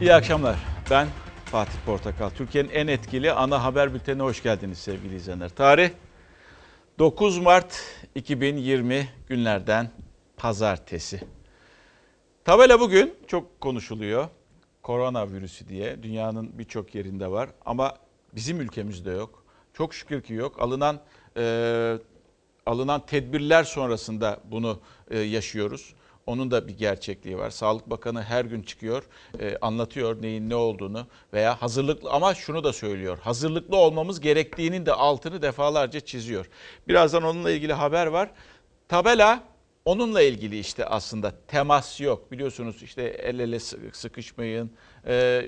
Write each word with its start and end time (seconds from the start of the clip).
İyi 0.00 0.14
akşamlar. 0.14 0.56
Ben 0.90 1.08
Fatih 1.44 1.78
Portakal. 1.86 2.30
Türkiye'nin 2.30 2.68
en 2.68 2.86
etkili 2.86 3.32
ana 3.32 3.64
haber 3.64 3.94
bültenine 3.94 4.22
hoş 4.22 4.42
geldiniz 4.42 4.78
sevgili 4.78 5.16
izleyenler. 5.16 5.48
Tarih 5.48 5.90
9 6.98 7.38
Mart 7.38 7.82
2020 8.14 9.08
günlerden 9.28 9.90
pazartesi. 10.36 11.20
Tabela 12.44 12.80
bugün 12.80 13.14
çok 13.26 13.60
konuşuluyor. 13.60 14.28
Koronavirüsü 14.82 15.68
diye 15.68 16.02
dünyanın 16.02 16.58
birçok 16.58 16.94
yerinde 16.94 17.30
var 17.30 17.50
ama 17.64 17.94
bizim 18.34 18.60
ülkemizde 18.60 19.10
yok. 19.10 19.44
Çok 19.74 19.94
şükür 19.94 20.22
ki 20.22 20.34
yok. 20.34 20.62
Alınan 20.62 21.00
e, 21.36 21.98
alınan 22.66 23.06
tedbirler 23.06 23.64
sonrasında 23.64 24.40
bunu 24.44 24.80
e, 25.10 25.18
yaşıyoruz. 25.18 25.94
Onun 26.26 26.50
da 26.50 26.68
bir 26.68 26.78
gerçekliği 26.78 27.38
var. 27.38 27.50
Sağlık 27.50 27.90
Bakanı 27.90 28.22
her 28.22 28.44
gün 28.44 28.62
çıkıyor, 28.62 29.02
e, 29.40 29.56
anlatıyor 29.60 30.22
neyin 30.22 30.50
ne 30.50 30.54
olduğunu 30.54 31.06
veya 31.32 31.62
hazırlıklı 31.62 32.10
ama 32.10 32.34
şunu 32.34 32.64
da 32.64 32.72
söylüyor. 32.72 33.18
Hazırlıklı 33.18 33.76
olmamız 33.76 34.20
gerektiğinin 34.20 34.86
de 34.86 34.92
altını 34.92 35.42
defalarca 35.42 36.00
çiziyor. 36.00 36.48
Birazdan 36.88 37.22
onunla 37.22 37.50
ilgili 37.50 37.72
haber 37.72 38.06
var. 38.06 38.30
Tabela 38.88 39.42
onunla 39.84 40.22
ilgili 40.22 40.58
işte 40.58 40.86
aslında 40.86 41.32
temas 41.48 42.00
yok. 42.00 42.32
Biliyorsunuz 42.32 42.82
işte 42.82 43.02
el 43.02 43.38
ele 43.38 43.60
sıkışmayın, 43.92 44.70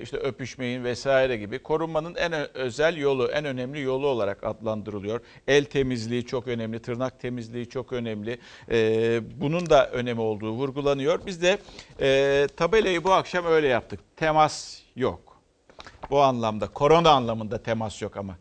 işte 0.01 0.17
öpüşmeyin 0.17 0.83
vesaire 0.83 1.37
gibi 1.37 1.59
korunmanın 1.59 2.15
en 2.15 2.57
özel 2.57 2.97
yolu, 2.97 3.27
en 3.27 3.45
önemli 3.45 3.81
yolu 3.81 4.07
olarak 4.07 4.43
adlandırılıyor. 4.43 5.21
El 5.47 5.65
temizliği 5.65 6.25
çok 6.25 6.47
önemli, 6.47 6.79
tırnak 6.79 7.19
temizliği 7.19 7.69
çok 7.69 7.93
önemli. 7.93 8.39
E, 8.71 9.21
bunun 9.41 9.69
da 9.69 9.89
önemi 9.89 10.21
olduğu 10.21 10.51
vurgulanıyor. 10.51 11.25
Biz 11.25 11.41
de 11.41 11.57
e, 12.01 12.47
tabelayı 12.57 13.03
bu 13.03 13.13
akşam 13.13 13.45
öyle 13.45 13.67
yaptık. 13.67 13.99
Temas 14.15 14.79
yok. 14.95 15.41
Bu 16.09 16.21
anlamda, 16.21 16.67
korona 16.67 17.09
anlamında 17.09 17.63
temas 17.63 18.01
yok 18.01 18.17
ama. 18.17 18.37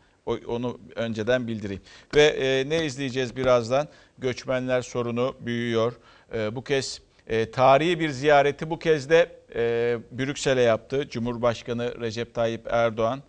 Onu 0.47 0.81
önceden 0.97 1.47
bildireyim. 1.47 1.83
Ve 2.15 2.23
e, 2.23 2.69
ne 2.69 2.85
izleyeceğiz 2.85 3.37
birazdan? 3.37 3.89
Göçmenler 4.19 4.83
sorunu 4.83 5.35
büyüyor. 5.41 5.93
E, 6.35 6.57
bu 6.57 6.65
kez 6.65 7.01
e, 7.27 7.51
tarihi 7.51 8.01
bir 8.01 8.11
ziyareti 8.11 8.71
bu 8.71 8.79
kez 8.79 9.11
de 9.11 9.38
e, 9.55 9.99
Brüksel'e 10.13 10.63
yaptı. 10.63 11.09
Cumhurbaşkanı 11.09 12.01
Recep 12.01 12.35
Tayyip 12.35 12.67
Erdoğan. 12.71 13.23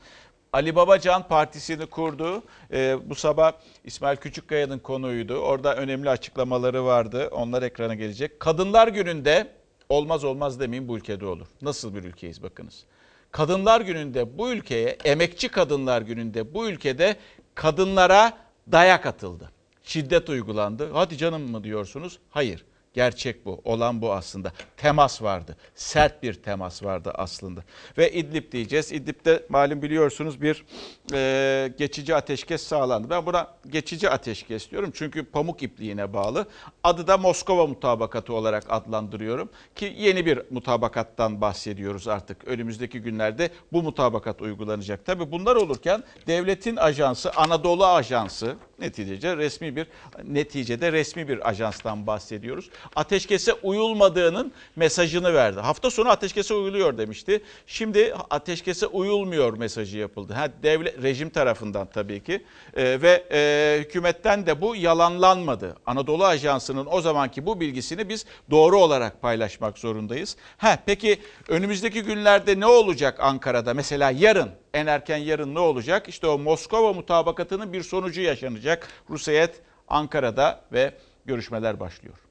Ali 0.53 0.75
Babacan 0.75 1.27
partisini 1.27 1.85
kurdu. 1.85 2.43
E, 2.73 2.97
bu 3.09 3.15
sabah 3.15 3.51
İsmail 3.83 4.17
Küçükkaya'nın 4.17 4.79
konuydu. 4.79 5.35
Orada 5.35 5.75
önemli 5.75 6.09
açıklamaları 6.09 6.85
vardı. 6.85 7.29
Onlar 7.31 7.63
ekrana 7.63 7.95
gelecek. 7.95 8.39
Kadınlar 8.39 8.87
gününde 8.87 9.47
olmaz 9.89 10.23
olmaz 10.23 10.59
demeyeyim 10.59 10.87
bu 10.87 10.97
ülkede 10.97 11.25
olur. 11.25 11.47
Nasıl 11.61 11.95
bir 11.95 12.03
ülkeyiz 12.03 12.43
bakınız. 12.43 12.85
Kadınlar 13.31 13.81
gününde 13.81 14.37
bu 14.37 14.51
ülkeye, 14.51 14.97
emekçi 15.03 15.49
kadınlar 15.49 16.01
gününde 16.01 16.53
bu 16.53 16.69
ülkede 16.69 17.15
kadınlara 17.55 18.37
dayak 18.71 19.05
atıldı. 19.05 19.51
Şiddet 19.83 20.29
uygulandı. 20.29 20.89
Hadi 20.93 21.17
canım 21.17 21.51
mı 21.51 21.63
diyorsunuz? 21.63 22.19
Hayır. 22.29 22.65
Gerçek 22.99 23.45
bu. 23.45 23.61
Olan 23.65 24.01
bu 24.01 24.13
aslında. 24.13 24.51
Temas 24.77 25.21
vardı. 25.21 25.57
Sert 25.75 26.23
bir 26.23 26.33
temas 26.33 26.83
vardı 26.83 27.11
aslında. 27.15 27.63
Ve 27.97 28.11
İdlib 28.11 28.51
diyeceğiz. 28.51 28.91
İdlib'de 28.91 29.45
malum 29.49 29.81
biliyorsunuz 29.81 30.41
bir 30.41 30.65
e, 31.13 31.73
geçici 31.77 32.15
ateşkes 32.15 32.63
sağlandı. 32.63 33.09
Ben 33.09 33.25
buna 33.25 33.47
geçici 33.69 34.09
ateşkes 34.09 34.71
diyorum. 34.71 34.91
Çünkü 34.93 35.25
pamuk 35.25 35.63
ipliğine 35.63 36.13
bağlı. 36.13 36.47
Adı 36.83 37.07
da 37.07 37.17
Moskova 37.17 37.67
mutabakatı 37.67 38.33
olarak 38.33 38.63
adlandırıyorum. 38.69 39.49
Ki 39.75 39.95
yeni 39.97 40.25
bir 40.25 40.41
mutabakattan 40.49 41.41
bahsediyoruz 41.41 42.07
artık. 42.07 42.47
Önümüzdeki 42.47 42.99
günlerde 42.99 43.49
bu 43.71 43.83
mutabakat 43.83 44.41
uygulanacak. 44.41 45.05
Tabi 45.05 45.31
bunlar 45.31 45.55
olurken 45.55 46.03
devletin 46.27 46.75
ajansı 46.75 47.31
Anadolu 47.31 47.85
Ajansı 47.85 48.55
neticede 48.79 49.37
resmi 49.37 49.75
bir 49.75 49.87
neticede 50.23 50.91
resmi 50.91 51.27
bir 51.27 51.49
ajanstan 51.49 52.07
bahsediyoruz 52.07 52.69
ateşkese 52.95 53.53
uyulmadığının 53.53 54.51
mesajını 54.75 55.33
verdi. 55.33 55.59
Hafta 55.59 55.89
sonu 55.89 56.09
ateşkese 56.09 56.53
uyuluyor 56.53 56.97
demişti. 56.97 57.43
Şimdi 57.67 58.13
ateşkese 58.29 58.87
uyulmuyor 58.87 59.57
mesajı 59.57 59.97
yapıldı. 59.97 60.33
Ha, 60.33 60.47
devlet 60.63 61.03
rejim 61.03 61.29
tarafından 61.29 61.87
tabii 61.93 62.23
ki 62.23 62.43
e, 62.75 63.01
ve 63.01 63.23
e, 63.31 63.79
hükümetten 63.81 64.45
de 64.45 64.61
bu 64.61 64.75
yalanlanmadı. 64.75 65.75
Anadolu 65.85 66.25
Ajansı'nın 66.25 66.87
o 66.91 67.01
zamanki 67.01 67.45
bu 67.45 67.59
bilgisini 67.59 68.09
biz 68.09 68.25
doğru 68.51 68.79
olarak 68.79 69.21
paylaşmak 69.21 69.77
zorundayız. 69.77 70.37
Ha, 70.57 70.79
peki 70.85 71.19
önümüzdeki 71.47 72.01
günlerde 72.01 72.59
ne 72.59 72.65
olacak 72.65 73.19
Ankara'da? 73.19 73.73
Mesela 73.73 74.11
yarın 74.11 74.49
en 74.73 74.85
erken 74.85 75.17
yarın 75.17 75.55
ne 75.55 75.59
olacak? 75.59 76.09
İşte 76.09 76.27
o 76.27 76.39
Moskova 76.39 76.93
mutabakatının 76.93 77.73
bir 77.73 77.83
sonucu 77.83 78.21
yaşanacak. 78.21 78.87
Rus 79.09 79.27
heyet 79.27 79.61
Ankara'da 79.87 80.61
ve 80.71 80.93
görüşmeler 81.25 81.79
başlıyor. 81.79 82.28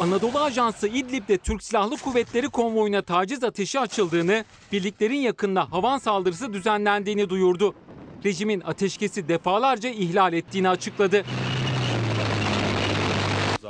Anadolu 0.00 0.38
Ajansı 0.38 0.88
İdlib'de 0.88 1.38
Türk 1.38 1.62
Silahlı 1.62 1.96
Kuvvetleri 1.96 2.48
konvoyuna 2.48 3.02
taciz 3.02 3.44
ateşi 3.44 3.80
açıldığını, 3.80 4.44
birliklerin 4.72 5.20
yakınına 5.20 5.72
havan 5.72 5.98
saldırısı 5.98 6.52
düzenlendiğini 6.52 7.28
duyurdu. 7.30 7.74
Rejimin 8.24 8.60
ateşkesi 8.60 9.28
defalarca 9.28 9.88
ihlal 9.88 10.32
ettiğini 10.32 10.68
açıkladı. 10.68 11.24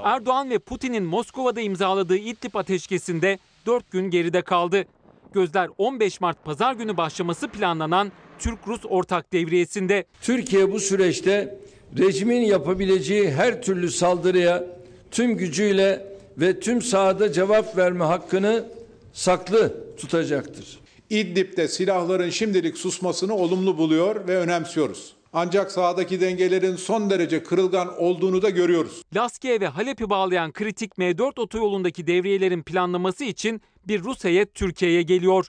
Erdoğan 0.05 0.50
ve 0.50 0.59
Putin'in 0.59 1.05
Moskova'da 1.05 1.61
imzaladığı 1.61 2.16
İdlib 2.16 2.55
ateşkesinde 2.55 3.39
4 3.66 3.91
gün 3.91 4.10
geride 4.10 4.43
kaldı. 4.43 4.84
Gözler 5.33 5.69
15 5.78 6.21
Mart 6.21 6.45
pazar 6.45 6.75
günü 6.75 6.97
başlaması 6.97 7.49
planlanan 7.49 8.12
Türk-Rus 8.39 8.81
ortak 8.89 9.33
devriyesinde. 9.33 10.05
Türkiye 10.22 10.72
bu 10.72 10.81
süreçte 10.81 11.59
rejimin 11.99 12.43
yapabileceği 12.43 13.31
her 13.31 13.62
türlü 13.62 13.91
saldırıya 13.91 14.65
tüm 15.10 15.37
gücüyle 15.37 16.18
ve 16.38 16.60
tüm 16.60 16.82
sahada 16.82 17.32
cevap 17.32 17.76
verme 17.76 18.04
hakkını 18.04 18.65
saklı 19.12 19.97
tutacaktır. 19.97 20.78
İdlib'de 21.10 21.69
silahların 21.69 22.31
şimdilik 22.31 22.78
susmasını 22.78 23.34
olumlu 23.34 23.78
buluyor 23.78 24.28
ve 24.28 24.37
önemsiyoruz. 24.37 25.15
Ancak 25.32 25.72
sahadaki 25.72 26.21
dengelerin 26.21 26.77
son 26.77 27.10
derece 27.10 27.43
kırılgan 27.43 27.98
olduğunu 27.98 28.43
da 28.43 28.50
görüyoruz. 28.50 29.03
Laskiye 29.16 29.60
ve 29.60 29.69
Halep'i 29.69 30.10
bağlayan 30.10 30.53
kritik 30.53 30.93
M4 30.93 31.41
otoyolundaki 31.41 32.06
devriyelerin 32.06 32.62
planlaması 32.62 33.25
için 33.25 33.62
bir 33.88 34.03
Rus 34.03 34.25
heyet 34.25 34.54
Türkiye'ye 34.54 35.03
geliyor. 35.03 35.47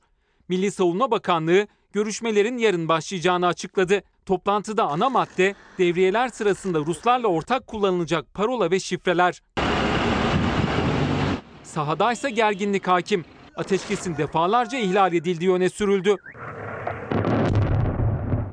Milli 0.49 0.72
Savunma 0.72 1.11
Bakanlığı 1.11 1.67
görüşmelerin 1.94 2.57
yarın 2.57 2.88
başlayacağını 2.88 3.47
açıkladı. 3.47 4.03
Toplantıda 4.25 4.83
ana 4.83 5.09
madde 5.09 5.55
devriyeler 5.78 6.29
sırasında 6.29 6.79
Ruslarla 6.79 7.28
ortak 7.28 7.67
kullanılacak 7.67 8.33
parola 8.33 8.72
ve 8.72 8.79
şifreler. 8.79 9.41
Sahadaysa 11.69 12.30
gerginlik 12.30 12.88
hakim. 12.88 13.25
Ateşkesin 13.56 14.18
defalarca 14.18 14.78
ihlal 14.78 15.13
edildiği 15.13 15.52
öne 15.52 15.69
sürüldü. 15.69 16.16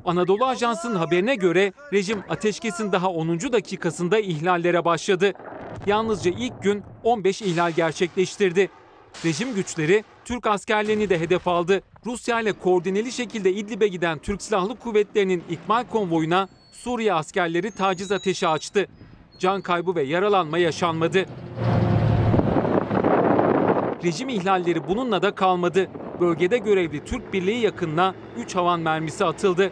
Anadolu 0.04 0.46
Ajansı'nın 0.46 0.94
haberine 0.94 1.34
göre 1.34 1.72
rejim 1.92 2.22
ateşkesin 2.28 2.92
daha 2.92 3.10
10. 3.10 3.40
dakikasında 3.40 4.18
ihlallere 4.18 4.84
başladı. 4.84 5.32
Yalnızca 5.86 6.30
ilk 6.30 6.62
gün 6.62 6.82
15 7.02 7.42
ihlal 7.42 7.72
gerçekleştirdi. 7.72 8.70
Rejim 9.24 9.54
güçleri 9.54 10.04
Türk 10.24 10.46
askerlerini 10.46 11.10
de 11.10 11.20
hedef 11.20 11.48
aldı. 11.48 11.82
Rusya 12.06 12.40
ile 12.40 12.52
koordineli 12.52 13.12
şekilde 13.12 13.52
İdlib'e 13.52 13.88
giden 13.88 14.18
Türk 14.18 14.42
Silahlı 14.42 14.78
Kuvvetleri'nin 14.78 15.44
ikmal 15.50 15.84
konvoyuna 15.84 16.48
Suriye 16.72 17.12
askerleri 17.12 17.70
taciz 17.70 18.12
ateşi 18.12 18.48
açtı. 18.48 18.86
Can 19.38 19.60
kaybı 19.60 19.94
ve 19.94 20.02
yaralanma 20.02 20.58
yaşanmadı. 20.58 21.26
Rejim 24.06 24.28
ihlalleri 24.28 24.88
bununla 24.88 25.22
da 25.22 25.34
kalmadı. 25.34 25.88
Bölgede 26.20 26.58
görevli 26.58 27.04
Türk 27.04 27.32
Birliği 27.32 27.60
yakınına 27.60 28.14
3 28.38 28.56
havan 28.56 28.80
mermisi 28.80 29.24
atıldı. 29.24 29.70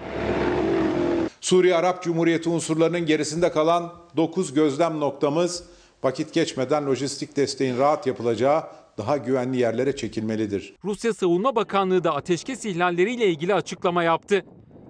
Suriye 1.40 1.74
Arap 1.74 2.02
Cumhuriyeti 2.02 2.48
unsurlarının 2.48 3.06
gerisinde 3.06 3.52
kalan 3.52 3.92
9 4.16 4.54
gözlem 4.54 5.00
noktamız 5.00 5.64
vakit 6.04 6.32
geçmeden 6.32 6.86
lojistik 6.86 7.36
desteğin 7.36 7.78
rahat 7.78 8.06
yapılacağı 8.06 8.62
daha 8.98 9.16
güvenli 9.16 9.56
yerlere 9.56 9.96
çekilmelidir. 9.96 10.74
Rusya 10.84 11.14
Savunma 11.14 11.56
Bakanlığı 11.56 12.04
da 12.04 12.14
ateşkes 12.14 12.64
ihlalleriyle 12.64 13.26
ilgili 13.26 13.54
açıklama 13.54 14.02
yaptı. 14.02 14.44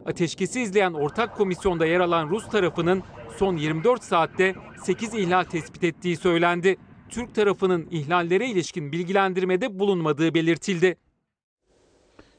Ateşkesi 0.06 0.60
izleyen 0.60 0.92
ortak 0.92 1.36
komisyonda 1.36 1.86
yer 1.86 2.00
alan 2.00 2.30
Rus 2.30 2.48
tarafının 2.48 3.02
son 3.38 3.56
24 3.56 4.04
saatte 4.04 4.54
8 4.84 5.14
ihlal 5.14 5.44
tespit 5.44 5.84
ettiği 5.84 6.16
söylendi. 6.16 6.76
Türk 7.08 7.34
tarafının 7.34 7.88
ihlallere 7.90 8.50
ilişkin 8.50 8.92
bilgilendirmede 8.92 9.78
bulunmadığı 9.78 10.34
belirtildi. 10.34 10.96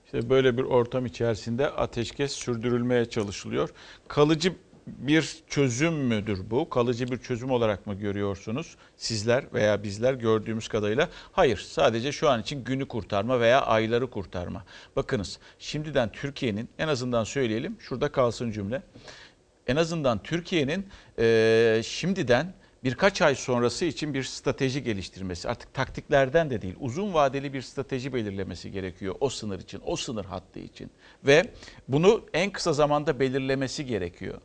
İşte 0.05 0.29
böyle 0.29 0.57
bir 0.57 0.63
ortam 0.63 1.05
içerisinde 1.05 1.69
ateşkes 1.69 2.31
sürdürülmeye 2.31 3.05
çalışılıyor. 3.05 3.69
Kalıcı 4.07 4.53
bir 4.87 5.35
çözüm 5.47 5.93
müdür 5.93 6.49
bu? 6.49 6.69
Kalıcı 6.69 7.07
bir 7.07 7.17
çözüm 7.17 7.51
olarak 7.51 7.87
mı 7.87 7.93
görüyorsunuz 7.93 8.75
sizler 8.97 9.45
veya 9.53 9.83
bizler 9.83 10.13
gördüğümüz 10.13 10.67
kadarıyla? 10.67 11.09
Hayır, 11.31 11.57
sadece 11.57 12.11
şu 12.11 12.29
an 12.29 12.41
için 12.41 12.63
günü 12.63 12.87
kurtarma 12.87 13.39
veya 13.39 13.61
ayları 13.61 14.09
kurtarma. 14.09 14.63
Bakınız, 14.95 15.39
şimdiden 15.59 16.11
Türkiye'nin 16.11 16.69
en 16.77 16.87
azından 16.87 17.23
söyleyelim, 17.23 17.77
şurada 17.79 18.11
kalsın 18.11 18.51
cümle. 18.51 18.81
En 19.67 19.75
azından 19.75 20.23
Türkiye'nin 20.23 20.87
eee, 21.17 21.81
şimdiden 21.85 22.53
birkaç 22.85 23.21
ay 23.21 23.35
sonrası 23.35 23.85
için 23.85 24.13
bir 24.13 24.23
strateji 24.23 24.83
geliştirmesi, 24.83 25.49
artık 25.49 25.73
taktiklerden 25.73 26.49
de 26.49 26.61
değil, 26.61 26.75
uzun 26.79 27.13
vadeli 27.13 27.53
bir 27.53 27.61
strateji 27.61 28.13
belirlemesi 28.13 28.71
gerekiyor 28.71 29.15
o 29.19 29.29
sınır 29.29 29.59
için, 29.59 29.81
o 29.85 29.95
sınır 29.95 30.25
hattı 30.25 30.59
için. 30.59 30.91
Ve 31.23 31.43
bunu 31.87 32.21
en 32.33 32.51
kısa 32.51 32.73
zamanda 32.73 33.19
belirlemesi 33.19 33.85
gerekiyor. 33.85 34.41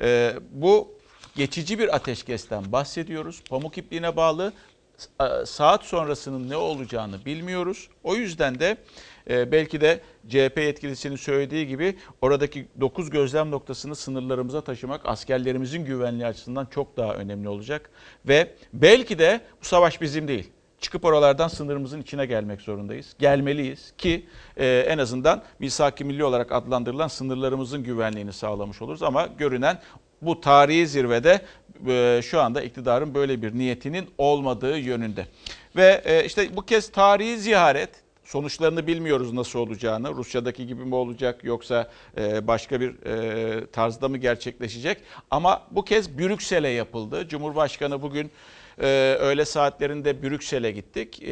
Ee, 0.00 0.34
bu 0.50 0.98
geçici 1.36 1.78
bir 1.78 1.94
ateşkesten 1.94 2.72
bahsediyoruz. 2.72 3.42
Pamuk 3.50 3.78
ipliğine 3.78 4.16
bağlı 4.16 4.52
saat 5.44 5.84
sonrasının 5.84 6.50
ne 6.50 6.56
olacağını 6.56 7.24
bilmiyoruz. 7.24 7.88
O 8.02 8.14
yüzden 8.14 8.60
de 8.60 8.76
e, 9.30 9.52
belki 9.52 9.80
de 9.80 10.00
CHP 10.28 10.58
yetkilisinin 10.58 11.16
söylediği 11.16 11.66
gibi 11.66 11.96
oradaki 12.22 12.66
9 12.80 13.10
gözlem 13.10 13.50
noktasını 13.50 13.96
sınırlarımıza 13.96 14.60
taşımak 14.60 15.00
askerlerimizin 15.04 15.84
güvenliği 15.84 16.26
açısından 16.26 16.66
çok 16.66 16.96
daha 16.96 17.14
önemli 17.14 17.48
olacak. 17.48 17.90
Ve 18.28 18.50
belki 18.72 19.18
de 19.18 19.40
bu 19.62 19.64
savaş 19.64 20.00
bizim 20.00 20.28
değil. 20.28 20.50
Çıkıp 20.80 21.04
oralardan 21.04 21.48
sınırımızın 21.48 22.02
içine 22.02 22.26
gelmek 22.26 22.60
zorundayız. 22.60 23.14
Gelmeliyiz 23.18 23.92
ki 23.98 24.26
e, 24.56 24.84
en 24.88 24.98
azından 24.98 25.42
misak-ı 25.58 26.04
milli 26.04 26.24
olarak 26.24 26.52
adlandırılan 26.52 27.08
sınırlarımızın 27.08 27.82
güvenliğini 27.82 28.32
sağlamış 28.32 28.82
oluruz. 28.82 29.02
Ama 29.02 29.28
görünen 29.38 29.78
bu 30.22 30.40
tarihi 30.40 30.86
zirvede 30.86 31.40
e, 31.88 32.20
şu 32.24 32.40
anda 32.40 32.62
iktidarın 32.62 33.14
böyle 33.14 33.42
bir 33.42 33.58
niyetinin 33.58 34.10
olmadığı 34.18 34.78
yönünde. 34.78 35.26
Ve 35.76 36.02
e, 36.04 36.24
işte 36.24 36.56
bu 36.56 36.62
kez 36.62 36.92
tarihi 36.92 37.38
ziyaret 37.38 38.03
sonuçlarını 38.24 38.86
bilmiyoruz 38.86 39.32
nasıl 39.32 39.58
olacağını. 39.58 40.14
Rusya'daki 40.14 40.66
gibi 40.66 40.84
mi 40.84 40.94
olacak 40.94 41.44
yoksa 41.44 41.90
e, 42.18 42.46
başka 42.46 42.80
bir 42.80 43.06
e, 43.06 43.66
tarzda 43.66 44.08
mı 44.08 44.18
gerçekleşecek? 44.18 44.98
Ama 45.30 45.62
bu 45.70 45.84
kez 45.84 46.18
Brüksel'e 46.18 46.68
yapıldı. 46.68 47.28
Cumhurbaşkanı 47.28 48.02
bugün 48.02 48.30
e, 48.78 49.16
öğle 49.20 49.44
saatlerinde 49.44 50.22
Brüksel'e 50.22 50.70
gittik. 50.70 51.22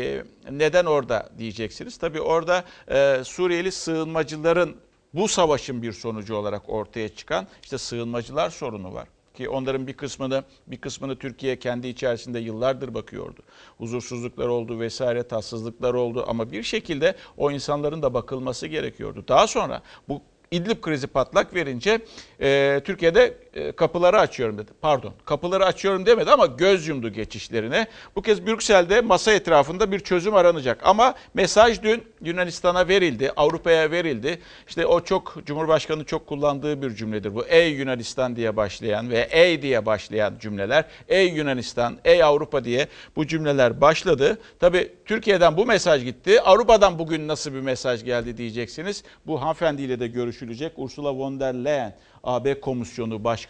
Neden 0.51 0.85
orada 0.85 1.31
diyeceksiniz? 1.39 1.97
Tabii 1.99 2.21
orada 2.21 2.65
Suriyeli 3.25 3.73
sığınmacıların 3.73 4.77
bu 5.15 5.29
savaşın 5.29 5.83
bir 5.83 5.93
sonucu 5.93 6.35
olarak 6.35 6.63
ortaya 6.69 7.09
çıkan 7.09 7.47
işte 7.63 7.79
sığınmacılar 7.79 8.51
sorunu 8.51 8.95
var 8.95 9.09
ki 9.35 9.49
onların 9.49 9.87
bir 9.87 9.93
kısmını 9.93 10.45
bir 10.67 10.77
kısmını 10.77 11.17
Türkiye 11.17 11.59
kendi 11.59 11.89
içerisinde 11.89 12.39
yıllardır 12.39 12.95
bakıyordu. 12.95 13.41
Huzursuzluklar 13.79 14.49
oldu 14.49 14.81
vesaire 14.81 15.23
tatsızlıklar 15.23 15.95
oldu 15.95 16.25
ama 16.29 16.53
bir 16.53 16.63
şekilde 16.63 17.15
o 17.37 17.51
insanların 17.51 18.03
da 18.03 18.15
bakılması 18.15 18.67
gerekiyordu. 18.67 19.25
Daha 19.29 19.47
sonra 19.47 19.83
bu 20.09 20.23
İdlib 20.53 20.81
krizi 20.81 21.07
patlak 21.07 21.55
verince 21.55 22.01
e, 22.41 22.81
Türkiye'de 22.85 23.39
kapıları 23.77 24.21
açıyorum 24.21 24.59
dedi. 24.59 24.71
Pardon 24.81 25.13
kapıları 25.25 25.67
açıyorum 25.67 26.07
demedi 26.07 26.31
ama 26.31 26.47
göz 26.47 26.89
yumdu 26.89 27.09
geçişlerine. 27.09 27.87
Bu 28.17 28.23
kez 28.23 28.47
Brüksel'de 28.47 29.01
masa 29.01 29.33
etrafında 29.33 29.93
bir 29.93 30.01
çözüm 30.01 30.35
aranacak. 30.35 30.81
Ama 30.85 31.15
mesaj 31.35 31.83
dün 31.83 32.03
Yunanistan'a 32.23 32.89
verildi, 32.89 33.31
Avrupa'ya 33.37 33.91
verildi. 33.91 34.39
İşte 34.69 34.87
o 34.87 35.01
çok 35.01 35.37
Cumhurbaşkanı 35.47 36.05
çok 36.05 36.27
kullandığı 36.27 36.83
bir 36.83 36.95
cümledir 36.95 37.35
bu. 37.35 37.45
Ey 37.45 37.73
Yunanistan 37.73 38.37
diye 38.37 38.57
başlayan 38.57 39.11
ve 39.11 39.29
ey 39.31 39.63
diye 39.63 39.87
başlayan 39.87 40.35
cümleler. 40.41 40.85
Ey 41.09 41.29
Yunanistan, 41.29 41.99
ey 42.05 42.23
Avrupa 42.23 42.65
diye 42.65 42.89
bu 43.17 43.27
cümleler 43.27 43.81
başladı. 43.81 44.39
Tabii 44.61 44.93
Türkiye'den 45.05 45.57
bu 45.57 45.67
mesaj 45.67 46.05
gitti. 46.05 46.41
Avrupa'dan 46.41 46.99
bugün 46.99 47.29
nasıl 47.29 47.55
bir 47.55 47.61
mesaj 47.61 48.05
geldi 48.05 48.37
diyeceksiniz. 48.37 49.05
Bu 49.27 49.41
hanımefendiyle 49.41 50.01
de 50.01 50.07
görüşülecek. 50.07 50.73
Ursula 50.77 51.15
von 51.15 51.41
der 51.41 51.55
Leyen 51.55 51.97
AB 52.25 52.61
Komisyonu 52.61 53.25
Başkanı 53.25 53.42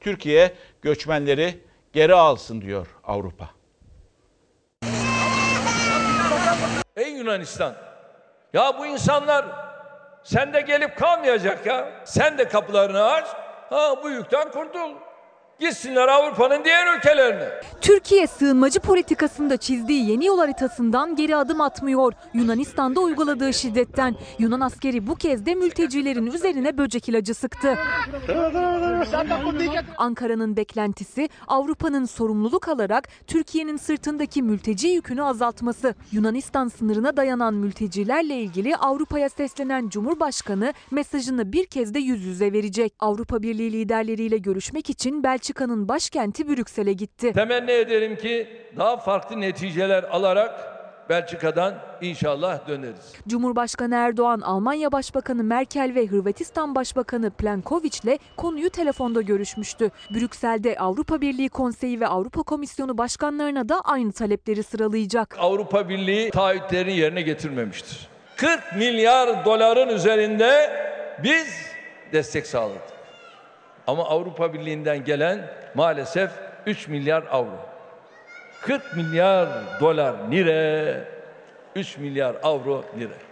Türkiye 0.00 0.54
göçmenleri 0.82 1.60
geri 1.92 2.14
alsın 2.14 2.60
diyor 2.60 2.86
Avrupa. 3.04 3.50
Ey 6.96 7.12
Yunanistan! 7.12 7.74
Ya 8.52 8.78
bu 8.78 8.86
insanlar 8.86 9.46
sende 10.24 10.60
gelip 10.60 10.98
kalmayacak 10.98 11.66
ya. 11.66 11.90
Sen 12.04 12.38
de 12.38 12.48
kapılarını 12.48 13.04
aç. 13.04 13.26
Ha 13.70 13.94
bu 14.02 14.10
yükten 14.10 14.50
kurtul. 14.50 14.90
Gitsinler 15.60 16.08
Avrupa'nın 16.08 16.64
diğer 16.64 16.96
ülkelerine. 16.96 17.48
Türkiye 17.80 18.26
sığınmacı 18.26 18.80
politikasında 18.80 19.56
çizdiği 19.56 20.10
yeni 20.10 20.26
yol 20.26 20.38
haritasından 20.38 21.16
geri 21.16 21.36
adım 21.36 21.60
atmıyor. 21.60 22.12
Yunanistan'da 22.34 23.00
uyguladığı 23.00 23.52
şiddetten 23.52 24.16
Yunan 24.38 24.60
askeri 24.60 25.06
bu 25.06 25.14
kez 25.14 25.46
de 25.46 25.54
mültecilerin 25.54 26.26
üzerine 26.26 26.78
böcek 26.78 27.08
ilacı 27.08 27.34
sıktı. 27.34 27.78
Ankara'nın 29.98 30.56
beklentisi 30.56 31.28
Avrupa'nın 31.48 32.04
sorumluluk 32.04 32.68
alarak 32.68 33.08
Türkiye'nin 33.26 33.76
sırtındaki 33.76 34.42
mülteci 34.42 34.88
yükünü 34.88 35.22
azaltması. 35.22 35.94
Yunanistan 36.12 36.68
sınırına 36.68 37.16
dayanan 37.16 37.54
mültecilerle 37.54 38.34
ilgili 38.34 38.76
Avrupa'ya 38.76 39.28
seslenen 39.28 39.88
Cumhurbaşkanı 39.88 40.72
mesajını 40.90 41.52
bir 41.52 41.66
kez 41.66 41.94
de 41.94 41.98
yüz 41.98 42.24
yüze 42.24 42.52
verecek. 42.52 42.92
Avrupa 43.00 43.42
Birliği 43.42 43.72
liderleriyle 43.72 44.38
görüşmek 44.38 44.90
için 44.90 45.22
Belçika'nın 45.46 45.88
başkenti 45.88 46.48
Brüksel'e 46.48 46.92
gitti. 46.92 47.32
Temenni 47.32 47.70
ederim 47.70 48.16
ki 48.16 48.48
daha 48.76 48.96
farklı 48.96 49.40
neticeler 49.40 50.02
alarak 50.02 50.60
Belçika'dan 51.08 51.74
inşallah 52.00 52.68
döneriz. 52.68 53.12
Cumhurbaşkanı 53.28 53.94
Erdoğan, 53.94 54.40
Almanya 54.40 54.92
Başbakanı 54.92 55.44
Merkel 55.44 55.92
ve 55.94 56.06
Hırvatistan 56.06 56.74
Başbakanı 56.74 57.30
Plenković'le 57.30 58.18
konuyu 58.36 58.70
telefonda 58.70 59.22
görüşmüştü. 59.22 59.90
Brüksel'de 60.10 60.76
Avrupa 60.78 61.20
Birliği 61.20 61.48
Konseyi 61.48 62.00
ve 62.00 62.06
Avrupa 62.06 62.42
Komisyonu 62.42 62.98
başkanlarına 62.98 63.68
da 63.68 63.80
aynı 63.80 64.12
talepleri 64.12 64.62
sıralayacak. 64.62 65.36
Avrupa 65.38 65.88
Birliği 65.88 66.30
taahhütlerini 66.30 66.96
yerine 66.96 67.22
getirmemiştir. 67.22 68.08
40 68.36 68.76
milyar 68.76 69.44
doların 69.44 69.88
üzerinde 69.88 70.70
biz 71.22 71.46
destek 72.12 72.46
sağladık. 72.46 72.95
Ama 73.86 74.04
Avrupa 74.04 74.54
Birliği'nden 74.54 75.04
gelen 75.04 75.50
maalesef 75.74 76.30
3 76.66 76.88
milyar 76.88 77.24
avro. 77.30 77.66
40 78.60 78.96
milyar 78.96 79.48
dolar 79.80 80.14
lira, 80.30 81.00
3 81.74 81.98
milyar 81.98 82.36
avro 82.42 82.84
lira. 82.98 83.25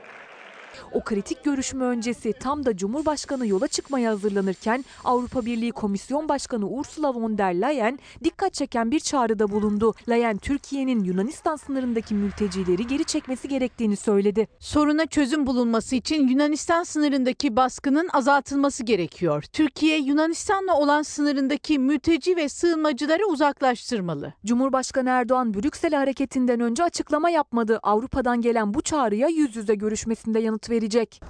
O 0.92 1.04
kritik 1.04 1.44
görüşme 1.44 1.84
öncesi 1.84 2.32
tam 2.32 2.66
da 2.66 2.76
Cumhurbaşkanı 2.76 3.46
yola 3.46 3.68
çıkmaya 3.68 4.10
hazırlanırken 4.10 4.84
Avrupa 5.04 5.46
Birliği 5.46 5.72
Komisyon 5.72 6.28
Başkanı 6.28 6.68
Ursula 6.68 7.14
von 7.14 7.38
der 7.38 7.54
Leyen 7.54 7.98
dikkat 8.24 8.54
çeken 8.54 8.90
bir 8.90 9.00
çağrıda 9.00 9.50
bulundu. 9.50 9.94
Leyen 10.08 10.36
Türkiye'nin 10.36 11.04
Yunanistan 11.04 11.56
sınırındaki 11.56 12.14
mültecileri 12.14 12.86
geri 12.86 13.04
çekmesi 13.04 13.48
gerektiğini 13.48 13.96
söyledi. 13.96 14.48
Soruna 14.58 15.06
çözüm 15.06 15.46
bulunması 15.46 15.96
için 15.96 16.28
Yunanistan 16.28 16.82
sınırındaki 16.82 17.56
baskının 17.56 18.08
azaltılması 18.12 18.84
gerekiyor. 18.84 19.42
Türkiye, 19.42 19.98
Yunanistan'la 19.98 20.78
olan 20.78 21.02
sınırındaki 21.02 21.78
mülteci 21.78 22.36
ve 22.36 22.48
sığınmacıları 22.48 23.26
uzaklaştırmalı. 23.26 24.32
Cumhurbaşkanı 24.46 25.08
Erdoğan 25.08 25.54
Brüksel'e 25.54 25.96
hareketinden 25.96 26.60
önce 26.60 26.84
açıklama 26.84 27.30
yapmadı. 27.30 27.80
Avrupa'dan 27.82 28.40
gelen 28.40 28.74
bu 28.74 28.82
çağrıya 28.82 29.28
yüz 29.28 29.56
yüze 29.56 29.74
görüşmesinde 29.74 30.40
yanıt 30.40 30.63
verecek. 30.70 31.20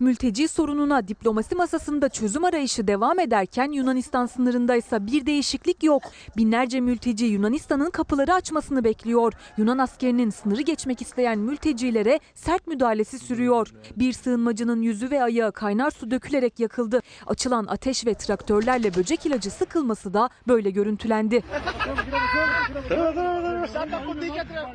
Mülteci 0.00 0.48
sorununa 0.48 1.08
diplomasi 1.08 1.54
masasında 1.54 2.08
çözüm 2.08 2.44
arayışı 2.44 2.86
devam 2.86 3.18
ederken 3.18 3.72
Yunanistan 3.72 4.26
sınırında 4.26 4.76
ise 4.76 5.06
bir 5.06 5.26
değişiklik 5.26 5.82
yok. 5.82 6.02
Binlerce 6.36 6.80
mülteci 6.80 7.24
Yunanistan'ın 7.24 7.90
kapıları 7.90 8.34
açmasını 8.34 8.84
bekliyor. 8.84 9.32
Yunan 9.56 9.78
askerinin 9.78 10.30
sınırı 10.30 10.62
geçmek 10.62 11.02
isteyen 11.02 11.38
mültecilere 11.38 12.20
sert 12.34 12.66
müdahalesi 12.66 13.18
sürüyor. 13.18 13.72
Bir 13.96 14.12
sığınmacının 14.12 14.82
yüzü 14.82 15.10
ve 15.10 15.22
ayağı 15.22 15.52
kaynar 15.52 15.90
su 15.90 16.10
dökülerek 16.10 16.60
yakıldı. 16.60 17.00
Açılan 17.26 17.66
ateş 17.68 18.06
ve 18.06 18.14
traktörlerle 18.14 18.94
böcek 18.94 19.26
ilacı 19.26 19.50
sıkılması 19.50 20.14
da 20.14 20.30
böyle 20.48 20.70
görüntülendi. 20.70 21.42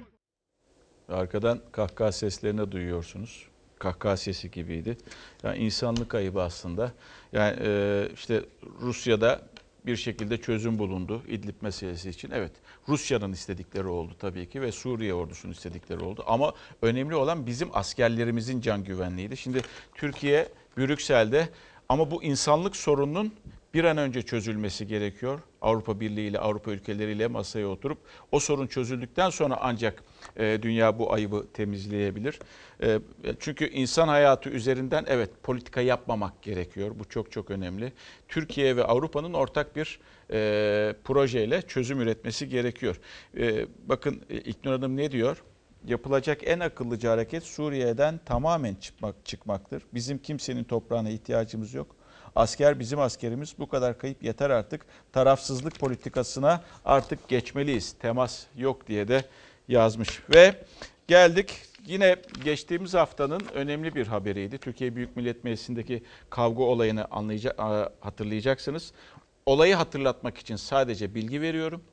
Arkadan 1.10 1.60
kahkaha 1.72 2.12
seslerini 2.12 2.72
duyuyorsunuz. 2.72 3.48
Kahkaha 3.80 4.18
sesi 4.18 4.52
gibiydi. 4.52 4.98
Yani 5.44 5.58
insanlık 5.58 6.16
ayıbı 6.16 6.42
aslında. 6.42 6.92
Yani 7.34 7.58
e, 7.62 8.10
işte 8.14 8.44
Rusya'da 8.82 9.42
bir 9.86 9.96
şekilde 9.96 10.38
çözüm 10.38 10.80
bulundu 10.80 11.22
İdlib 11.28 11.56
meselesi 11.62 12.10
için. 12.10 12.32
Evet 12.32 12.52
Rusya'nın 12.90 13.32
istedikleri 13.32 13.88
oldu 13.88 14.16
tabii 14.20 14.50
ki 14.50 14.62
ve 14.62 14.72
Suriye 14.72 15.14
ordusunun 15.14 15.54
istedikleri 15.54 16.00
oldu. 16.00 16.24
Ama 16.28 16.54
önemli 16.82 17.16
olan 17.16 17.46
bizim 17.46 17.70
askerlerimizin 17.74 18.62
can 18.62 18.84
güvenliğiydi. 18.84 19.38
Şimdi 19.38 19.62
Türkiye 19.96 20.50
Brüksel'de 20.78 21.50
ama 21.90 22.12
bu 22.12 22.24
insanlık 22.24 22.76
sorununun 22.76 23.34
bir 23.74 23.84
an 23.84 23.98
önce 23.98 24.22
çözülmesi 24.22 24.88
gerekiyor. 24.88 25.40
Avrupa 25.64 26.00
Birliği 26.00 26.28
ile 26.28 26.40
Avrupa 26.40 26.72
ülkeleriyle 26.72 27.28
masaya 27.28 27.68
oturup 27.68 27.98
o 28.32 28.40
sorun 28.40 28.68
çözüldükten 28.68 29.30
sonra 29.30 29.58
ancak 29.62 30.04
e, 30.38 30.60
dünya 30.62 31.00
bu 31.00 31.14
ayıbı 31.14 31.48
temizleyebilir. 31.54 32.40
E, 32.84 33.00
çünkü 33.40 33.70
insan 33.70 34.08
hayatı 34.08 34.50
üzerinden 34.50 35.06
evet 35.08 35.30
politika 35.44 35.82
yapmamak 35.82 36.42
gerekiyor. 36.42 36.92
Bu 37.00 37.10
çok 37.10 37.32
çok 37.32 37.52
önemli. 37.52 37.94
Türkiye 38.28 38.76
ve 38.76 38.84
Avrupa'nın 38.84 39.34
ortak 39.34 39.76
bir 39.76 40.00
e, 40.32 40.96
projeyle 41.04 41.62
çözüm 41.62 42.02
üretmesi 42.02 42.50
gerekiyor. 42.50 43.00
Bakın 43.86 44.22
İknur 44.30 44.72
Hanım 44.72 44.98
ne 44.98 45.12
diyor? 45.12 45.44
Yapılacak 45.86 46.48
en 46.48 46.60
akıllıca 46.60 47.12
hareket 47.12 47.44
Suriye'den 47.44 48.20
tamamen 48.26 48.76
çıkmak, 48.76 49.26
çıkmaktır. 49.26 49.84
Bizim 49.94 50.18
kimsenin 50.18 50.64
toprağına 50.64 51.10
ihtiyacımız 51.10 51.74
yok. 51.74 51.96
Asker 52.36 52.80
bizim 52.80 53.00
askerimiz 53.00 53.56
bu 53.60 53.70
kadar 53.70 53.98
kayıp 53.98 54.24
yeter 54.24 54.50
artık. 54.50 54.86
Tarafsızlık 55.12 55.80
politikasına 55.80 56.64
artık 56.86 57.28
geçmeliyiz. 57.28 57.94
Temas 57.94 58.44
yok 58.56 58.88
diye 58.88 59.08
de 59.08 59.26
yazmış. 59.68 60.22
Ve 60.36 60.56
geldik 61.08 61.62
yine 61.86 62.16
geçtiğimiz 62.44 62.94
haftanın 62.94 63.42
önemli 63.54 63.96
bir 63.96 64.08
haberiydi. 64.08 64.58
Türkiye 64.58 64.96
Büyük 64.96 65.16
Millet 65.16 65.44
Meclisi'ndeki 65.44 66.04
kavga 66.30 66.64
olayını 66.64 67.06
anlayacak, 67.12 67.60
hatırlayacaksınız. 68.00 68.92
Olayı 69.46 69.76
hatırlatmak 69.76 70.38
için 70.38 70.56
sadece 70.56 71.16
bilgi 71.16 71.42
veriyorum. 71.42 71.84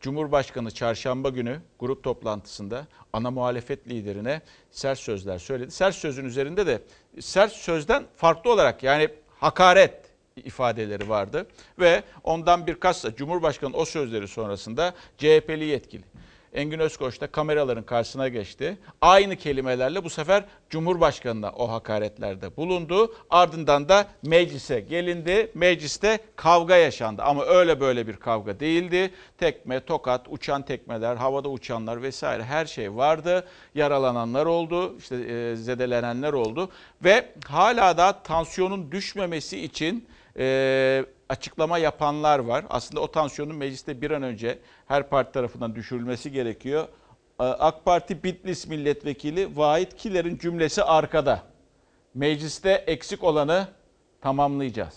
Cumhurbaşkanı 0.00 0.70
çarşamba 0.70 1.28
günü 1.28 1.60
grup 1.78 2.04
toplantısında 2.04 2.86
ana 3.12 3.30
muhalefet 3.30 3.88
liderine 3.88 4.42
sert 4.70 4.98
sözler 4.98 5.38
söyledi. 5.38 5.70
Sert 5.70 5.94
sözün 5.94 6.24
üzerinde 6.24 6.66
de 6.66 6.82
sert 7.20 7.52
sözden 7.52 8.04
farklı 8.16 8.52
olarak 8.52 8.82
yani 8.82 9.08
hakaret 9.40 9.94
ifadeleri 10.36 11.08
vardı. 11.08 11.46
Ve 11.78 12.02
ondan 12.24 12.66
birkaç 12.66 13.02
Cumhurbaşkanı 13.16 13.76
o 13.76 13.84
sözleri 13.84 14.28
sonrasında 14.28 14.94
CHP'li 15.18 15.64
yetkili 15.64 16.04
Engin 16.58 16.78
Özkoç 16.78 17.20
da 17.20 17.26
kameraların 17.26 17.84
karşısına 17.84 18.28
geçti. 18.28 18.78
Aynı 19.00 19.36
kelimelerle 19.36 20.04
bu 20.04 20.10
sefer 20.10 20.44
Cumhurbaşkanı'na 20.70 21.50
o 21.50 21.70
hakaretlerde 21.70 22.56
bulundu. 22.56 23.14
Ardından 23.30 23.88
da 23.88 24.06
meclise 24.22 24.80
gelindi. 24.80 25.50
Mecliste 25.54 26.18
kavga 26.36 26.76
yaşandı 26.76 27.22
ama 27.22 27.44
öyle 27.44 27.80
böyle 27.80 28.06
bir 28.06 28.16
kavga 28.16 28.60
değildi. 28.60 29.10
Tekme, 29.38 29.80
tokat, 29.80 30.26
uçan 30.28 30.62
tekmeler, 30.62 31.16
havada 31.16 31.48
uçanlar 31.48 32.02
vesaire 32.02 32.44
her 32.44 32.66
şey 32.66 32.96
vardı. 32.96 33.46
Yaralananlar 33.74 34.46
oldu, 34.46 34.98
işte 34.98 35.16
e, 35.16 35.56
zedelenenler 35.56 36.32
oldu 36.32 36.70
ve 37.04 37.32
hala 37.48 37.96
da 37.96 38.22
tansiyonun 38.22 38.92
düşmemesi 38.92 39.60
için 39.60 40.08
e, 40.38 41.04
açıklama 41.28 41.78
yapanlar 41.78 42.38
var. 42.38 42.64
Aslında 42.70 43.00
o 43.00 43.10
tansiyonun 43.10 43.56
mecliste 43.56 44.00
bir 44.00 44.10
an 44.10 44.22
önce 44.22 44.58
her 44.86 45.08
parti 45.08 45.32
tarafından 45.32 45.74
düşürülmesi 45.74 46.32
gerekiyor. 46.32 46.88
Ee, 47.40 47.44
AK 47.44 47.84
Parti 47.84 48.22
Bitlis 48.22 48.66
milletvekili 48.66 49.56
Vahit 49.56 49.96
Kiler'in 49.96 50.38
cümlesi 50.38 50.82
arkada. 50.82 51.42
Mecliste 52.14 52.70
eksik 52.70 53.24
olanı 53.24 53.68
tamamlayacağız. 54.20 54.94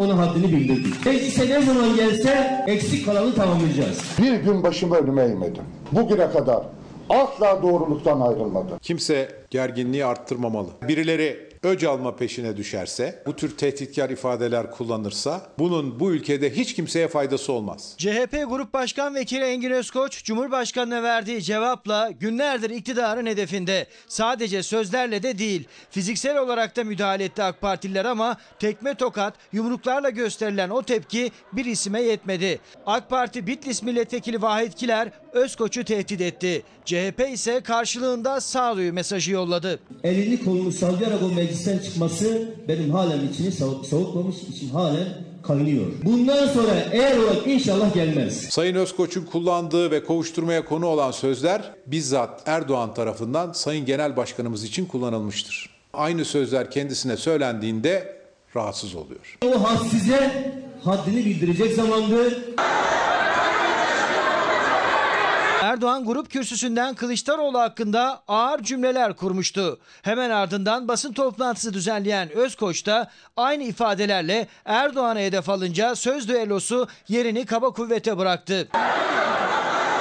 Onun 0.00 0.16
haddini 0.16 0.52
bildirdik. 0.52 1.06
Meclise 1.06 1.48
ne 1.48 1.62
zaman 1.62 1.96
gelse 1.96 2.64
eksik 2.66 3.06
kalanı 3.06 3.34
tamamlayacağız. 3.34 4.18
Bir 4.22 4.34
gün 4.34 4.62
başımı 4.62 4.96
önüme 4.96 5.22
eğmedim. 5.22 5.62
Bugüne 5.92 6.30
kadar 6.30 6.62
asla 7.08 7.62
doğruluktan 7.62 8.20
ayrılmadım. 8.20 8.78
Kimse 8.82 9.28
gerginliği 9.50 10.04
arttırmamalı. 10.04 10.68
Birileri 10.88 11.47
öc 11.62 11.84
alma 11.88 12.16
peşine 12.16 12.56
düşerse, 12.56 13.22
bu 13.26 13.36
tür 13.36 13.56
tehditkar 13.56 14.10
ifadeler 14.10 14.70
kullanırsa 14.70 15.46
bunun 15.58 16.00
bu 16.00 16.12
ülkede 16.12 16.56
hiç 16.56 16.74
kimseye 16.74 17.08
faydası 17.08 17.52
olmaz. 17.52 17.94
CHP 17.98 18.44
Grup 18.48 18.72
Başkan 18.72 19.14
Vekili 19.14 19.44
Engin 19.44 19.70
Özkoç, 19.70 20.24
Cumhurbaşkanı'na 20.24 21.02
verdiği 21.02 21.42
cevapla 21.42 22.10
günlerdir 22.20 22.70
iktidarın 22.70 23.26
hedefinde. 23.26 23.86
Sadece 24.08 24.62
sözlerle 24.62 25.22
de 25.22 25.38
değil, 25.38 25.68
fiziksel 25.90 26.38
olarak 26.38 26.76
da 26.76 26.84
müdahale 26.84 27.24
etti 27.24 27.42
AK 27.42 27.60
Partililer 27.60 28.04
ama 28.04 28.36
tekme 28.58 28.94
tokat, 28.94 29.34
yumruklarla 29.52 30.10
gösterilen 30.10 30.70
o 30.70 30.82
tepki 30.82 31.30
bir 31.52 31.64
isime 31.64 32.02
yetmedi. 32.02 32.58
AK 32.86 33.10
Parti 33.10 33.46
Bitlis 33.46 33.82
Milletvekili 33.82 34.42
Vahit 34.42 34.74
Kiler 34.74 35.10
Özkoç'u 35.32 35.84
tehdit 35.84 36.20
etti. 36.20 36.62
CHP 36.84 37.28
ise 37.32 37.60
karşılığında 37.60 38.40
sağduyu 38.40 38.92
mesajı 38.92 39.32
yolladı. 39.32 39.80
Elini 40.04 40.44
kolunu 40.44 40.72
sallayarak 40.72 41.22
o 41.22 41.28
meclisten 41.58 41.78
çıkması 41.90 42.48
benim 42.68 42.90
halen 42.90 43.28
içini 43.32 43.48
sav- 43.48 43.84
savutmamış, 43.84 44.36
içim 44.54 44.70
halen 44.70 45.08
kaynıyor. 45.42 45.86
Bundan 46.04 46.46
sonra 46.46 46.74
eğer 46.92 47.16
olarak 47.18 47.46
inşallah 47.46 47.94
gelmez. 47.94 48.40
Sayın 48.50 48.74
Özkoç'un 48.74 49.24
kullandığı 49.24 49.90
ve 49.90 50.04
kovuşturmaya 50.04 50.64
konu 50.64 50.86
olan 50.86 51.10
sözler 51.10 51.62
bizzat 51.86 52.42
Erdoğan 52.46 52.94
tarafından 52.94 53.52
Sayın 53.52 53.86
Genel 53.86 54.16
Başkanımız 54.16 54.64
için 54.64 54.86
kullanılmıştır. 54.86 55.70
Aynı 55.92 56.24
sözler 56.24 56.70
kendisine 56.70 57.16
söylendiğinde 57.16 58.16
rahatsız 58.56 58.94
oluyor. 58.94 59.38
O 59.46 59.64
had 59.64 59.86
size 59.90 60.52
haddini 60.84 61.24
bildirecek 61.24 61.72
zamandır. 61.72 62.38
Erdoğan 65.68 66.04
grup 66.04 66.30
kürsüsünden 66.30 66.94
Kılıçdaroğlu 66.94 67.58
hakkında 67.58 68.22
ağır 68.28 68.62
cümleler 68.62 69.16
kurmuştu. 69.16 69.78
Hemen 70.02 70.30
ardından 70.30 70.88
basın 70.88 71.12
toplantısı 71.12 71.74
düzenleyen 71.74 72.30
Özkoç 72.30 72.86
da 72.86 73.10
aynı 73.36 73.62
ifadelerle 73.62 74.46
Erdoğan'a 74.64 75.20
hedef 75.20 75.48
alınca 75.48 75.94
söz 75.94 76.28
düellosu 76.28 76.88
yerini 77.08 77.46
kaba 77.46 77.70
kuvvete 77.70 78.18
bıraktı. 78.18 78.68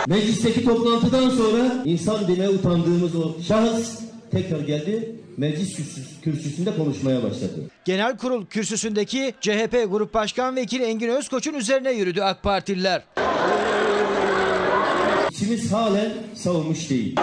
Meclisteki 0.08 0.66
toplantıdan 0.66 1.30
sonra 1.30 1.76
insan 1.86 2.28
demeye 2.28 2.50
utandığımız 2.50 3.16
o 3.16 3.36
şahıs 3.48 4.00
tekrar 4.32 4.60
geldi. 4.60 5.16
Meclis 5.38 5.80
kürsüs- 5.80 6.22
kürsüsünde 6.24 6.76
konuşmaya 6.78 7.24
başladı. 7.24 7.70
Genel 7.86 8.18
kurul 8.18 8.46
kürsüsündeki 8.46 9.34
CHP 9.42 9.86
Grup 9.90 10.14
Başkan 10.14 10.56
Vekili 10.56 10.84
Engin 10.84 11.10
Özkoç'un 11.10 11.54
üzerine 11.54 11.92
yürüdü 11.92 12.22
AK 12.22 12.44
Partililer. 12.44 13.02
İçimiz 15.38 15.74
halen 15.74 16.12
savunmuş 16.36 16.90
değil. 16.90 17.16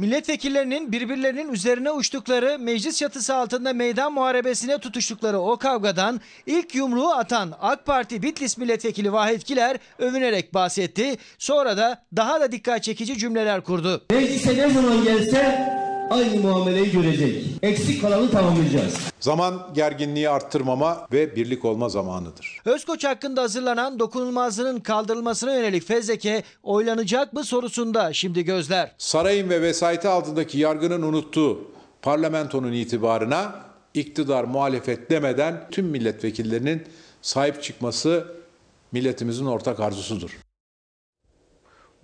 Milletvekillerinin 0.00 0.92
birbirlerinin 0.92 1.52
üzerine 1.52 1.90
uçtukları, 1.90 2.58
meclis 2.58 2.98
çatısı 2.98 3.34
altında 3.34 3.72
meydan 3.72 4.12
muharebesine 4.12 4.78
tutuştukları 4.78 5.38
o 5.38 5.56
kavgadan 5.56 6.20
ilk 6.46 6.74
yumruğu 6.74 7.10
atan 7.10 7.54
AK 7.60 7.86
Parti 7.86 8.22
Bitlis 8.22 8.58
Milletvekili 8.58 9.12
Vahit 9.12 9.44
Kiler 9.44 9.76
övünerek 9.98 10.54
bahsetti. 10.54 11.16
Sonra 11.38 11.76
da 11.76 12.02
daha 12.16 12.40
da 12.40 12.52
dikkat 12.52 12.82
çekici 12.82 13.18
cümleler 13.18 13.60
kurdu. 13.60 14.04
Meclise 14.10 14.56
ne 14.56 14.70
zaman 14.70 15.04
gelse 15.04 15.79
aynı 16.10 16.40
muameleyi 16.40 16.92
görecek. 16.92 17.44
Eksik 17.62 18.02
kalanı 18.02 18.30
tamamlayacağız. 18.30 18.94
Zaman 19.20 19.70
gerginliği 19.74 20.30
arttırmama 20.30 21.06
ve 21.12 21.36
birlik 21.36 21.64
olma 21.64 21.88
zamanıdır. 21.88 22.60
Özkoç 22.64 23.04
hakkında 23.04 23.42
hazırlanan 23.42 23.98
dokunulmazlığının 23.98 24.80
kaldırılmasına 24.80 25.54
yönelik 25.54 25.86
fezleke 25.86 26.42
oylanacak 26.62 27.32
mı 27.32 27.44
sorusunda 27.44 28.12
şimdi 28.12 28.44
gözler. 28.44 28.92
Sarayın 28.98 29.50
ve 29.50 29.62
vesayeti 29.62 30.08
altındaki 30.08 30.58
yargının 30.58 31.02
unuttuğu 31.02 31.58
parlamentonun 32.02 32.72
itibarına 32.72 33.54
iktidar 33.94 34.44
muhalefet 34.44 35.10
demeden 35.10 35.68
tüm 35.70 35.86
milletvekillerinin 35.86 36.82
sahip 37.22 37.62
çıkması 37.62 38.26
milletimizin 38.92 39.46
ortak 39.46 39.80
arzusudur. 39.80 40.38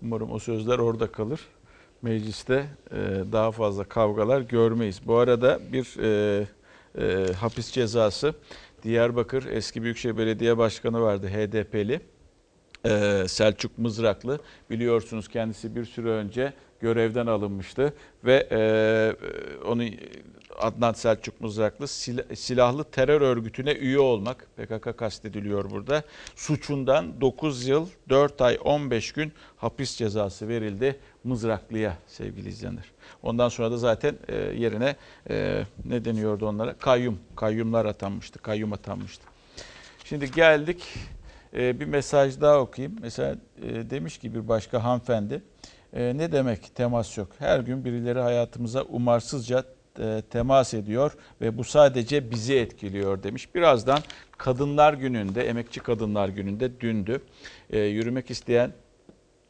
Umarım 0.02 0.32
o 0.32 0.38
sözler 0.38 0.78
orada 0.78 1.12
kalır. 1.12 1.40
Mecliste 2.02 2.66
e, 2.90 2.96
daha 3.32 3.52
fazla 3.52 3.84
kavgalar 3.84 4.40
görmeyiz. 4.40 5.00
Bu 5.06 5.16
arada 5.16 5.60
bir 5.72 5.96
e, 6.02 6.46
e, 6.98 7.32
hapis 7.32 7.72
cezası 7.72 8.34
Diyarbakır 8.82 9.46
eski 9.46 9.82
Büyükşehir 9.82 10.18
Belediye 10.18 10.58
Başkanı 10.58 11.00
vardı 11.00 11.28
HDP'li. 11.28 12.00
e, 12.86 13.24
Selçuk 13.28 13.78
Mızraklı 13.78 14.40
biliyorsunuz 14.70 15.28
kendisi 15.28 15.76
bir 15.76 15.84
süre 15.84 16.08
önce 16.08 16.52
görevden 16.80 17.26
alınmıştı 17.26 17.94
ve 18.24 18.48
e, 18.50 18.60
onu 19.66 19.84
Adnan 20.58 20.92
Selçuk 20.92 21.40
Mızraklı 21.40 21.84
sil- 22.00 22.36
silahlı 22.36 22.84
terör 22.84 23.20
örgütüne 23.20 23.72
üye 23.72 23.98
olmak 23.98 24.46
PKK 24.56 24.98
kastediliyor 24.98 25.70
burada. 25.70 26.02
Suçundan 26.36 27.20
9 27.20 27.66
yıl 27.66 27.88
4 28.08 28.40
ay 28.40 28.58
15 28.64 29.12
gün 29.12 29.32
hapis 29.56 29.96
cezası 29.96 30.48
verildi 30.48 30.98
Mızraklı'ya 31.24 31.98
sevgili 32.06 32.48
izleyenler. 32.48 32.84
Ondan 33.22 33.48
sonra 33.48 33.70
da 33.70 33.78
zaten 33.78 34.16
e, 34.28 34.36
yerine 34.36 34.96
e, 35.30 35.62
ne 35.84 36.04
deniyordu 36.04 36.46
onlara? 36.46 36.72
Kayyum, 36.72 37.18
kayyumlar 37.36 37.84
atanmıştı, 37.84 38.38
kayyum 38.38 38.72
atanmıştı. 38.72 39.24
Şimdi 40.04 40.30
geldik 40.30 40.84
e, 41.56 41.80
bir 41.80 41.86
mesaj 41.86 42.40
daha 42.40 42.60
okuyayım. 42.60 42.98
Mesela 43.02 43.36
e, 43.62 43.90
demiş 43.90 44.18
ki 44.18 44.34
bir 44.34 44.48
başka 44.48 44.84
hanımefendi 44.84 45.42
e, 45.92 46.18
ne 46.18 46.32
demek 46.32 46.74
temas 46.74 47.18
yok? 47.18 47.28
Her 47.38 47.60
gün 47.60 47.84
birileri 47.84 48.18
hayatımıza 48.18 48.82
umarsızca 48.82 49.64
e, 49.98 50.22
temas 50.30 50.74
ediyor 50.74 51.12
ve 51.40 51.58
bu 51.58 51.64
sadece 51.64 52.30
bizi 52.30 52.54
etkiliyor 52.54 53.22
demiş. 53.22 53.54
Birazdan 53.54 53.98
Kadınlar 54.38 54.94
Günü'nde, 54.94 55.48
Emekçi 55.48 55.80
Kadınlar 55.80 56.28
Günü'nde 56.28 56.80
dündü. 56.80 57.20
E, 57.70 57.78
yürümek 57.78 58.30
isteyen 58.30 58.72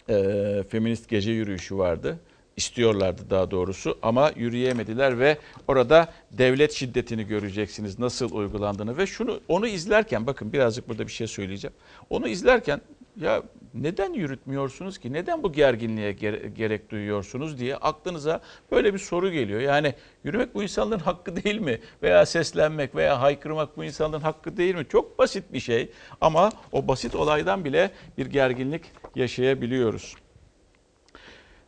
e, 0.08 0.64
feminist 0.68 1.08
gece 1.08 1.30
yürüyüşü 1.30 1.78
vardı. 1.78 2.18
İstiyorlardı 2.56 3.30
daha 3.30 3.50
doğrusu 3.50 3.98
ama 4.02 4.32
yürüyemediler 4.36 5.18
ve 5.18 5.38
orada 5.68 6.08
devlet 6.32 6.72
şiddetini 6.72 7.26
göreceksiniz 7.26 7.98
nasıl 7.98 8.32
uygulandığını 8.32 8.96
ve 8.96 9.06
şunu 9.06 9.40
onu 9.48 9.66
izlerken 9.66 10.26
bakın 10.26 10.52
birazcık 10.52 10.88
burada 10.88 11.06
bir 11.06 11.12
şey 11.12 11.26
söyleyeceğim. 11.26 11.74
Onu 12.10 12.28
izlerken 12.28 12.80
ya 13.20 13.42
neden 13.74 14.12
yürütmüyorsunuz 14.12 14.98
ki? 14.98 15.12
Neden 15.12 15.42
bu 15.42 15.52
gerginliğe 15.52 16.12
gere- 16.12 16.48
gerek 16.48 16.90
duyuyorsunuz 16.90 17.58
diye 17.58 17.76
aklınıza 17.76 18.40
böyle 18.70 18.94
bir 18.94 18.98
soru 18.98 19.30
geliyor. 19.30 19.60
Yani 19.60 19.94
yürümek 20.24 20.54
bu 20.54 20.62
insanların 20.62 21.00
hakkı 21.04 21.44
değil 21.44 21.58
mi? 21.58 21.80
Veya 22.02 22.26
seslenmek 22.26 22.94
veya 22.94 23.20
haykırmak 23.20 23.76
bu 23.76 23.84
insanların 23.84 24.22
hakkı 24.22 24.56
değil 24.56 24.74
mi? 24.74 24.86
Çok 24.88 25.18
basit 25.18 25.52
bir 25.52 25.60
şey 25.60 25.90
ama 26.20 26.50
o 26.72 26.88
basit 26.88 27.14
olaydan 27.14 27.64
bile 27.64 27.90
bir 28.18 28.26
gerginlik 28.26 28.82
yaşayabiliyoruz. 29.14 30.14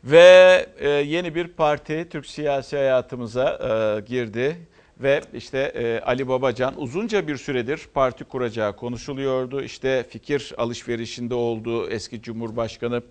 Ve 0.05 0.67
e, 0.79 0.89
yeni 0.89 1.35
bir 1.35 1.49
parti 1.49 2.09
Türk 2.11 2.27
siyasi 2.27 2.77
hayatımıza 2.77 3.51
e, 3.51 4.01
girdi 4.01 4.57
ve 5.01 5.21
işte 5.35 5.59
e, 5.59 6.01
Ali 6.01 6.29
Babacan 6.29 6.81
uzunca 6.81 7.29
bir 7.29 7.37
süredir 7.37 7.81
parti 7.95 8.25
kuracağı 8.25 8.77
konuşuluyordu. 8.77 9.63
İşte 9.63 10.07
fikir 10.11 10.55
alışverişinde 10.59 11.35
olduğu 11.35 11.89
eski 11.91 12.23
Cumhurbaşkanı 12.23 13.03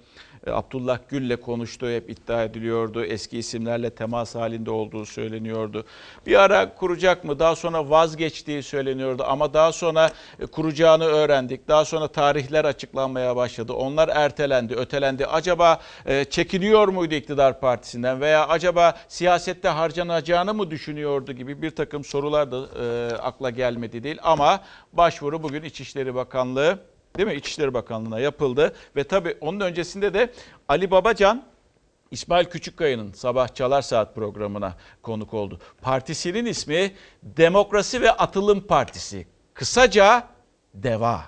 Abdullah 0.52 1.00
Gül'le 1.10 1.36
konuştuğu 1.36 1.90
hep 1.90 2.10
iddia 2.10 2.44
ediliyordu. 2.44 3.04
Eski 3.06 3.38
isimlerle 3.38 3.90
temas 3.90 4.36
halinde 4.36 4.72
olduğu 4.72 5.06
söyleniyordu. 5.06 5.86
Bir 6.26 6.44
ara 6.44 6.76
kuracak 6.76 7.24
mı? 7.24 7.40
Daha 7.40 7.56
sonra 7.56 7.90
vazgeçtiği 7.90 8.64
söyleniyordu 8.64 9.24
ama 9.28 9.54
daha 9.54 9.72
sonra 9.72 10.10
e, 10.40 10.46
kuracağını 10.46 11.06
öğrendik. 11.06 11.68
Daha 11.68 11.86
sonra 11.86 12.08
tarihler 12.08 12.66
açıklanmaya 12.66 13.36
başladı. 13.36 13.74
Onlar 13.74 14.10
ertelendi, 14.14 14.76
ötelendi. 14.76 15.26
Acaba 15.26 15.80
e, 16.06 16.26
çekiniyor 16.26 16.88
muydu 16.88 17.16
iktidar 17.16 17.60
partisinden 17.60 18.22
veya 18.22 18.48
acaba 18.48 18.98
siyasette 19.08 19.70
harcanacağını 19.70 20.54
mı 20.54 20.72
düşünüyordu 20.72 21.32
gibi 21.32 21.62
bir 21.62 21.72
takım 21.72 22.04
sorular 22.04 22.52
da 22.52 22.58
e, 22.84 23.16
akla 23.16 23.50
gelmedi 23.50 24.04
değil. 24.04 24.18
Ama 24.24 24.62
başvuru 24.94 25.44
bugün 25.44 25.64
İçişleri 25.64 26.16
Bakanlığı 26.16 26.80
değil 27.18 27.28
mi? 27.30 27.36
İçişleri 27.36 27.74
Bakanlığı'na 27.74 28.20
yapıldı 28.20 28.74
ve 28.96 29.04
tabii 29.04 29.38
onun 29.42 29.60
öncesinde 29.60 30.14
de 30.14 30.32
Ali 30.70 30.92
Babacan 30.92 31.44
İsmail 32.12 32.46
Küçükkaya'nın 32.46 33.12
Sabah 33.14 33.48
Çalar 33.56 33.82
Saat 33.82 34.16
programına 34.16 34.74
konuk 35.02 35.34
oldu. 35.34 35.60
Partisinin 35.82 36.46
ismi 36.46 36.92
Demokrasi 37.24 38.02
ve 38.02 38.12
Atılım 38.12 38.62
Partisi. 38.62 39.28
Kısaca 39.54 40.24
DEVA. 40.74 41.22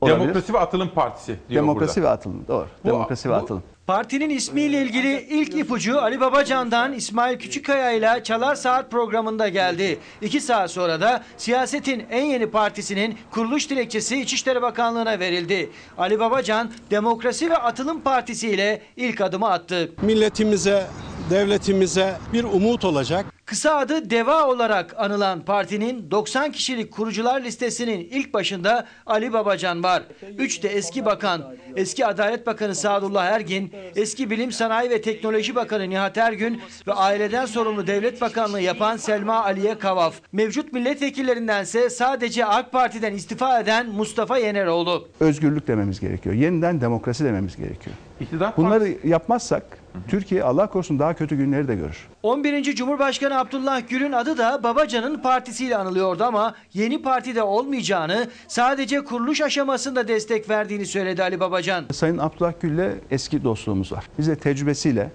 Olabilir. 0.00 0.20
Demokrasi 0.20 0.54
ve 0.54 0.58
Atılım 0.58 0.88
Partisi 0.88 1.38
diyor 1.48 1.62
Demokrasi 1.62 1.96
burada. 1.96 2.08
ve 2.08 2.12
atılım. 2.14 2.44
Doğru. 2.48 2.66
Bu- 2.84 2.88
Demokrasi 2.88 3.28
ve 3.28 3.32
bu- 3.32 3.36
atılım. 3.36 3.62
Partinin 3.88 4.30
ismiyle 4.30 4.82
ilgili 4.82 5.26
ilk 5.30 5.54
ipucu 5.56 6.00
Ali 6.00 6.20
Babacan'dan 6.20 6.92
İsmail 6.92 7.38
Küçükkaya 7.38 7.90
ile 7.90 8.24
Çalar 8.24 8.54
Saat 8.54 8.90
programında 8.90 9.48
geldi. 9.48 9.98
İki 10.22 10.40
saat 10.40 10.70
sonra 10.70 11.00
da 11.00 11.24
siyasetin 11.36 12.06
en 12.10 12.24
yeni 12.24 12.50
partisinin 12.50 13.18
kuruluş 13.30 13.70
dilekçesi 13.70 14.20
İçişleri 14.20 14.62
Bakanlığı'na 14.62 15.18
verildi. 15.18 15.70
Ali 15.98 16.20
Babacan 16.20 16.70
Demokrasi 16.90 17.50
ve 17.50 17.56
Atılım 17.56 18.00
Partisi 18.00 18.48
ile 18.48 18.82
ilk 18.96 19.20
adımı 19.20 19.48
attı. 19.50 19.92
milletimize, 20.02 20.86
devletimize 21.30 22.14
bir 22.32 22.44
umut 22.44 22.84
olacak. 22.84 23.26
Kısa 23.46 23.76
adı 23.76 24.10
DEVA 24.10 24.48
olarak 24.48 24.94
anılan 24.98 25.40
partinin 25.40 26.10
90 26.10 26.52
kişilik 26.52 26.92
kurucular 26.92 27.40
listesinin 27.40 28.00
ilk 28.10 28.34
başında 28.34 28.86
Ali 29.06 29.32
Babacan 29.32 29.82
var. 29.82 30.02
Üç 30.38 30.62
de 30.62 30.68
eski 30.68 31.04
bakan, 31.04 31.42
eski 31.76 32.06
Adalet 32.06 32.46
Bakanı 32.46 32.74
Sadullah 32.74 33.24
Ergin, 33.24 33.72
eski 33.96 34.30
Bilim 34.30 34.52
Sanayi 34.52 34.90
ve 34.90 35.02
Teknoloji 35.02 35.54
Bakanı 35.54 35.90
Nihat 35.90 36.18
Ergün 36.18 36.60
ve 36.86 36.92
aileden 36.92 37.46
sorumlu 37.46 37.86
devlet 37.86 38.20
bakanlığı 38.20 38.60
yapan 38.60 38.96
Selma 38.96 39.44
Aliye 39.44 39.78
Kavaf. 39.78 40.14
Mevcut 40.32 40.72
milletvekillerindense 40.72 41.90
sadece 41.90 42.46
AK 42.46 42.72
Parti'den 42.72 43.14
istifa 43.14 43.60
eden 43.60 43.88
Mustafa 43.88 44.38
Yeneroğlu. 44.38 45.08
Özgürlük 45.20 45.68
dememiz 45.68 46.00
gerekiyor. 46.00 46.34
Yeniden 46.34 46.80
demokrasi 46.80 47.24
dememiz 47.24 47.56
gerekiyor. 47.56 47.96
İktidar 48.20 48.56
Bunları 48.56 48.94
yapmazsak 49.04 49.78
Türkiye 50.08 50.42
Allah 50.42 50.66
korusun 50.66 50.98
daha 50.98 51.14
kötü 51.14 51.36
günleri 51.36 51.68
de 51.68 51.74
görür. 51.74 52.08
11. 52.22 52.74
Cumhurbaşkanı 52.74 53.38
Abdullah 53.38 53.88
Gül'ün 53.88 54.12
adı 54.12 54.38
da 54.38 54.62
Babacan'ın 54.62 55.18
partisiyle 55.18 55.76
anılıyordu 55.76 56.24
ama 56.24 56.54
yeni 56.74 57.02
partide 57.02 57.42
olmayacağını 57.42 58.28
sadece 58.48 59.04
kuruluş 59.04 59.40
aşamasında 59.40 60.08
destek 60.08 60.50
verdiğini 60.50 60.86
söyledi 60.86 61.22
Ali 61.22 61.40
Babacan. 61.40 61.84
Sayın 61.92 62.18
Abdullah 62.18 62.52
Gül'le 62.60 62.90
eski 63.10 63.44
dostluğumuz 63.44 63.92
var. 63.92 64.04
Bize 64.18 64.36
tecrübesiyle 64.36 65.10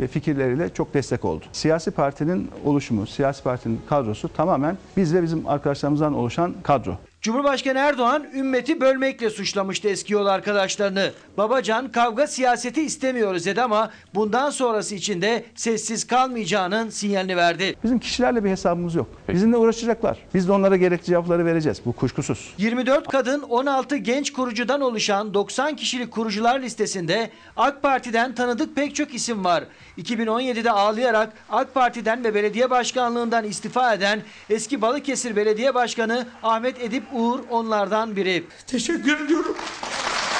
ve 0.00 0.06
fikirleriyle 0.06 0.68
çok 0.68 0.94
destek 0.94 1.24
oldu. 1.24 1.44
Siyasi 1.52 1.90
partinin 1.90 2.50
oluşumu, 2.64 3.06
siyasi 3.06 3.42
partinin 3.42 3.80
kadrosu 3.88 4.28
tamamen 4.28 4.78
biz 4.96 5.14
ve 5.14 5.22
bizim 5.22 5.46
arkadaşlarımızdan 5.46 6.14
oluşan 6.14 6.54
kadro. 6.62 6.98
Cumhurbaşkanı 7.22 7.78
Erdoğan 7.78 8.26
ümmeti 8.34 8.80
bölmekle 8.80 9.30
suçlamıştı 9.30 9.88
eski 9.88 10.12
yol 10.12 10.26
arkadaşlarını. 10.26 11.12
Babacan 11.36 11.92
kavga 11.92 12.26
siyaseti 12.26 12.82
istemiyoruz 12.82 13.46
dedi 13.46 13.62
ama 13.62 13.90
bundan 14.14 14.50
sonrası 14.50 14.94
için 14.94 15.22
de 15.22 15.44
sessiz 15.54 16.06
kalmayacağının 16.06 16.90
sinyalini 16.90 17.36
verdi. 17.36 17.76
Bizim 17.84 17.98
kişilerle 17.98 18.44
bir 18.44 18.50
hesabımız 18.50 18.94
yok. 18.94 19.06
Bizimle 19.28 19.56
uğraşacaklar. 19.56 20.18
Biz 20.34 20.48
de 20.48 20.52
onlara 20.52 20.76
gerekli 20.76 21.04
cevapları 21.04 21.44
vereceğiz. 21.44 21.80
Bu 21.86 21.92
kuşkusuz. 21.92 22.54
24 22.58 23.08
kadın 23.08 23.42
16 23.42 23.96
genç 23.96 24.32
kurucudan 24.32 24.80
oluşan 24.80 25.34
90 25.34 25.76
kişilik 25.76 26.10
kurucular 26.10 26.60
listesinde 26.60 27.30
AK 27.56 27.82
Parti'den 27.82 28.34
tanıdık 28.34 28.76
pek 28.76 28.94
çok 28.94 29.14
isim 29.14 29.44
var. 29.44 29.64
2017'de 29.98 30.70
ağlayarak 30.70 31.32
AK 31.50 31.74
Parti'den 31.74 32.24
ve 32.24 32.34
belediye 32.34 32.70
başkanlığından 32.70 33.44
istifa 33.44 33.94
eden 33.94 34.22
eski 34.50 34.82
Balıkesir 34.82 35.36
Belediye 35.36 35.74
Başkanı 35.74 36.26
Ahmet 36.42 36.82
Edip 36.82 37.04
Uğur 37.12 37.40
onlardan 37.50 38.16
biri. 38.16 38.44
Teşekkür 38.66 39.24
ediyorum. 39.24 39.56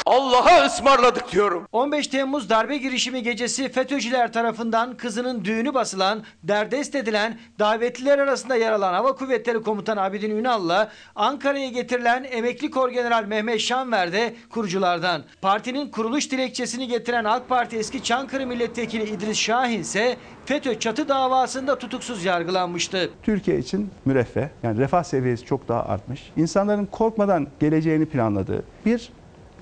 Allah'a 0.09 0.67
ısmarladık 0.67 1.33
diyorum. 1.33 1.67
15 1.73 2.07
Temmuz 2.07 2.51
darbe 2.51 2.77
girişimi 2.77 3.23
gecesi 3.23 3.69
FETÖ'cüler 3.69 4.33
tarafından 4.33 4.97
kızının 4.97 5.45
düğünü 5.45 5.75
basılan, 5.75 6.23
derdest 6.43 6.95
edilen, 6.95 7.39
davetliler 7.59 8.19
arasında 8.19 8.57
yer 8.57 8.73
alan 8.73 8.95
Hava 8.95 9.13
Kuvvetleri 9.13 9.63
Komutanı 9.63 10.03
Abidin 10.03 10.31
Ünal'la 10.31 10.91
Ankara'ya 11.15 11.69
getirilen 11.69 12.27
emekli 12.31 12.71
Korgeneral 12.71 13.25
Mehmet 13.25 13.61
Şanver 13.61 14.13
de 14.13 14.35
kuruculardan. 14.51 15.23
Partinin 15.43 15.91
kuruluş 15.91 16.31
dilekçesini 16.31 16.89
getiren 16.89 17.25
AK 17.25 17.49
Parti 17.49 17.77
eski 17.77 18.03
Çankırı 18.03 18.47
Milletvekili 18.47 19.11
İdris 19.11 19.39
Şahin 19.39 19.81
ise 19.81 20.17
FETÖ 20.47 20.79
çatı 20.79 21.09
davasında 21.09 21.79
tutuksuz 21.79 22.25
yargılanmıştı. 22.25 23.11
Türkiye 23.23 23.59
için 23.59 23.91
müreffeh, 24.05 24.49
yani 24.63 24.79
refah 24.79 25.03
seviyesi 25.03 25.45
çok 25.45 25.69
daha 25.69 25.85
artmış. 25.85 26.33
İnsanların 26.37 26.87
korkmadan 26.87 27.47
geleceğini 27.61 28.07
planladığı 28.07 28.65
bir 28.87 29.18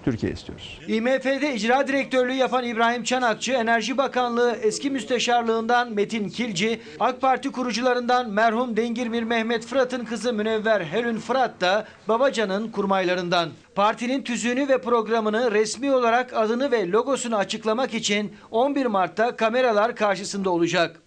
Türkiye 0.07 0.33
istiyoruz. 0.33 0.79
IMF'de 0.89 1.55
icra 1.55 1.89
direktörlüğü 1.89 2.33
yapan 2.33 2.65
İbrahim 2.65 3.03
Çanakçı, 3.03 3.53
Enerji 3.53 3.99
Bakanlığı 3.99 4.57
eski 4.63 4.91
müsteşarlığından 4.91 5.93
Metin 5.93 6.29
Kilci, 6.29 6.81
AK 7.01 7.21
Parti 7.21 7.53
kurucularından 7.53 8.31
merhum 8.31 8.77
Dengirmir 8.77 9.23
Mehmet 9.23 9.67
Fırat'ın 9.67 10.05
kızı 10.05 10.33
Münevver 10.33 10.81
Helün 10.81 11.17
Fırat 11.17 11.61
da 11.61 11.87
Babacan'ın 12.09 12.71
kurmaylarından. 12.71 13.51
Partinin 13.75 14.23
tüzüğünü 14.23 14.69
ve 14.69 14.81
programını 14.81 15.53
resmi 15.53 15.93
olarak 15.93 16.33
adını 16.33 16.71
ve 16.71 16.91
logosunu 16.91 17.37
açıklamak 17.37 17.95
için 17.95 18.33
11 18.51 18.87
Mart'ta 18.87 19.37
kameralar 19.37 19.97
karşısında 19.97 20.51
olacak. 20.51 21.03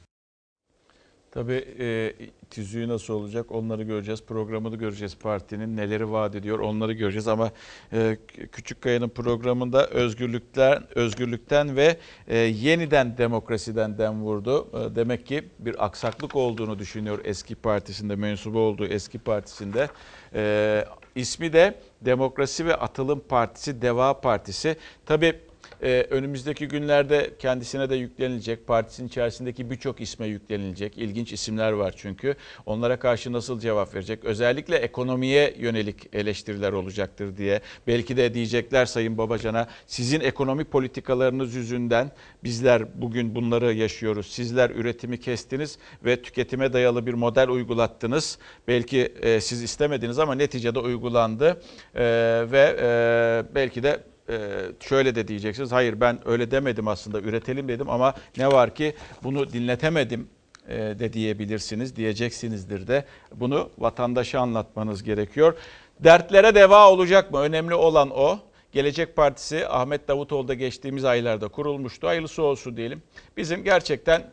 Tabii 1.32 1.66
e, 1.80 2.14
tüzüğü 2.50 2.88
nasıl 2.88 3.14
olacak 3.14 3.52
onları 3.52 3.84
göreceğiz. 3.84 4.24
Programını 4.24 4.76
göreceğiz 4.76 5.18
partinin. 5.18 5.78
Neleri 5.78 6.12
vaat 6.12 6.36
ediyor 6.36 6.60
onları 6.60 6.94
göreceğiz. 6.94 7.28
Ama 7.28 7.52
e, 7.94 8.18
Küçükkaya'nın 8.52 9.10
programında 9.10 9.88
özgürlükten, 9.88 10.84
özgürlükten 10.96 11.76
ve 11.76 11.98
e, 12.28 12.38
yeniden 12.38 13.18
demokrasiden 13.18 13.98
dem 13.98 14.22
vurdu. 14.22 14.68
E, 14.74 14.96
demek 14.96 15.26
ki 15.26 15.44
bir 15.60 15.86
aksaklık 15.86 16.36
olduğunu 16.36 16.80
düşünüyor 16.80 17.20
eski 17.24 17.56
partisinde, 17.56 18.16
mensubu 18.16 18.60
olduğu 18.60 18.86
eski 18.86 19.20
partisinde. 19.20 19.90
E, 20.34 20.86
ismi 21.16 21.54
de 21.54 21.76
Demokrasi 22.02 22.66
ve 22.66 22.76
Atılım 22.76 23.20
Partisi, 23.20 23.82
Deva 23.82 24.22
Partisi. 24.22 24.78
Tabii 25.06 25.40
ee, 25.84 26.08
önümüzdeki 26.10 26.68
günlerde 26.68 27.32
kendisine 27.40 27.90
de 27.90 27.96
yüklenilecek. 27.96 28.68
Partisinin 28.68 29.08
içerisindeki 29.08 29.70
birçok 29.70 30.02
isme 30.02 30.28
yüklenilecek. 30.28 30.98
İlginç 30.98 31.34
isimler 31.34 31.72
var 31.72 31.94
çünkü. 31.98 32.36
Onlara 32.66 33.00
karşı 33.00 33.34
nasıl 33.34 33.60
cevap 33.60 33.96
verecek? 33.96 34.26
Özellikle 34.26 34.76
ekonomiye 34.76 35.54
yönelik 35.58 36.16
eleştiriler 36.16 36.74
olacaktır 36.74 37.38
diye. 37.38 37.62
Belki 37.88 38.18
de 38.18 38.34
diyecekler 38.34 38.86
Sayın 38.86 39.18
Babacan'a 39.18 39.68
sizin 39.88 40.20
ekonomi 40.20 40.64
politikalarınız 40.64 41.56
yüzünden 41.56 42.12
bizler 42.44 43.02
bugün 43.02 43.36
bunları 43.36 43.74
yaşıyoruz. 43.74 44.28
Sizler 44.28 44.70
üretimi 44.70 45.20
kestiniz 45.20 45.78
ve 46.06 46.22
tüketime 46.22 46.74
dayalı 46.74 47.06
bir 47.06 47.14
model 47.14 47.50
uygulattınız. 47.50 48.38
Belki 48.68 49.14
e, 49.22 49.42
siz 49.42 49.64
istemediniz 49.64 50.20
ama 50.20 50.36
neticede 50.36 50.80
uygulandı. 50.80 51.62
E, 51.96 52.04
ve 52.52 52.78
e, 52.80 53.56
belki 53.56 53.84
de 53.84 54.09
şöyle 54.80 55.16
de 55.16 55.28
diyeceksiniz. 55.28 55.72
Hayır 55.72 56.02
ben 56.02 56.20
öyle 56.26 56.52
demedim 56.52 56.88
aslında 56.88 57.20
üretelim 57.20 57.68
dedim 57.68 57.90
ama 57.90 58.14
ne 58.38 58.48
var 58.48 58.76
ki 58.76 58.96
bunu 59.24 59.54
dinletemedim 59.54 60.28
e, 60.68 60.78
de 60.78 61.14
diyebilirsiniz. 61.14 61.96
Diyeceksinizdir 61.96 62.88
de 62.88 63.06
bunu 63.36 63.70
vatandaşa 63.78 64.40
anlatmanız 64.40 65.04
gerekiyor. 65.04 65.54
Dertlere 66.00 66.56
deva 66.56 66.92
olacak 66.92 67.32
mı? 67.32 67.40
Önemli 67.40 67.74
olan 67.76 68.10
o. 68.10 68.40
Gelecek 68.72 69.16
Partisi 69.16 69.68
Ahmet 69.68 70.08
Davutoğlu'da 70.08 70.54
geçtiğimiz 70.54 71.06
aylarda 71.06 71.48
kurulmuştu. 71.48 72.08
Hayırlısı 72.08 72.44
olsun 72.44 72.78
diyelim. 72.78 73.04
Bizim 73.38 73.64
gerçekten 73.64 74.24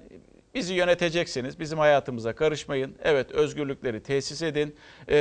Bizi 0.57 0.75
yöneteceksiniz. 0.75 1.61
Bizim 1.61 1.79
hayatımıza 1.79 2.35
karışmayın. 2.35 2.95
Evet 3.03 3.31
özgürlükleri 3.31 4.03
tesis 4.03 4.43
edin. 4.43 4.75
E, 5.09 5.17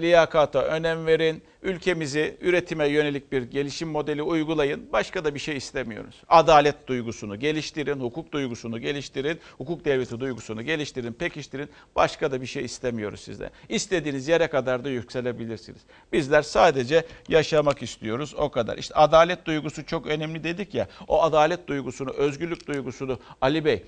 liyakata 0.00 0.62
önem 0.62 1.06
verin. 1.06 1.42
Ülkemizi 1.62 2.36
üretime 2.40 2.86
yönelik 2.88 3.32
bir 3.32 3.42
gelişim 3.42 3.88
modeli 3.88 4.22
uygulayın. 4.22 4.88
Başka 4.92 5.24
da 5.24 5.34
bir 5.34 5.38
şey 5.38 5.56
istemiyoruz. 5.56 6.14
Adalet 6.28 6.86
duygusunu 6.86 7.38
geliştirin. 7.38 8.00
Hukuk 8.00 8.32
duygusunu 8.32 8.78
geliştirin. 8.78 9.40
Hukuk 9.58 9.84
devleti 9.84 10.20
duygusunu 10.20 10.62
geliştirin. 10.62 11.12
Pekiştirin. 11.12 11.68
Başka 11.96 12.32
da 12.32 12.40
bir 12.40 12.46
şey 12.46 12.64
istemiyoruz 12.64 13.20
sizden. 13.20 13.50
İstediğiniz 13.68 14.28
yere 14.28 14.46
kadar 14.46 14.84
da 14.84 14.88
yükselebilirsiniz. 14.88 15.80
Bizler 16.12 16.42
sadece 16.42 17.04
yaşamak 17.28 17.82
istiyoruz. 17.82 18.34
O 18.38 18.50
kadar. 18.50 18.78
İşte 18.78 18.94
adalet 18.94 19.46
duygusu 19.46 19.86
çok 19.86 20.06
önemli 20.06 20.44
dedik 20.44 20.74
ya. 20.74 20.88
O 21.08 21.22
adalet 21.22 21.68
duygusunu, 21.68 22.10
özgürlük 22.10 22.66
duygusunu 22.66 23.18
Ali 23.40 23.64
Bey 23.64 23.82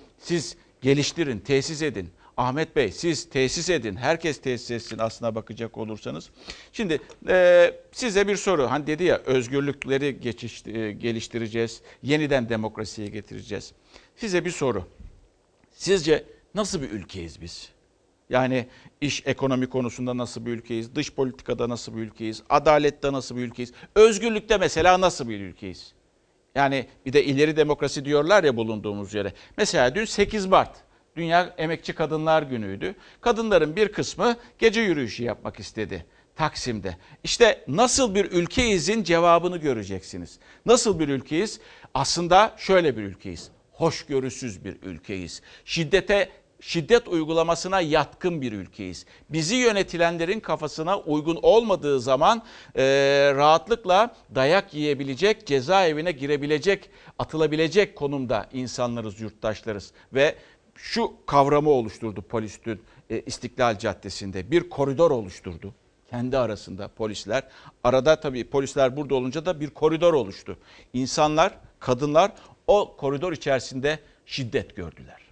siz 0.45 0.57
geliştirin, 0.83 1.39
tesis 1.39 1.83
edin. 1.83 2.11
Ahmet 2.37 2.77
Bey 2.77 2.93
siz 2.93 3.31
tesis 3.31 3.71
edin. 3.71 3.97
Herkes 3.97 4.41
tesis 4.41 4.71
etsin 4.71 4.99
aslına 4.99 5.35
bakacak 5.35 5.79
olursanız. 5.79 6.31
Şimdi 6.73 7.01
e, 7.29 7.75
size 7.93 8.29
bir 8.29 8.37
soru. 8.37 8.71
Hani 8.71 8.87
dedi 8.87 9.05
ya 9.05 9.19
özgürlükleri 9.19 10.21
geçiş, 10.21 10.67
e, 10.67 10.93
geliştireceğiz. 10.93 11.83
Yeniden 12.03 12.49
demokrasiye 12.49 13.09
getireceğiz. 13.09 13.73
Size 14.17 14.45
bir 14.45 14.51
soru. 14.51 14.85
Sizce 15.73 16.25
nasıl 16.55 16.83
bir 16.83 16.91
ülkeyiz 16.91 17.41
biz? 17.41 17.69
Yani 18.31 18.67
iş 19.01 19.23
ekonomi 19.27 19.67
konusunda 19.67 20.17
nasıl 20.17 20.47
bir 20.47 20.51
ülkeyiz? 20.51 20.95
Dış 20.95 21.13
politikada 21.13 21.69
nasıl 21.69 21.97
bir 21.97 22.01
ülkeyiz? 22.01 22.43
Adalette 22.49 23.13
nasıl 23.13 23.37
bir 23.37 23.43
ülkeyiz? 23.43 23.73
Özgürlükte 23.95 24.57
mesela 24.57 25.01
nasıl 25.01 25.29
bir 25.29 25.41
ülkeyiz? 25.41 25.93
Yani 26.55 26.87
bir 27.07 27.13
de 27.13 27.25
ileri 27.25 27.57
demokrasi 27.57 28.05
diyorlar 28.05 28.45
ya 28.45 28.57
bulunduğumuz 28.57 29.15
yere. 29.15 29.33
Mesela 29.57 29.95
dün 29.95 30.05
8 30.05 30.47
Mart 30.47 30.77
Dünya 31.17 31.55
Emekçi 31.59 31.93
Kadınlar 31.93 32.43
Günü'ydü. 32.43 32.95
Kadınların 33.21 33.77
bir 33.77 33.93
kısmı 33.93 34.37
gece 34.59 34.81
yürüyüşü 34.81 35.25
yapmak 35.25 35.61
istedi. 35.61 36.07
Taksim'de. 36.37 36.97
İşte 37.25 37.65
nasıl 37.69 38.15
bir 38.15 38.25
ülkeyizin 38.25 39.03
cevabını 39.03 39.57
göreceksiniz. 39.57 40.39
Nasıl 40.67 40.99
bir 40.99 41.09
ülkeyiz? 41.09 41.61
Aslında 41.95 42.55
şöyle 42.59 42.97
bir 42.97 43.03
ülkeyiz. 43.03 43.51
Hoşgörüsüz 43.73 44.65
bir 44.65 44.77
ülkeyiz. 44.83 45.43
Şiddete 45.65 46.29
şiddet 46.67 47.09
uygulamasına 47.09 47.81
yatkın 47.81 48.43
bir 48.43 48.53
ülkeyiz. 48.53 49.07
Bizi 49.31 49.55
yönetilenlerin 49.55 50.41
kafasına 50.41 50.99
uygun 50.99 51.39
olmadığı 51.43 52.01
zaman 52.01 52.43
e, 52.77 52.83
rahatlıkla 53.35 54.17
dayak 54.35 54.75
yiyebilecek, 54.75 55.47
cezaevine 55.47 56.13
girebilecek, 56.13 56.91
atılabilecek 57.19 57.97
konumda 57.97 58.49
insanlarız, 58.53 59.21
yurttaşlarız. 59.21 59.93
Ve 60.15 60.35
şu 60.75 61.13
kavramı 61.27 61.71
oluşturdu 61.71 62.23
polis 62.23 62.59
dün 62.65 62.83
e, 63.11 63.21
İstiklal 63.21 63.79
Caddesi'nde. 63.79 64.51
Bir 64.51 64.71
koridor 64.71 65.11
oluşturdu 65.11 65.75
kendi 66.11 66.39
arasında 66.39 66.89
polisler. 66.89 67.43
Arada 67.85 68.21
tabii 68.21 68.51
polisler 68.51 68.97
burada 68.97 69.15
olunca 69.15 69.47
da 69.47 69.61
bir 69.61 69.71
koridor 69.71 70.15
oluştu. 70.15 70.59
İnsanlar, 70.93 71.59
kadınlar 71.81 72.33
o 72.67 72.97
koridor 72.97 73.33
içerisinde 73.33 73.99
şiddet 74.27 74.77
gördüler. 74.77 75.24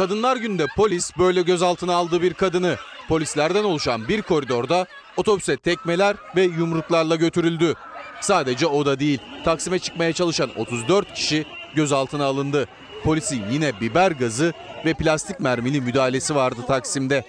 Kadınlar 0.00 0.36
Günü'nde 0.36 0.66
polis 0.76 1.18
böyle 1.18 1.42
gözaltına 1.42 1.94
aldığı 1.94 2.22
bir 2.22 2.34
kadını 2.34 2.76
polislerden 3.08 3.64
oluşan 3.64 4.08
bir 4.08 4.22
koridorda 4.22 4.86
otobüse 5.16 5.56
tekmeler 5.56 6.16
ve 6.36 6.42
yumruklarla 6.42 7.16
götürüldü. 7.16 7.74
Sadece 8.20 8.66
o 8.66 8.86
da 8.86 9.00
değil, 9.00 9.18
Taksim'e 9.44 9.78
çıkmaya 9.78 10.12
çalışan 10.12 10.50
34 10.56 11.14
kişi 11.14 11.44
gözaltına 11.74 12.24
alındı. 12.24 12.68
Polisin 13.04 13.44
yine 13.50 13.80
biber 13.80 14.10
gazı 14.10 14.52
ve 14.84 14.94
plastik 14.94 15.40
mermili 15.40 15.80
müdahalesi 15.80 16.34
vardı 16.34 16.60
Taksim'de. 16.66 17.24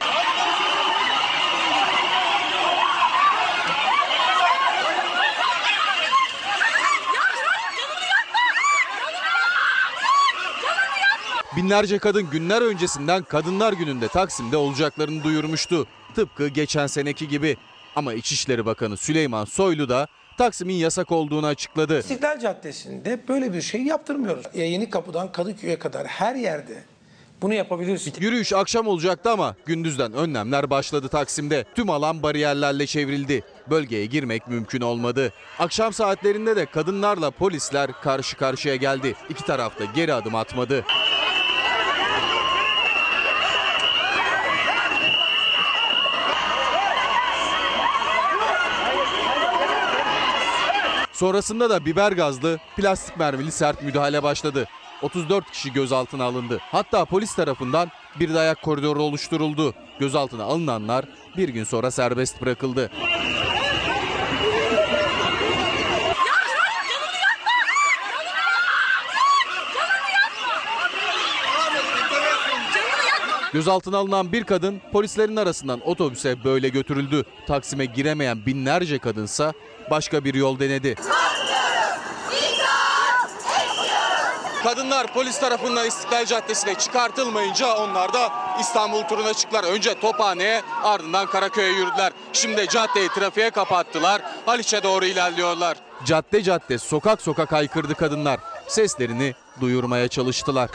Binlerce 11.62 12.00
kadın 12.00 12.30
günler 12.30 12.62
öncesinden 12.62 13.24
Kadınlar 13.24 13.74
Günü'nde 13.74 14.08
Taksim'de 14.08 14.58
olacaklarını 14.58 15.24
duyurmuştu. 15.24 15.88
Tıpkı 16.15 16.47
geçen 16.47 16.88
seneki 16.88 17.28
gibi. 17.28 17.58
Ama 17.95 18.13
İçişleri 18.13 18.65
Bakanı 18.65 18.97
Süleyman 18.97 19.45
Soylu 19.45 19.89
da 19.89 20.08
Taksim'in 20.38 20.74
yasak 20.74 21.12
olduğunu 21.12 21.45
açıkladı. 21.45 22.00
İstiklal 22.00 22.39
Caddesi'nde 22.39 23.19
böyle 23.28 23.54
bir 23.54 23.62
şey 23.62 23.84
yaptırmıyoruz. 23.84 24.45
Yeni 24.54 24.89
Kapı'dan 24.89 25.32
Kadıköy'e 25.32 25.80
kadar 25.80 26.08
her 26.08 26.36
yerde 26.36 26.84
bunu 27.41 27.54
yapabilirsin. 27.54 28.13
Yürüyüş 28.19 28.54
akşam 28.54 28.88
olacaktı 28.88 29.32
ama 29.32 29.56
gündüzden 29.65 30.13
önlemler 30.13 30.69
başladı 30.69 31.08
Taksim'de. 31.08 31.65
Tüm 31.76 31.89
alan 31.89 32.24
bariyerlerle 32.24 32.86
çevrildi. 32.88 33.43
Bölgeye 33.69 34.06
girmek 34.06 34.47
mümkün 34.47 34.82
olmadı. 34.82 35.34
Akşam 35.60 35.93
saatlerinde 35.93 36.56
de 36.56 36.65
kadınlarla 36.65 37.32
polisler 37.32 37.91
karşı 37.91 38.38
karşıya 38.38 38.76
geldi. 38.76 39.15
İki 39.30 39.45
tarafta 39.45 39.86
geri 39.86 40.13
adım 40.13 40.36
atmadı. 40.36 40.86
Sonrasında 51.22 51.70
da 51.70 51.86
biber 51.86 52.12
gazlı, 52.12 52.60
plastik 52.78 53.18
mermili 53.18 53.52
sert 53.52 53.84
müdahale 53.84 54.24
başladı. 54.24 54.68
34 55.02 55.52
kişi 55.52 55.74
gözaltına 55.74 56.24
alındı. 56.24 56.58
Hatta 56.62 57.06
polis 57.06 57.36
tarafından 57.36 57.92
bir 58.20 58.34
dayak 58.34 58.62
koridoru 58.62 59.04
oluşturuldu. 59.04 59.74
Gözaltına 60.00 60.44
alınanlar 60.44 61.06
bir 61.38 61.50
gün 61.50 61.64
sonra 61.64 61.92
serbest 61.92 62.42
bırakıldı. 62.42 62.92
Gözaltına 73.54 73.98
alınan 73.98 74.32
bir 74.32 74.44
kadın 74.44 74.82
polislerin 74.92 75.36
arasından 75.36 75.82
otobüse 75.88 76.44
böyle 76.44 76.70
götürüldü. 76.70 77.24
Taksim'e 77.48 77.86
giremeyen 77.86 78.46
binlerce 78.46 79.00
kadınsa 79.00 79.54
başka 79.89 80.24
bir 80.24 80.34
yol 80.34 80.60
denedi. 80.60 80.96
Kadınlar 84.63 85.13
polis 85.13 85.39
tarafından 85.39 85.88
İstiklal 85.88 86.26
Caddesi'ne 86.26 86.76
çıkartılmayınca 86.76 87.76
onlar 87.76 88.13
da 88.13 88.32
İstanbul 88.60 89.04
turuna 89.04 89.34
çıktılar. 89.34 89.63
Önce 89.63 90.00
Tophane'ye 90.00 90.62
ardından 90.84 91.26
Karaköy'e 91.26 91.72
yürüdüler. 91.72 92.13
Şimdi 92.34 92.67
caddeyi 92.67 93.10
trafiğe 93.10 93.50
kapattılar. 93.50 94.22
Haliç'e 94.46 94.84
doğru 94.84 95.06
ilerliyorlar. 95.06 95.78
Cadde 96.06 96.44
cadde 96.44 96.78
sokak 96.78 97.22
sokak 97.22 97.52
haykırdı 97.52 97.96
kadınlar. 97.96 98.39
Seslerini 98.67 99.36
duyurmaya 99.62 100.08
çalıştılar. 100.08 100.70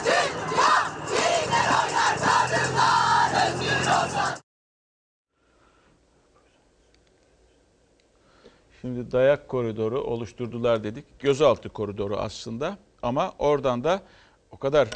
Şimdi 8.87 9.12
dayak 9.12 9.49
koridoru 9.49 10.01
oluşturdular 10.01 10.85
dedik. 10.85 11.05
Gözaltı 11.18 11.68
koridoru 11.68 12.16
aslında. 12.16 12.79
Ama 13.03 13.33
oradan 13.38 13.85
da 13.85 14.03
o 14.51 14.57
kadar 14.57 14.88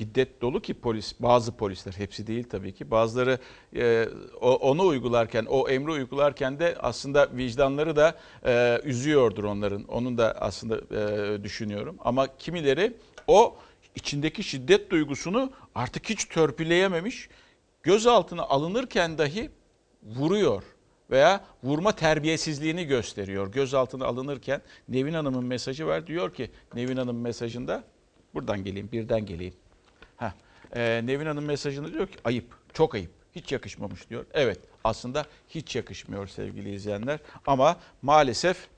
hiddet 0.00 0.42
dolu 0.42 0.60
ki 0.60 0.74
polis 0.74 1.14
bazı 1.20 1.56
polisler 1.56 1.92
hepsi 1.92 2.26
değil 2.26 2.44
tabii 2.50 2.74
ki. 2.74 2.90
Bazıları 2.90 3.38
e, 3.76 4.08
onu 4.40 4.86
uygularken 4.86 5.46
o 5.48 5.68
emri 5.68 5.90
uygularken 5.90 6.58
de 6.58 6.76
aslında 6.80 7.28
vicdanları 7.36 7.96
da 7.96 8.16
e, 8.46 8.80
üzüyordur 8.84 9.44
onların. 9.44 9.84
Onun 9.84 10.18
da 10.18 10.36
aslında 10.40 10.76
e, 10.76 11.44
düşünüyorum. 11.44 11.96
Ama 12.00 12.36
kimileri 12.36 12.96
o 13.26 13.56
içindeki 13.94 14.42
şiddet 14.42 14.90
duygusunu 14.90 15.50
artık 15.74 16.08
hiç 16.10 16.24
törpüleyememiş 16.24 17.28
gözaltına 17.82 18.42
alınırken 18.42 19.18
dahi 19.18 19.50
vuruyor 20.02 20.62
veya 21.10 21.44
vurma 21.62 21.92
terbiyesizliğini 21.92 22.84
gösteriyor. 22.84 23.52
Gözaltına 23.52 24.06
alınırken 24.06 24.60
Nevin 24.88 25.14
Hanım'ın 25.14 25.44
mesajı 25.44 25.86
var. 25.86 26.06
Diyor 26.06 26.34
ki 26.34 26.50
Nevin 26.74 26.96
Hanım 26.96 27.20
mesajında 27.20 27.84
buradan 28.34 28.64
geleyim, 28.64 28.88
birden 28.92 29.26
geleyim. 29.26 29.54
Heh, 30.16 30.32
e, 30.76 31.06
Nevin 31.06 31.26
Hanım 31.26 31.44
mesajında 31.44 31.92
diyor 31.92 32.06
ki 32.06 32.16
ayıp, 32.24 32.44
çok 32.72 32.94
ayıp, 32.94 33.10
hiç 33.34 33.52
yakışmamış 33.52 34.10
diyor. 34.10 34.26
Evet 34.32 34.58
aslında 34.84 35.26
hiç 35.48 35.76
yakışmıyor 35.76 36.26
sevgili 36.26 36.74
izleyenler 36.74 37.20
ama 37.46 37.76
maalesef 38.02 38.68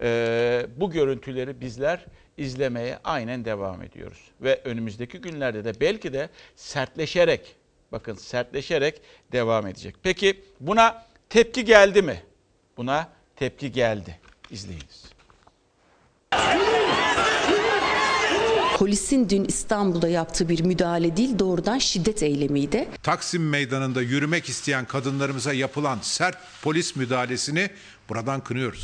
e, 0.00 0.66
bu 0.76 0.90
görüntüleri 0.90 1.60
bizler 1.60 2.04
izlemeye 2.36 2.98
aynen 3.04 3.44
devam 3.44 3.82
ediyoruz. 3.82 4.30
Ve 4.40 4.60
önümüzdeki 4.64 5.18
günlerde 5.18 5.64
de 5.64 5.80
belki 5.80 6.12
de 6.12 6.28
sertleşerek, 6.56 7.56
bakın 7.92 8.14
sertleşerek 8.14 9.02
devam 9.32 9.66
edecek. 9.66 9.94
Peki 10.02 10.40
buna 10.60 11.07
tepki 11.30 11.64
geldi 11.64 12.02
mi? 12.02 12.22
Buna 12.76 13.08
tepki 13.36 13.72
geldi. 13.72 14.18
İzleyiniz. 14.50 15.08
Polisin 18.76 19.28
dün 19.28 19.44
İstanbul'da 19.44 20.08
yaptığı 20.08 20.48
bir 20.48 20.64
müdahale 20.64 21.16
değil 21.16 21.38
doğrudan 21.38 21.78
şiddet 21.78 22.22
eylemiydi. 22.22 22.88
Taksim 23.02 23.48
Meydanı'nda 23.48 24.02
yürümek 24.02 24.48
isteyen 24.48 24.84
kadınlarımıza 24.84 25.52
yapılan 25.52 25.98
sert 26.02 26.36
polis 26.62 26.96
müdahalesini 26.96 27.70
buradan 28.08 28.40
kınıyoruz. 28.40 28.82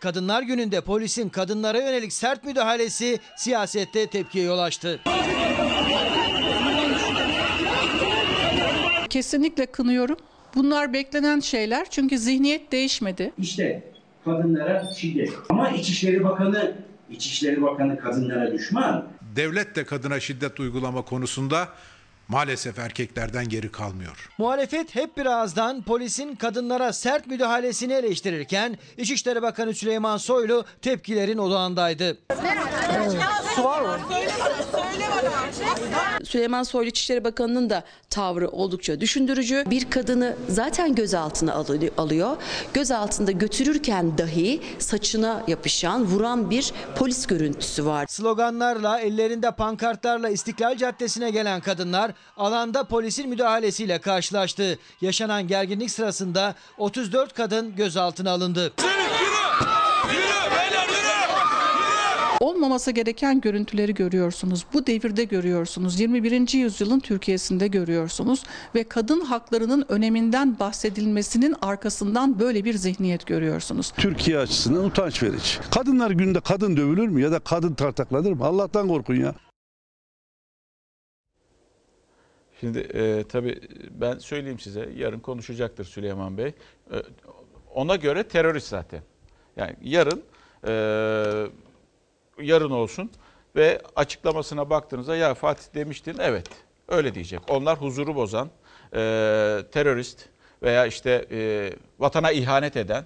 Kadınlar 0.00 0.42
Günü'nde 0.42 0.80
polisin 0.80 1.28
kadınlara 1.28 1.78
yönelik 1.78 2.12
sert 2.12 2.44
müdahalesi 2.44 3.18
siyasette 3.36 4.06
tepkiye 4.06 4.44
yol 4.44 4.58
açtı. 4.58 5.00
Kesinlikle 9.10 9.66
kınıyorum. 9.66 10.16
Bunlar 10.54 10.92
beklenen 10.92 11.40
şeyler 11.40 11.90
çünkü 11.90 12.18
zihniyet 12.18 12.72
değişmedi. 12.72 13.32
İşte 13.38 13.82
kadınlara 14.24 14.84
şiddet. 14.96 15.30
Ama 15.48 15.70
İçişleri 15.70 16.24
Bakanı, 16.24 16.74
İçişleri 17.10 17.62
Bakanı 17.62 17.98
kadınlara 17.98 18.52
düşman. 18.52 19.08
Devlet 19.36 19.76
de 19.76 19.84
kadına 19.84 20.20
şiddet 20.20 20.60
uygulama 20.60 21.02
konusunda 21.02 21.68
maalesef 22.30 22.78
erkeklerden 22.78 23.48
geri 23.48 23.72
kalmıyor. 23.72 24.28
Muhalefet 24.38 24.94
hep 24.94 25.16
bir 25.16 25.26
ağızdan 25.26 25.82
polisin 25.82 26.34
kadınlara 26.36 26.92
sert 26.92 27.26
müdahalesini 27.26 27.92
eleştirirken 27.92 28.78
İçişleri 28.96 29.42
Bakanı 29.42 29.74
Süleyman 29.74 30.16
Soylu 30.16 30.64
tepkilerin 30.82 31.38
odağındaydı. 31.38 32.18
Süleyman 36.24 36.62
Soylu 36.62 36.88
İçişleri 36.88 37.24
Bakanı'nın 37.24 37.70
da 37.70 37.84
tavrı 38.10 38.48
oldukça 38.48 39.00
düşündürücü. 39.00 39.64
Bir 39.70 39.90
kadını 39.90 40.36
zaten 40.48 40.94
gözaltına 40.94 41.52
alı- 41.54 41.90
alıyor. 41.98 42.36
Gözaltında 42.74 43.30
götürürken 43.30 44.18
dahi 44.18 44.60
saçına 44.78 45.42
yapışan, 45.46 46.04
vuran 46.04 46.50
bir 46.50 46.72
polis 46.96 47.26
görüntüsü 47.26 47.86
var. 47.86 48.06
Sloganlarla, 48.08 49.00
ellerinde 49.00 49.50
pankartlarla 49.50 50.28
İstiklal 50.28 50.76
Caddesi'ne 50.76 51.30
gelen 51.30 51.60
kadınlar 51.60 52.12
alanda 52.36 52.84
polisin 52.84 53.28
müdahalesiyle 53.28 53.98
karşılaştı. 53.98 54.78
Yaşanan 55.00 55.48
gerginlik 55.48 55.90
sırasında 55.90 56.54
34 56.78 57.34
kadın 57.34 57.76
gözaltına 57.76 58.30
alındı. 58.30 58.72
Olmaması 62.40 62.90
gereken 62.90 63.40
görüntüleri 63.40 63.94
görüyorsunuz. 63.94 64.64
Bu 64.72 64.86
devirde 64.86 65.24
görüyorsunuz. 65.24 66.00
21. 66.00 66.54
yüzyılın 66.54 67.00
Türkiye'sinde 67.00 67.66
görüyorsunuz 67.66 68.42
ve 68.74 68.84
kadın 68.84 69.20
haklarının 69.20 69.84
öneminden 69.88 70.58
bahsedilmesinin 70.58 71.56
arkasından 71.62 72.40
böyle 72.40 72.64
bir 72.64 72.74
zihniyet 72.74 73.26
görüyorsunuz. 73.26 73.92
Türkiye 73.96 74.38
açısından 74.38 74.84
utanç 74.84 75.22
verici. 75.22 75.58
Kadınlar 75.70 76.10
günde 76.10 76.40
kadın 76.40 76.76
dövülür 76.76 77.08
mü 77.08 77.22
ya 77.22 77.32
da 77.32 77.38
kadın 77.38 77.74
tartaklanır 77.74 78.32
mı? 78.32 78.44
Allah'tan 78.44 78.88
korkun 78.88 79.14
ya. 79.14 79.34
Şimdi 82.60 82.78
e, 82.78 83.24
tabii 83.28 83.60
ben 83.90 84.18
söyleyeyim 84.18 84.58
size 84.58 84.88
yarın 84.96 85.20
konuşacaktır 85.20 85.84
Süleyman 85.84 86.38
Bey. 86.38 86.46
E, 86.46 86.54
ona 87.74 87.96
göre 87.96 88.22
terörist 88.22 88.68
zaten. 88.68 89.02
Yani 89.56 89.76
yarın 89.82 90.22
e, 90.66 90.72
yarın 92.42 92.70
olsun 92.70 93.10
ve 93.56 93.82
açıklamasına 93.96 94.70
baktığınızda 94.70 95.16
ya 95.16 95.34
Fatih 95.34 95.74
demiştin 95.74 96.16
evet 96.20 96.46
öyle 96.88 97.14
diyecek. 97.14 97.40
Onlar 97.48 97.80
huzuru 97.80 98.14
bozan 98.14 98.50
e, 98.92 98.98
terörist 99.72 100.28
veya 100.62 100.86
işte 100.86 101.26
e, 101.30 101.72
vatana 101.98 102.32
ihanet 102.32 102.76
eden 102.76 103.04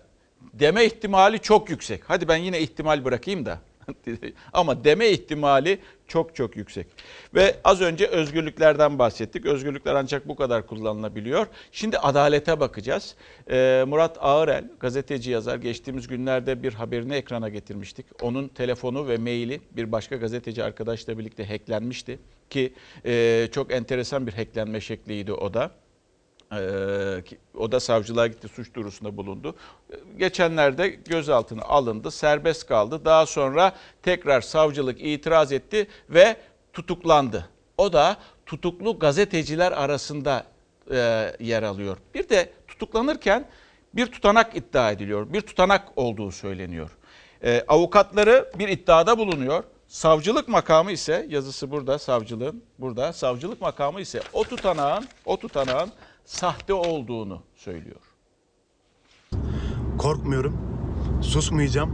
deme 0.52 0.84
ihtimali 0.84 1.38
çok 1.38 1.70
yüksek. 1.70 2.02
Hadi 2.06 2.28
ben 2.28 2.36
yine 2.36 2.60
ihtimal 2.60 3.04
bırakayım 3.04 3.46
da. 3.46 3.58
Ama 4.52 4.84
deme 4.84 5.08
ihtimali 5.08 5.78
çok 6.08 6.34
çok 6.34 6.56
yüksek. 6.56 6.86
Ve 7.34 7.56
az 7.64 7.80
önce 7.80 8.06
özgürlüklerden 8.06 8.98
bahsettik. 8.98 9.46
Özgürlükler 9.46 9.94
ancak 9.94 10.28
bu 10.28 10.36
kadar 10.36 10.66
kullanılabiliyor. 10.66 11.46
Şimdi 11.72 11.98
adalete 11.98 12.60
bakacağız. 12.60 13.14
Ee, 13.50 13.84
Murat 13.88 14.16
Ağırel, 14.20 14.70
gazeteci 14.80 15.30
yazar, 15.30 15.56
geçtiğimiz 15.56 16.06
günlerde 16.08 16.62
bir 16.62 16.74
haberini 16.74 17.14
ekrana 17.14 17.48
getirmiştik. 17.48 18.06
Onun 18.22 18.48
telefonu 18.48 19.08
ve 19.08 19.16
maili 19.18 19.60
bir 19.70 19.92
başka 19.92 20.16
gazeteci 20.16 20.64
arkadaşla 20.64 21.18
birlikte 21.18 21.46
hacklenmişti. 21.46 22.18
Ki 22.50 22.72
e, 23.06 23.48
çok 23.52 23.72
enteresan 23.72 24.26
bir 24.26 24.32
hacklenme 24.32 24.80
şekliydi 24.80 25.32
o 25.32 25.54
da. 25.54 25.70
Ee, 26.60 27.22
o 27.58 27.72
da 27.72 27.80
savcılığa 27.80 28.26
gitti, 28.26 28.48
suç 28.48 28.74
duyurusunda 28.74 29.16
bulundu. 29.16 29.54
Geçenlerde 30.18 30.88
gözaltına 30.88 31.62
alındı, 31.62 32.10
serbest 32.10 32.66
kaldı. 32.66 33.04
Daha 33.04 33.26
sonra 33.26 33.72
tekrar 34.02 34.40
savcılık 34.40 35.00
itiraz 35.00 35.52
etti 35.52 35.86
ve 36.10 36.36
tutuklandı. 36.72 37.48
O 37.78 37.92
da 37.92 38.16
tutuklu 38.46 38.98
gazeteciler 38.98 39.72
arasında 39.72 40.44
e, 40.90 41.32
yer 41.40 41.62
alıyor. 41.62 41.96
Bir 42.14 42.28
de 42.28 42.52
tutuklanırken 42.68 43.48
bir 43.94 44.06
tutanak 44.06 44.56
iddia 44.56 44.90
ediliyor. 44.90 45.32
Bir 45.32 45.40
tutanak 45.40 45.88
olduğu 45.96 46.32
söyleniyor. 46.32 46.90
E, 47.44 47.64
avukatları 47.68 48.52
bir 48.58 48.68
iddiada 48.68 49.18
bulunuyor. 49.18 49.64
Savcılık 49.88 50.48
makamı 50.48 50.92
ise 50.92 51.26
yazısı 51.28 51.70
burada 51.70 51.98
savcılığın 51.98 52.64
burada 52.78 53.12
savcılık 53.12 53.60
makamı 53.60 54.00
ise 54.00 54.20
o 54.32 54.44
tutanağın 54.44 55.08
o 55.24 55.36
tutanağın 55.36 55.92
sahte 56.24 56.72
olduğunu 56.74 57.42
söylüyor. 57.56 58.00
Korkmuyorum. 59.98 60.56
Susmayacağım. 61.22 61.90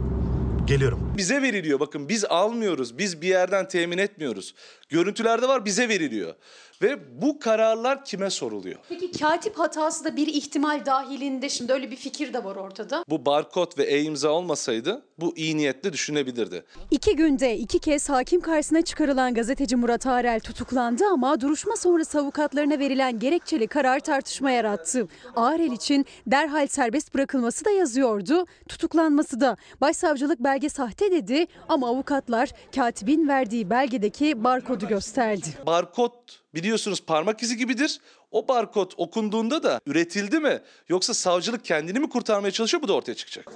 Geliyorum. 0.67 1.10
Bize 1.17 1.41
veriliyor 1.41 1.79
bakın 1.79 2.09
biz 2.09 2.25
almıyoruz. 2.25 2.97
Biz 2.97 3.21
bir 3.21 3.27
yerden 3.27 3.67
temin 3.67 3.97
etmiyoruz. 3.97 4.55
Görüntülerde 4.89 5.47
var 5.47 5.65
bize 5.65 5.89
veriliyor. 5.89 6.35
Ve 6.81 7.21
bu 7.21 7.39
kararlar 7.39 8.05
kime 8.05 8.29
soruluyor? 8.29 8.79
Peki 8.89 9.11
katip 9.19 9.59
hatası 9.59 10.05
da 10.05 10.15
bir 10.15 10.27
ihtimal 10.27 10.85
dahilinde 10.85 11.49
şimdi 11.49 11.73
öyle 11.73 11.91
bir 11.91 11.95
fikir 11.95 12.33
de 12.33 12.43
var 12.43 12.55
ortada. 12.55 13.03
Bu 13.09 13.25
barkod 13.25 13.77
ve 13.77 13.83
e-imza 13.83 14.29
olmasaydı 14.29 15.05
bu 15.19 15.37
iyi 15.37 15.57
niyetle 15.57 15.93
düşünebilirdi. 15.93 16.65
İki 16.91 17.15
günde 17.15 17.57
iki 17.57 17.79
kez 17.79 18.09
hakim 18.09 18.41
karşısına 18.41 18.81
çıkarılan 18.81 19.33
gazeteci 19.33 19.75
Murat 19.75 20.07
Arel 20.07 20.39
tutuklandı 20.39 21.03
ama 21.11 21.41
duruşma 21.41 21.75
sonrası 21.75 22.19
avukatlarına 22.19 22.79
verilen 22.79 23.19
gerekçeli 23.19 23.67
karar 23.67 23.99
tartışma 23.99 24.51
yarattı. 24.51 25.07
Arel 25.35 25.71
için 25.71 26.05
derhal 26.27 26.67
serbest 26.67 27.13
bırakılması 27.13 27.65
da 27.65 27.71
yazıyordu, 27.71 28.45
tutuklanması 28.69 29.39
da. 29.41 29.57
Başsavcılık 29.81 30.39
belge 30.39 30.69
sahte 30.69 31.00
sahte 31.01 31.11
dedi 31.11 31.47
ama 31.69 31.87
avukatlar 31.87 32.49
katibin 32.75 33.27
verdiği 33.27 33.69
belgedeki 33.69 34.43
barkodu 34.43 34.87
gösterdi. 34.87 35.47
Barkod 35.65 36.11
biliyorsunuz 36.53 37.05
parmak 37.05 37.43
izi 37.43 37.57
gibidir. 37.57 37.99
O 38.31 38.47
barkod 38.47 38.91
okunduğunda 38.97 39.63
da 39.63 39.79
üretildi 39.85 40.39
mi 40.39 40.61
yoksa 40.89 41.13
savcılık 41.13 41.65
kendini 41.65 41.99
mi 41.99 42.09
kurtarmaya 42.09 42.51
çalışıyor 42.51 42.83
bu 42.83 42.87
da 42.87 42.93
ortaya 42.93 43.15
çıkacak. 43.15 43.51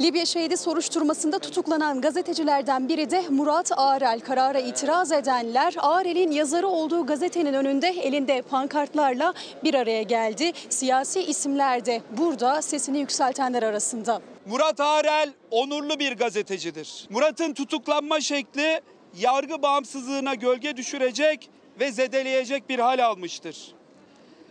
Libya 0.00 0.26
şehidi 0.26 0.56
soruşturmasında 0.56 1.38
tutuklanan 1.38 2.00
gazetecilerden 2.00 2.88
biri 2.88 3.10
de 3.10 3.24
Murat 3.30 3.72
Ağrel. 3.76 4.20
Karara 4.20 4.58
itiraz 4.58 5.12
edenler 5.12 5.74
Ağrel'in 5.78 6.30
yazarı 6.30 6.68
olduğu 6.68 7.06
gazetenin 7.06 7.54
önünde 7.54 7.88
elinde 7.88 8.42
pankartlarla 8.42 9.34
bir 9.64 9.74
araya 9.74 10.02
geldi. 10.02 10.52
Siyasi 10.68 11.20
isimler 11.20 11.86
de 11.86 12.02
burada 12.18 12.62
sesini 12.62 12.98
yükseltenler 12.98 13.62
arasında. 13.62 14.20
Murat 14.46 14.80
Arel 14.80 15.32
onurlu 15.50 15.98
bir 15.98 16.12
gazetecidir. 16.12 17.06
Murat'ın 17.10 17.54
tutuklanma 17.54 18.20
şekli 18.20 18.80
yargı 19.18 19.62
bağımsızlığına 19.62 20.34
gölge 20.34 20.76
düşürecek 20.76 21.50
ve 21.80 21.92
zedeleyecek 21.92 22.68
bir 22.68 22.78
hal 22.78 23.04
almıştır. 23.04 23.74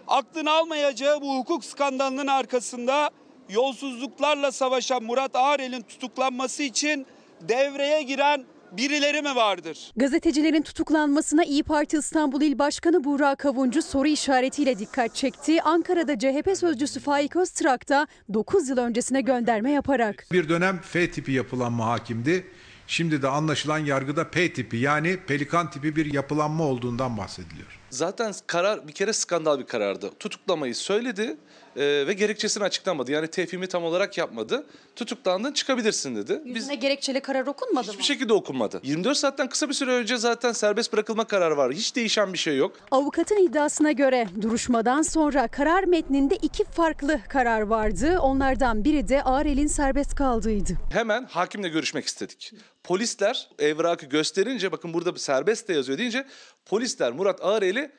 Aklını 0.07 0.51
almayacağı 0.51 1.21
bu 1.21 1.37
hukuk 1.37 1.65
skandalının 1.65 2.27
arkasında 2.27 3.09
yolsuzluklarla 3.49 4.51
savaşan 4.51 5.03
Murat 5.03 5.35
Arel'in 5.35 5.81
tutuklanması 5.81 6.63
için 6.63 7.05
devreye 7.41 8.03
giren 8.03 8.45
birileri 8.71 9.21
mi 9.21 9.35
vardır? 9.35 9.91
Gazetecilerin 9.95 10.61
tutuklanmasına 10.61 11.43
İyi 11.43 11.63
Parti 11.63 11.97
İstanbul 11.97 12.41
İl 12.41 12.59
Başkanı 12.59 13.03
Buğra 13.03 13.35
Kavuncu 13.35 13.81
soru 13.81 14.07
işaretiyle 14.07 14.79
dikkat 14.79 15.15
çekti. 15.15 15.61
Ankara'da 15.61 16.19
CHP 16.19 16.57
sözcüsü 16.57 16.99
Faik 16.99 17.35
Öztrak 17.35 17.89
da 17.89 18.07
9 18.33 18.69
yıl 18.69 18.77
öncesine 18.77 19.21
gönderme 19.21 19.71
yaparak. 19.71 20.27
Bir 20.31 20.49
dönem 20.49 20.79
F 20.83 21.11
tipi 21.11 21.31
yapılanma 21.31 21.85
hakimdi. 21.85 22.47
Şimdi 22.87 23.21
de 23.21 23.27
anlaşılan 23.27 23.77
yargıda 23.77 24.29
P 24.29 24.53
tipi 24.53 24.77
yani 24.77 25.17
pelikan 25.27 25.71
tipi 25.71 25.95
bir 25.95 26.13
yapılanma 26.13 26.63
olduğundan 26.63 27.17
bahsediliyor. 27.17 27.79
Zaten 27.89 28.33
karar 28.47 28.87
bir 28.87 28.93
kere 28.93 29.13
skandal 29.13 29.59
bir 29.59 29.65
karardı. 29.65 30.11
Tutuklamayı 30.19 30.75
söyledi 30.75 31.37
e, 31.77 32.07
ve 32.07 32.13
gerekçesini 32.13 32.63
açıklamadı. 32.63 33.11
Yani 33.11 33.27
tefhimi 33.27 33.67
tam 33.67 33.83
olarak 33.83 34.17
yapmadı. 34.17 34.65
Tutuklandın 34.95 35.51
çıkabilirsin 35.51 36.15
dedi. 36.15 36.41
Biz 36.45 36.55
Yüzüne 36.55 36.75
gerekçeli 36.75 37.21
karar 37.21 37.47
okunmadı 37.47 37.87
mı? 37.87 37.91
hiçbir 37.93 38.03
şekilde 38.03 38.33
okunmadı. 38.33 38.79
24 38.83 39.17
saatten 39.17 39.49
kısa 39.49 39.69
bir 39.69 39.73
süre 39.73 39.91
önce 39.91 40.17
zaten 40.17 40.51
serbest 40.51 40.93
bırakılma 40.93 41.23
kararı 41.25 41.57
var. 41.57 41.73
Hiç 41.73 41.95
değişen 41.95 42.33
bir 42.33 42.37
şey 42.37 42.57
yok. 42.57 42.77
Avukatın 42.91 43.37
iddiasına 43.47 43.91
göre 43.91 44.27
duruşmadan 44.41 45.01
sonra 45.01 45.47
karar 45.47 45.83
metninde 45.83 46.35
iki 46.35 46.63
farklı 46.63 47.19
karar 47.29 47.61
vardı. 47.61 48.19
Onlardan 48.19 48.83
biri 48.85 49.07
de 49.07 49.23
Ağrel'in 49.23 49.67
serbest 49.67 50.15
kaldığıydı. 50.15 50.73
Hemen 50.93 51.25
hakimle 51.25 51.69
görüşmek 51.69 52.05
istedik. 52.05 52.51
Polisler 52.83 53.49
evrakı 53.59 54.05
gösterince 54.05 54.71
bakın 54.71 54.93
burada 54.93 55.19
serbest 55.19 55.67
de 55.67 55.73
yazıyor 55.73 55.97
deyince 55.97 56.25
polisler 56.65 57.11
Murat 57.11 57.39
Ağrel'i 57.45 57.91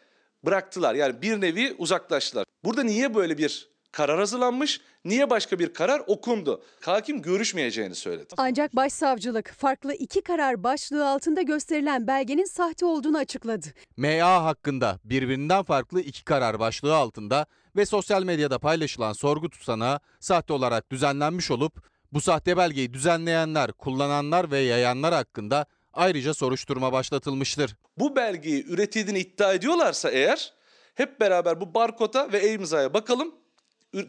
bıraktılar. 0.47 0.95
Yani 0.95 1.23
bir 1.23 1.41
nevi 1.41 1.75
uzaklaştılar. 1.79 2.45
Burada 2.65 2.83
niye 2.83 3.15
böyle 3.15 3.39
bir 3.39 3.69
karar 3.93 4.19
hazırlanmış? 4.19 4.81
Niye 5.05 5.31
başka 5.31 5.59
bir 5.59 5.75
karar 5.75 6.03
okundu? 6.07 6.63
Hakim 6.81 7.23
görüşmeyeceğini 7.23 7.95
söyledi. 7.95 8.35
Ancak 8.37 8.77
başsavcılık 8.77 9.53
farklı 9.59 9.95
iki 9.95 10.23
karar 10.23 10.63
başlığı 10.63 11.09
altında 11.09 11.43
gösterilen 11.43 12.07
belgenin 12.07 12.45
sahte 12.45 12.87
olduğunu 12.87 13.19
açıkladı. 13.19 13.67
MA 13.97 14.45
hakkında 14.45 14.99
birbirinden 15.05 15.63
farklı 15.63 16.01
iki 16.01 16.25
karar 16.25 16.59
başlığı 16.61 16.97
altında 16.97 17.47
ve 17.77 17.87
sosyal 17.87 18.23
medyada 18.23 18.59
paylaşılan 18.59 19.13
sorgu 19.13 19.51
tutanağı 19.51 20.01
sahte 20.21 20.53
olarak 20.53 20.93
düzenlenmiş 20.93 21.51
olup 21.51 21.83
bu 22.13 22.21
sahte 22.21 22.57
belgeyi 22.57 22.95
düzenleyenler, 22.95 23.73
kullananlar 23.73 24.51
ve 24.51 24.59
yayanlar 24.59 25.15
hakkında 25.15 25.67
ayrıca 25.99 26.35
soruşturma 26.35 26.93
başlatılmıştır. 26.93 27.77
Bu 27.99 28.17
belgeyi 28.17 28.67
üretildiğini 28.67 29.19
iddia 29.19 29.53
ediyorlarsa 29.53 30.11
eğer 30.11 30.53
hep 30.95 31.21
beraber 31.21 31.61
bu 31.61 31.75
barkoda 31.75 32.33
ve 32.33 32.39
e-imzaya 32.39 32.95
bakalım. 32.95 33.35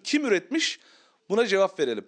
Kim 0.04 0.26
üretmiş? 0.26 0.80
Buna 1.30 1.48
cevap 1.48 1.80
verelim. 1.80 2.08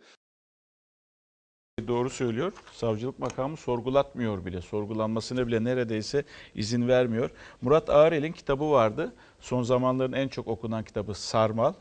Doğru 1.87 2.09
söylüyor. 2.09 2.53
Savcılık 2.73 3.19
makamı 3.19 3.57
sorgulatmıyor 3.57 4.45
bile. 4.45 4.61
Sorgulanmasına 4.61 5.47
bile 5.47 5.63
neredeyse 5.63 6.23
izin 6.55 6.87
vermiyor. 6.87 7.29
Murat 7.61 7.89
Ağrel'in 7.89 8.31
kitabı 8.31 8.71
vardı. 8.71 9.13
Son 9.39 9.63
zamanların 9.63 10.13
en 10.13 10.27
çok 10.27 10.47
okunan 10.47 10.83
kitabı 10.83 11.13
Sarmal. 11.13 11.73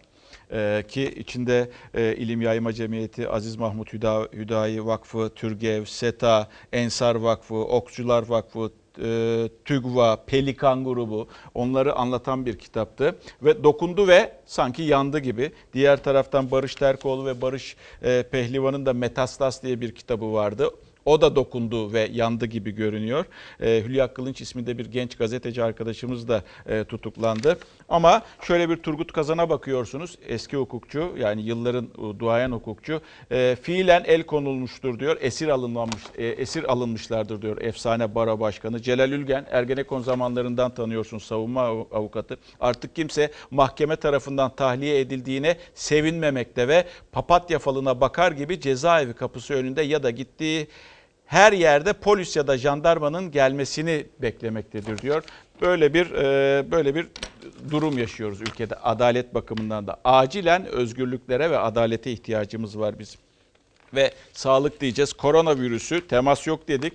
Ee, 0.52 0.84
ki 0.88 1.14
içinde 1.16 1.70
e, 1.94 2.14
İlim 2.16 2.42
Yayma 2.42 2.72
Cemiyeti, 2.72 3.28
Aziz 3.28 3.56
Mahmut 3.56 3.92
Hüda, 3.92 4.28
Hüdayi 4.32 4.86
Vakfı, 4.86 5.30
Türgev, 5.34 5.84
SETA, 5.84 6.48
Ensar 6.72 7.14
Vakfı, 7.14 7.54
Okçular 7.54 8.28
Vakfı, 8.28 8.70
e, 9.02 9.48
TÜGVA, 9.64 10.24
Pelikan 10.26 10.84
grubu 10.84 11.28
onları 11.54 11.94
anlatan 11.94 12.46
bir 12.46 12.58
kitaptı. 12.58 13.16
Ve 13.42 13.64
dokundu 13.64 14.08
ve 14.08 14.32
sanki 14.46 14.82
yandı 14.82 15.18
gibi. 15.18 15.52
Diğer 15.72 16.02
taraftan 16.02 16.50
Barış 16.50 16.74
Terkoğlu 16.74 17.26
ve 17.26 17.40
Barış 17.40 17.76
e, 18.02 18.22
Pehlivan'ın 18.30 18.86
da 18.86 18.92
Metastas 18.92 19.62
diye 19.62 19.80
bir 19.80 19.94
kitabı 19.94 20.32
vardı. 20.32 20.70
O 21.04 21.20
da 21.20 21.36
dokundu 21.36 21.92
ve 21.92 22.08
yandı 22.12 22.46
gibi 22.46 22.70
görünüyor. 22.70 23.24
E, 23.60 23.82
Hülya 23.86 24.14
Kılınç 24.14 24.40
isminde 24.40 24.78
bir 24.78 24.86
genç 24.86 25.16
gazeteci 25.16 25.62
arkadaşımız 25.64 26.28
da 26.28 26.42
e, 26.66 26.84
tutuklandı. 26.84 27.58
Ama 27.88 28.22
şöyle 28.42 28.70
bir 28.70 28.76
Turgut 28.76 29.12
Kazan'a 29.12 29.50
bakıyorsunuz. 29.50 30.18
Eski 30.28 30.56
hukukçu 30.56 31.14
yani 31.18 31.42
yılların 31.42 31.84
e, 31.84 32.18
duayen 32.18 32.50
hukukçu. 32.52 33.00
E, 33.30 33.56
fiilen 33.62 34.02
el 34.06 34.22
konulmuştur 34.22 34.98
diyor. 34.98 35.16
Esir 35.20 35.48
alınmamış, 35.48 36.02
e, 36.18 36.26
esir 36.26 36.72
alınmışlardır 36.72 37.42
diyor 37.42 37.60
efsane 37.62 38.14
bara 38.14 38.40
başkanı. 38.40 38.82
Celal 38.82 39.12
Ülgen 39.12 39.46
Ergenekon 39.50 40.02
zamanlarından 40.02 40.74
tanıyorsunuz 40.74 41.22
savunma 41.22 41.62
av- 41.62 41.84
avukatı. 41.92 42.38
Artık 42.60 42.96
kimse 42.96 43.30
mahkeme 43.50 43.96
tarafından 43.96 44.54
tahliye 44.56 45.00
edildiğine 45.00 45.56
sevinmemekte 45.74 46.68
ve 46.68 46.84
papatya 47.12 47.58
falına 47.58 48.00
bakar 48.00 48.32
gibi 48.32 48.60
cezaevi 48.60 49.12
kapısı 49.12 49.54
önünde 49.54 49.82
ya 49.82 50.02
da 50.02 50.10
gittiği 50.10 50.68
her 51.30 51.52
yerde 51.52 51.92
polis 51.92 52.36
ya 52.36 52.46
da 52.46 52.58
jandarmanın 52.58 53.30
gelmesini 53.30 54.06
beklemektedir 54.18 54.98
diyor. 54.98 55.24
Böyle 55.60 55.94
bir 55.94 56.10
e, 56.10 56.70
böyle 56.70 56.94
bir 56.94 57.06
durum 57.70 57.98
yaşıyoruz 57.98 58.40
ülkede 58.40 58.74
adalet 58.74 59.34
bakımından 59.34 59.86
da. 59.86 60.00
Acilen 60.04 60.66
özgürlüklere 60.66 61.50
ve 61.50 61.58
adalete 61.58 62.12
ihtiyacımız 62.12 62.78
var 62.78 62.98
bizim. 62.98 63.20
Ve 63.94 64.12
sağlık 64.32 64.80
diyeceğiz. 64.80 65.12
Koronavirüsü 65.12 66.06
temas 66.08 66.46
yok 66.46 66.68
dedik. 66.68 66.92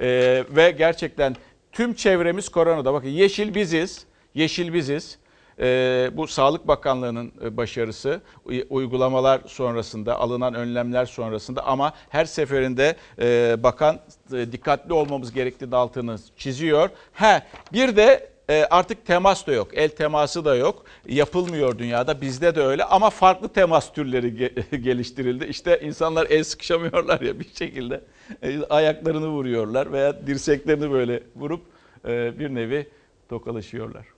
E, 0.00 0.44
ve 0.50 0.70
gerçekten 0.70 1.36
tüm 1.72 1.94
çevremiz 1.94 2.48
koronada. 2.48 2.92
Bakın 2.92 3.08
yeşil 3.08 3.54
biziz. 3.54 4.04
Yeşil 4.34 4.72
biziz. 4.72 5.18
Ee, 5.60 6.10
bu 6.12 6.26
Sağlık 6.26 6.68
Bakanlığı'nın 6.68 7.32
e, 7.44 7.56
başarısı 7.56 8.20
uy- 8.44 8.66
uygulamalar 8.70 9.40
sonrasında 9.46 10.20
alınan 10.20 10.54
önlemler 10.54 11.04
sonrasında 11.06 11.66
ama 11.66 11.92
her 12.08 12.24
seferinde 12.24 12.96
e, 13.20 13.56
bakan 13.62 13.98
e, 14.32 14.52
dikkatli 14.52 14.92
olmamız 14.92 15.32
gerektiğini 15.32 15.76
altını 15.76 16.16
çiziyor. 16.36 16.90
He 17.12 17.42
bir 17.72 17.96
de 17.96 18.30
artık 18.70 19.06
temas 19.06 19.46
da 19.46 19.52
yok, 19.52 19.68
el 19.72 19.88
teması 19.88 20.44
da 20.44 20.56
yok. 20.56 20.84
Yapılmıyor 21.08 21.78
dünyada, 21.78 22.20
bizde 22.20 22.54
de 22.54 22.60
öyle 22.62 22.84
ama 22.84 23.10
farklı 23.10 23.48
temas 23.48 23.92
türleri 23.92 24.26
ge- 24.28 24.76
geliştirildi. 24.82 25.44
İşte 25.44 25.80
insanlar 25.82 26.26
el 26.30 26.44
sıkışamıyorlar 26.44 27.20
ya 27.20 27.40
bir 27.40 27.48
şekilde 27.54 28.00
ayaklarını 28.70 29.28
vuruyorlar 29.28 29.92
veya 29.92 30.26
dirseklerini 30.26 30.90
böyle 30.90 31.22
vurup 31.36 31.60
bir 32.04 32.54
nevi 32.54 32.88
tokalaşıyorlar. 33.28 34.17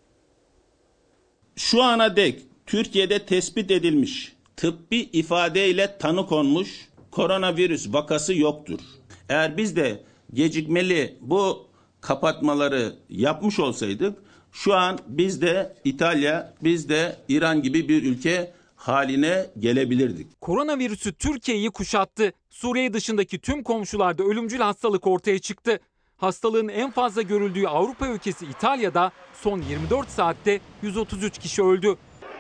Şu 1.57 1.83
ana 1.83 2.17
dek 2.17 2.43
Türkiye'de 2.67 3.27
tespit 3.27 3.71
edilmiş 3.71 4.33
tıbbi 4.57 4.97
ifadeyle 4.97 5.99
tanı 5.99 6.27
konmuş 6.27 6.89
koronavirüs 7.11 7.93
vakası 7.93 8.35
yoktur. 8.35 8.81
Eğer 9.29 9.57
biz 9.57 9.77
de 9.77 10.03
gecikmeli 10.35 11.17
bu 11.21 11.67
kapatmaları 12.01 12.97
yapmış 13.09 13.61
olsaydık 13.61 14.19
şu 14.53 14.75
an 14.75 14.99
biz 15.07 15.43
de 15.43 15.77
İtalya, 15.85 16.55
biz 16.63 16.89
de 16.89 17.17
İran 17.29 17.63
gibi 17.63 17.89
bir 17.89 18.03
ülke 18.03 18.53
haline 18.77 19.47
gelebilirdik. 19.59 20.41
Koronavirüsü 20.41 21.13
Türkiye'yi 21.15 21.71
kuşattı. 21.71 22.33
Suriye 22.51 22.93
dışındaki 22.93 23.39
tüm 23.39 23.63
komşularda 23.63 24.23
ölümcül 24.23 24.59
hastalık 24.59 25.07
ortaya 25.07 25.39
çıktı. 25.39 25.81
Hastalığın 26.21 26.69
en 26.69 26.91
fazla 26.91 27.23
görüldüğü 27.23 27.67
Avrupa 27.67 28.07
ülkesi 28.07 28.47
İtalya'da 28.47 29.13
son 29.35 29.63
24 29.63 30.09
saatte 30.09 30.61
133 30.83 31.39
kişi 31.39 31.63
öldü. 31.63 31.97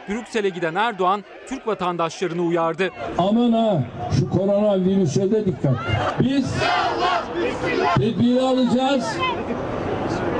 Brüksel'e 0.08 0.48
giden 0.48 0.74
Erdoğan 0.74 1.24
Türk 1.48 1.66
vatandaşlarını 1.66 2.42
uyardı. 2.42 2.90
Aman 3.18 3.52
ha 3.52 3.84
şu 4.18 4.30
koronavirüse 4.30 5.30
de 5.30 5.46
dikkat. 5.46 5.76
Biz 6.20 6.54
tedbiri 7.96 8.40
alacağız. 8.40 9.16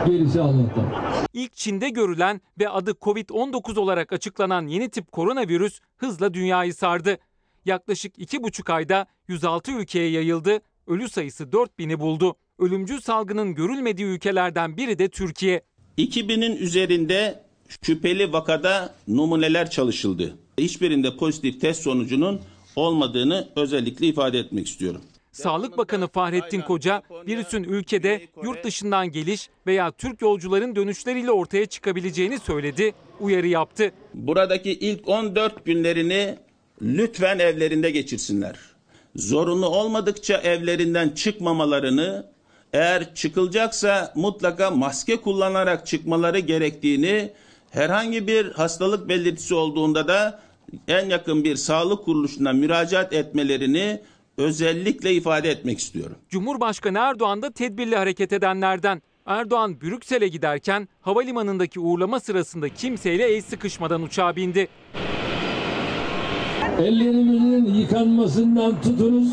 Gerisi 0.07 0.41
Allah'tan. 0.41 0.85
İlk 1.33 1.57
Çin'de 1.57 1.89
görülen 1.89 2.41
ve 2.59 2.69
adı 2.69 2.91
Covid-19 2.91 3.79
olarak 3.79 4.13
açıklanan 4.13 4.67
yeni 4.67 4.89
tip 4.89 5.13
koronavirüs 5.13 5.81
hızla 5.97 6.35
dünyayı 6.35 6.75
sardı. 6.75 7.19
Yaklaşık 7.65 8.19
2,5 8.19 8.73
ayda 8.73 9.07
106 9.29 9.73
ülkeye 9.73 10.11
yayıldı. 10.11 10.61
Ölü 10.87 11.09
sayısı 11.09 11.45
4000'i 11.45 12.01
buldu. 12.01 12.37
Ölümcül 12.61 13.01
salgının 13.01 13.55
görülmediği 13.55 14.07
ülkelerden 14.07 14.77
biri 14.77 14.99
de 14.99 15.09
Türkiye. 15.09 15.63
2000'in 15.99 16.57
üzerinde 16.57 17.43
şüpheli 17.83 18.33
vakada 18.33 18.95
numuneler 19.09 19.71
çalışıldı. 19.71 20.37
Hiçbirinde 20.59 21.17
pozitif 21.17 21.61
test 21.61 21.83
sonucunun 21.83 22.41
olmadığını 22.77 23.49
özellikle 23.57 24.07
ifade 24.07 24.39
etmek 24.39 24.69
istiyorum. 24.69 25.01
Sağlık 25.33 25.79
Bakanı 25.79 26.09
Fahrettin 26.09 26.61
Koca, 26.61 27.03
virüsün 27.27 27.65
ülkede 27.65 28.29
yurt 28.43 28.65
dışından 28.65 29.11
geliş 29.11 29.49
veya 29.67 29.91
Türk 29.91 30.23
yolcuların 30.23 30.77
dönüşleriyle 30.77 31.31
ortaya 31.31 31.67
çıkabileceğini 31.67 32.39
söyledi, 32.39 32.93
uyarı 33.21 33.47
yaptı. 33.47 33.93
Buradaki 34.15 34.71
ilk 34.73 35.09
14 35.09 35.65
günlerini 35.65 36.37
lütfen 36.83 37.39
evlerinde 37.39 37.91
geçirsinler. 37.91 38.57
Zorunlu 39.17 39.67
olmadıkça 39.67 40.37
evlerinden 40.37 41.09
çıkmamalarını, 41.09 42.27
eğer 42.73 43.15
çıkılacaksa 43.15 44.13
mutlaka 44.15 44.71
maske 44.71 45.17
kullanarak 45.17 45.87
çıkmaları 45.87 46.39
gerektiğini, 46.39 47.33
herhangi 47.71 48.27
bir 48.27 48.53
hastalık 48.53 49.09
belirtisi 49.09 49.55
olduğunda 49.55 50.09
da 50.09 50.41
en 50.89 51.09
yakın 51.09 51.45
bir 51.45 51.57
sağlık 51.57 52.05
kuruluşuna 52.05 52.53
müracaat 52.53 53.13
etmelerini 53.13 54.01
özellikle 54.37 55.13
ifade 55.13 55.51
etmek 55.51 55.79
istiyorum. 55.79 56.17
Cumhurbaşkanı 56.29 56.99
Erdoğan 56.99 57.43
da 57.43 57.51
tedbirli 57.51 57.97
hareket 57.97 58.33
edenlerden. 58.33 59.03
Erdoğan 59.27 59.81
Brüksel'e 59.81 60.29
giderken 60.29 60.89
havalimanındaki 61.01 61.81
uğurlama 61.81 62.21
sırasında 62.21 62.69
kimseyle 62.69 63.25
el 63.25 63.43
sıkışmadan 63.43 64.03
uçağa 64.03 64.37
bindi. 64.37 64.69
Ellerimizin 66.79 67.75
yıkanmasından 67.75 68.83
tutunuz. 68.83 69.29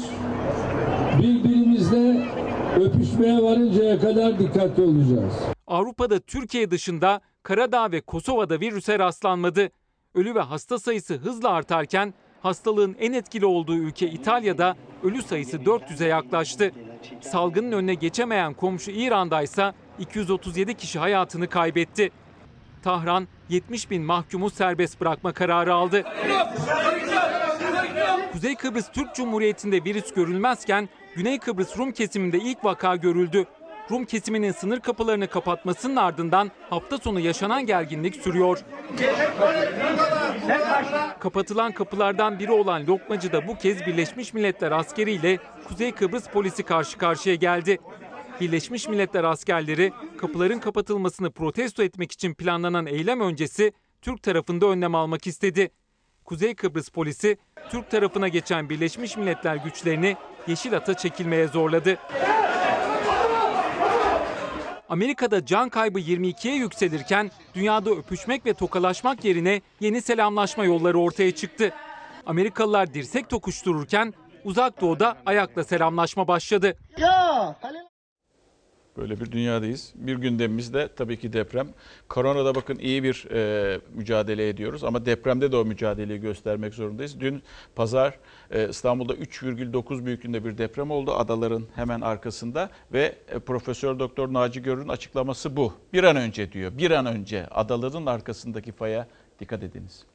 Birbirimizle 1.22 2.37
öpüşmeye 2.80 3.44
varıncaya 3.44 4.00
kadar 4.00 4.40
dikkatli 4.40 4.84
olacağız. 4.84 5.34
Avrupa'da 5.68 6.20
Türkiye 6.20 6.72
dışında 6.72 7.22
Karadağ 7.44 7.92
ve 7.92 8.02
Kosova'da 8.02 8.60
virüse 8.60 9.00
rastlanmadı. 9.00 9.70
Ölü 10.16 10.36
ve 10.36 10.40
hasta 10.42 10.80
sayısı 10.80 11.14
hızla 11.14 11.50
artarken 11.50 12.14
hastalığın 12.42 12.96
en 13.00 13.14
etkili 13.14 13.46
olduğu 13.46 13.76
ülke 13.76 14.08
İtalya'da 14.08 14.76
ölü 15.04 15.22
sayısı 15.22 15.58
400'e 15.58 16.08
yaklaştı. 16.08 16.72
Salgının 17.22 17.72
önüne 17.72 17.94
geçemeyen 17.94 18.54
komşu 18.54 18.92
İran'da 18.92 19.42
ise 19.42 19.74
237 20.00 20.74
kişi 20.74 21.00
hayatını 21.00 21.48
kaybetti. 21.48 22.12
Tahran 22.84 23.28
70 23.50 23.92
bin 23.92 24.04
mahkumu 24.04 24.50
serbest 24.50 25.02
bırakma 25.02 25.34
kararı 25.34 25.74
aldı. 25.74 26.04
Kuzey 28.32 28.56
Kıbrıs 28.56 28.92
Türk 28.92 29.16
Cumhuriyeti'nde 29.16 29.84
virüs 29.84 30.14
görülmezken 30.14 30.90
Güney 31.16 31.40
Kıbrıs 31.40 31.78
Rum 31.78 31.92
kesiminde 31.92 32.38
ilk 32.38 32.66
vaka 32.66 32.96
görüldü. 32.96 33.46
Rum 33.92 34.06
kesiminin 34.06 34.52
sınır 34.52 34.80
kapılarını 34.80 35.28
kapatmasının 35.28 35.96
ardından 35.96 36.52
hafta 36.70 36.98
sonu 36.98 37.20
yaşanan 37.20 37.66
gerginlik 37.66 38.16
sürüyor. 38.16 38.60
Kapatılan 41.20 41.72
kapılardan 41.72 42.40
biri 42.40 42.52
olan 42.52 42.88
Lokmacı'da 42.88 43.48
bu 43.48 43.58
kez 43.58 43.86
Birleşmiş 43.86 44.34
Milletler 44.34 44.72
askeriyle 44.72 45.38
Kuzey 45.68 45.92
Kıbrıs 45.92 46.28
polisi 46.28 46.64
karşı 46.64 46.98
karşıya 46.98 47.36
geldi. 47.36 47.78
Birleşmiş 48.42 48.88
Milletler 48.88 49.24
askerleri 49.24 49.94
kapıların 50.18 50.60
kapatılmasını 50.60 51.32
protesto 51.32 51.84
etmek 51.84 52.12
için 52.12 52.34
planlanan 52.34 52.86
eylem 52.86 53.22
öncesi 53.22 53.74
Türk 54.02 54.24
tarafında 54.24 54.66
önlem 54.66 54.96
almak 54.96 55.28
istedi. 55.28 55.72
Kuzey 56.28 56.56
Kıbrıs 56.56 56.90
polisi 56.90 57.38
Türk 57.70 57.92
tarafına 57.92 58.28
geçen 58.28 58.70
Birleşmiş 58.70 59.18
Milletler 59.18 59.56
güçlerini 59.56 60.18
Yeşil 60.48 60.78
At'a 60.78 60.94
çekilmeye 60.94 61.48
zorladı. 61.48 61.98
Amerika'da 64.90 65.46
can 65.46 65.70
kaybı 65.70 66.00
22'ye 66.00 66.56
yükselirken 66.56 67.32
dünyada 67.56 67.90
öpüşmek 67.90 68.46
ve 68.46 68.54
tokalaşmak 68.54 69.26
yerine 69.26 69.62
yeni 69.80 70.02
selamlaşma 70.02 70.66
yolları 70.66 71.00
ortaya 71.00 71.36
çıktı. 71.36 71.74
Amerikalılar 72.26 72.94
dirsek 72.94 73.30
tokuştururken 73.30 74.14
uzak 74.44 74.82
doğuda 74.82 75.18
ayakla 75.26 75.64
selamlaşma 75.64 76.28
başladı. 76.28 76.78
Böyle 78.98 79.20
bir 79.20 79.32
dünyadayız. 79.32 79.94
Bir 79.96 80.16
gündemimiz 80.16 80.74
de 80.74 80.90
tabii 80.96 81.20
ki 81.20 81.34
deprem. 81.34 81.68
Koronada 82.10 82.56
bakın 82.56 82.80
iyi 82.80 83.04
bir 83.04 83.28
e, 83.32 83.80
mücadele 83.94 84.50
ediyoruz 84.50 84.84
ama 84.84 85.06
depremde 85.06 85.52
de 85.52 85.58
o 85.58 85.66
mücadeleyi 85.66 86.20
göstermek 86.20 86.74
zorundayız. 86.74 87.20
Dün 87.20 87.44
pazar 87.76 88.20
e, 88.52 88.70
İstanbul'da 88.70 89.14
3,9 89.14 90.06
büyüklüğünde 90.06 90.46
bir 90.46 90.58
deprem 90.58 90.92
oldu 90.92 91.14
adaların 91.14 91.66
hemen 91.76 92.02
arkasında 92.02 92.70
ve 92.94 93.16
e, 93.30 93.40
Profesör 93.40 94.00
Doktor 94.00 94.34
Naci 94.34 94.62
Görür'ün 94.62 94.88
açıklaması 94.88 95.58
bu. 95.58 95.74
Bir 95.94 96.04
an 96.04 96.16
önce 96.16 96.52
diyor. 96.52 96.78
Bir 96.78 96.92
an 96.92 97.06
önce 97.06 97.48
adaların 97.48 98.06
arkasındaki 98.06 98.72
faya 98.72 99.08
dikkat 99.40 99.64
ediniz. 99.64 100.06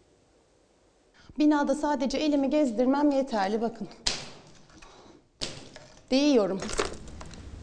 Binada 1.38 1.74
sadece 1.74 2.18
elimi 2.18 2.50
gezdirmem 2.50 3.10
yeterli 3.10 3.60
bakın. 3.60 3.88
Değiyorum. 6.10 6.60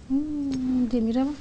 Hmm, 0.09 0.91
demire 0.91 1.25
bak. 1.25 1.35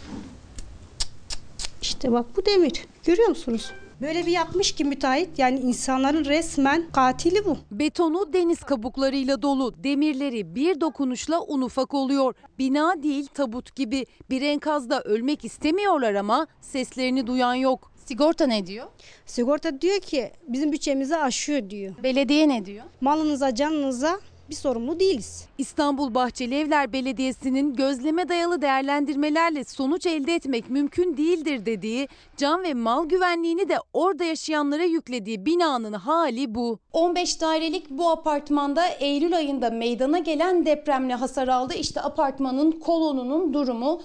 İşte 1.82 2.12
bak 2.12 2.26
bu 2.36 2.46
demir. 2.46 2.86
Görüyor 3.04 3.28
musunuz? 3.28 3.72
Böyle 4.00 4.26
bir 4.26 4.32
yapmış 4.32 4.72
ki 4.72 4.84
müteahhit 4.84 5.38
yani 5.38 5.60
insanların 5.60 6.24
resmen 6.24 6.84
katili 6.92 7.44
bu. 7.44 7.56
Betonu 7.70 8.32
deniz 8.32 8.60
kabuklarıyla 8.60 9.42
dolu. 9.42 9.74
Demirleri 9.84 10.54
bir 10.54 10.80
dokunuşla 10.80 11.40
un 11.40 11.60
ufak 11.62 11.94
oluyor. 11.94 12.34
Bina 12.58 13.02
değil 13.02 13.26
tabut 13.34 13.76
gibi. 13.76 14.06
Bir 14.30 14.42
enkazda 14.42 15.02
ölmek 15.02 15.44
istemiyorlar 15.44 16.14
ama 16.14 16.46
seslerini 16.60 17.26
duyan 17.26 17.54
yok. 17.54 17.92
Sigorta 18.04 18.46
ne 18.46 18.66
diyor? 18.66 18.86
Sigorta 19.26 19.80
diyor 19.80 20.00
ki 20.00 20.32
bizim 20.48 20.72
bütçemizi 20.72 21.16
aşıyor 21.16 21.70
diyor. 21.70 21.94
Belediye 22.02 22.48
ne 22.48 22.64
diyor? 22.64 22.84
Malınıza 23.00 23.54
canınıza 23.54 24.20
bir 24.50 24.54
sorumlu 24.54 25.00
değiliz. 25.00 25.44
İstanbul 25.58 26.14
Bahçelievler 26.14 26.92
Belediyesi'nin 26.92 27.74
gözleme 27.74 28.28
dayalı 28.28 28.62
değerlendirmelerle 28.62 29.64
sonuç 29.64 30.06
elde 30.06 30.34
etmek 30.34 30.70
mümkün 30.70 31.16
değildir 31.16 31.66
dediği, 31.66 32.08
can 32.36 32.62
ve 32.62 32.74
mal 32.74 33.06
güvenliğini 33.08 33.68
de 33.68 33.76
orada 33.92 34.24
yaşayanlara 34.24 34.84
yüklediği 34.84 35.46
binanın 35.46 35.92
hali 35.92 36.54
bu. 36.54 36.78
15 36.92 37.40
dairelik 37.40 37.90
bu 37.90 38.10
apartmanda 38.10 38.86
Eylül 38.86 39.36
ayında 39.36 39.70
meydana 39.70 40.18
gelen 40.18 40.66
depremle 40.66 41.14
hasar 41.14 41.48
aldı. 41.48 41.74
İşte 41.74 42.00
apartmanın 42.00 42.70
kolonunun 42.72 43.54
durumu 43.54 44.00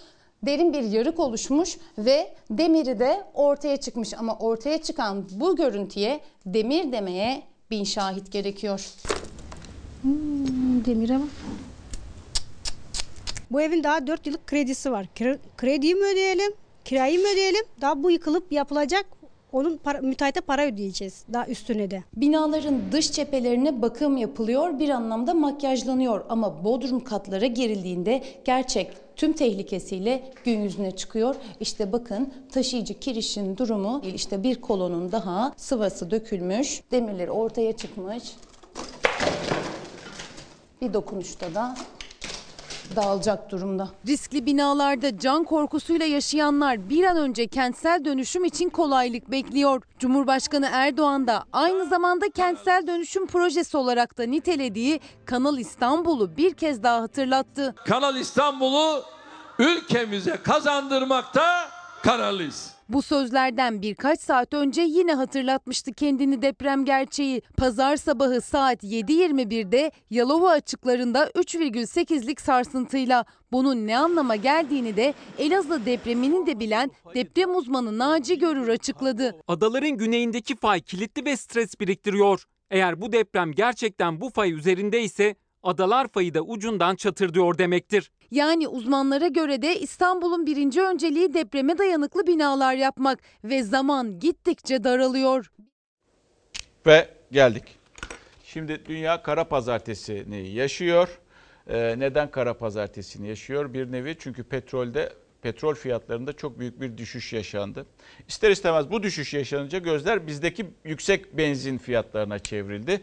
derin 0.46 0.74
bir 0.74 0.84
yarık 0.84 1.20
oluşmuş 1.20 1.78
ve 1.98 2.34
demiri 2.50 3.00
de 3.00 3.24
ortaya 3.34 3.78
çıkmış 3.78 4.14
ama 4.14 4.38
ortaya 4.38 4.82
çıkan 4.82 5.26
bu 5.32 5.56
görüntüye 5.56 6.22
demir 6.46 6.92
demeye 6.92 7.44
bin 7.72 7.84
şahit 7.84 8.32
gerekiyor. 8.32 8.90
Hmm, 10.04 10.86
demire 10.86 11.20
bak. 11.20 11.28
Bu 13.52 13.62
evin 13.62 13.84
daha 13.84 14.08
4 14.08 14.28
yıllık 14.28 14.48
kredisi 14.48 14.92
var. 14.92 15.06
Kre- 15.16 15.38
Krediyi 15.58 15.96
mi 15.96 16.06
ödeyelim, 16.06 16.54
kirayı 16.86 17.20
mı 17.20 17.28
ödeyelim? 17.34 17.66
Daha 17.82 18.04
bu 18.04 18.12
yıkılıp 18.12 18.52
yapılacak 18.52 19.06
onun 19.52 19.78
para, 19.78 20.02
müteahhite 20.02 20.42
para 20.42 20.66
ödeyeceğiz 20.66 21.24
daha 21.34 21.48
üstüne 21.48 21.92
de. 21.92 22.04
Binaların 22.16 22.82
dış 22.92 23.12
cephelerine 23.12 23.82
bakım 23.82 24.18
yapılıyor, 24.18 24.80
bir 24.80 24.90
anlamda 24.90 25.34
makyajlanıyor 25.34 26.26
ama 26.30 26.64
bodrum 26.64 27.04
katlara 27.04 27.46
girildiğinde 27.46 28.24
gerçek 28.46 28.92
tüm 29.16 29.34
tehlikesiyle 29.34 30.24
gün 30.46 30.60
yüzüne 30.62 30.92
çıkıyor. 30.96 31.36
İşte 31.60 31.92
bakın 31.92 32.34
taşıyıcı 32.52 33.00
kirişin 33.00 33.58
durumu 33.58 34.02
işte 34.16 34.44
bir 34.44 34.62
kolonun 34.62 35.12
daha 35.12 35.54
sıvası 35.58 36.12
dökülmüş, 36.12 36.82
demirleri 36.92 37.32
ortaya 37.32 37.74
çıkmış. 37.78 38.24
Bir 40.84 40.94
dokunuşta 40.94 41.56
da 41.56 41.76
dağılacak 42.96 43.52
durumda. 43.52 43.90
Riskli 44.08 44.46
binalarda 44.46 45.20
can 45.20 45.44
korkusuyla 45.44 46.06
yaşayanlar 46.06 46.90
bir 46.90 47.04
an 47.04 47.18
önce 47.18 47.48
kentsel 47.48 48.06
dönüşüm 48.06 48.46
için 48.46 48.70
kolaylık 48.70 49.32
bekliyor. 49.32 49.82
Cumhurbaşkanı 50.00 50.70
Erdoğan 50.72 51.28
da 51.28 51.44
aynı 51.54 51.86
zamanda 51.86 52.30
kentsel 52.30 52.88
dönüşüm 52.88 53.28
projesi 53.28 53.78
olarak 53.78 54.18
da 54.18 54.24
nitelediği 54.24 55.00
Kanal 55.26 55.58
İstanbul'u 55.58 56.38
bir 56.38 56.54
kez 56.54 56.84
daha 56.84 57.02
hatırlattı. 57.02 57.76
Kanal 57.88 58.16
İstanbul'u 58.16 59.04
ülkemize 59.60 60.38
kazandırmakta 60.44 61.70
kararlıyız. 62.04 62.73
Bu 62.90 63.02
sözlerden 63.02 63.82
birkaç 63.82 64.20
saat 64.20 64.54
önce 64.54 64.82
yine 64.82 65.14
hatırlatmıştı 65.14 65.94
kendini 65.94 66.42
deprem 66.42 66.86
gerçeği. 66.86 67.42
Pazar 67.58 67.98
sabahı 67.98 68.42
saat 68.42 68.84
7.21'de 68.84 69.92
Yalova 70.10 70.50
açıklarında 70.50 71.28
3,8'lik 71.28 72.42
sarsıntıyla 72.42 73.26
bunun 73.52 73.88
ne 73.88 73.98
anlama 73.98 74.36
geldiğini 74.36 74.98
de 74.98 75.14
Elazığ 75.38 75.86
depremini 75.86 76.48
de 76.48 76.60
bilen 76.60 76.92
deprem 77.16 77.56
uzmanı 77.56 77.98
Naci 77.98 78.40
Görür 78.40 78.68
açıkladı. 78.68 79.36
Adaların 79.48 79.98
güneyindeki 79.98 80.56
fay 80.56 80.82
kilitli 80.82 81.26
ve 81.26 81.38
stres 81.38 81.80
biriktiriyor. 81.80 82.44
Eğer 82.72 83.02
bu 83.02 83.12
deprem 83.12 83.52
gerçekten 83.52 84.22
bu 84.22 84.30
fay 84.30 84.52
üzerinde 84.52 85.02
ise 85.02 85.36
adalar 85.64 86.08
fayı 86.08 86.34
da 86.34 86.42
ucundan 86.42 86.96
çatırdıyor 86.96 87.58
demektir. 87.58 88.12
Yani 88.32 88.68
uzmanlara 88.68 89.28
göre 89.28 89.62
de 89.62 89.80
İstanbul'un 89.80 90.46
birinci 90.46 90.82
önceliği 90.82 91.34
depreme 91.34 91.78
dayanıklı 91.78 92.28
binalar 92.28 92.74
yapmak 92.74 93.20
ve 93.44 93.64
zaman 93.64 94.20
gittikçe 94.20 94.84
daralıyor. 94.84 95.52
Ve 96.86 97.10
geldik. 97.32 97.64
Şimdi 98.44 98.86
dünya 98.86 99.24
kara 99.24 99.44
pazartesini 99.44 100.50
yaşıyor. 100.50 101.20
Ee, 101.68 101.96
neden 102.00 102.32
kara 102.32 102.54
pazartesini 102.54 103.28
yaşıyor? 103.28 103.74
Bir 103.74 103.92
nevi 103.92 104.16
çünkü 104.20 104.44
petrolde 104.44 105.14
petrol 105.42 105.76
fiyatlarında 105.76 106.34
çok 106.34 106.60
büyük 106.60 106.82
bir 106.82 106.98
düşüş 106.98 107.34
yaşandı. 107.34 107.86
İster 108.28 108.52
istemez 108.52 108.92
bu 108.92 109.04
düşüş 109.04 109.34
yaşanınca 109.34 109.80
gözler 109.80 110.28
bizdeki 110.28 110.66
yüksek 110.84 111.38
benzin 111.38 111.78
fiyatlarına 111.78 112.40
çevrildi. 112.40 113.02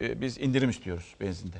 Ee, 0.00 0.20
biz 0.20 0.38
indirim 0.38 0.70
istiyoruz 0.70 1.14
benzinde. 1.20 1.56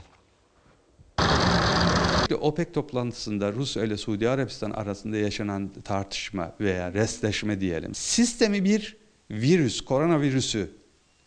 OPEC 2.41 2.73
toplantısında 2.73 3.53
Rusya 3.53 3.85
ile 3.85 3.97
Suudi 3.97 4.29
Arabistan 4.29 4.71
arasında 4.71 5.17
yaşanan 5.17 5.71
tartışma 5.85 6.55
veya 6.61 6.93
restleşme 6.93 7.61
diyelim. 7.61 7.95
Sistemi 7.95 8.65
bir 8.65 8.97
virüs, 9.31 9.81
koronavirüsü 9.81 10.71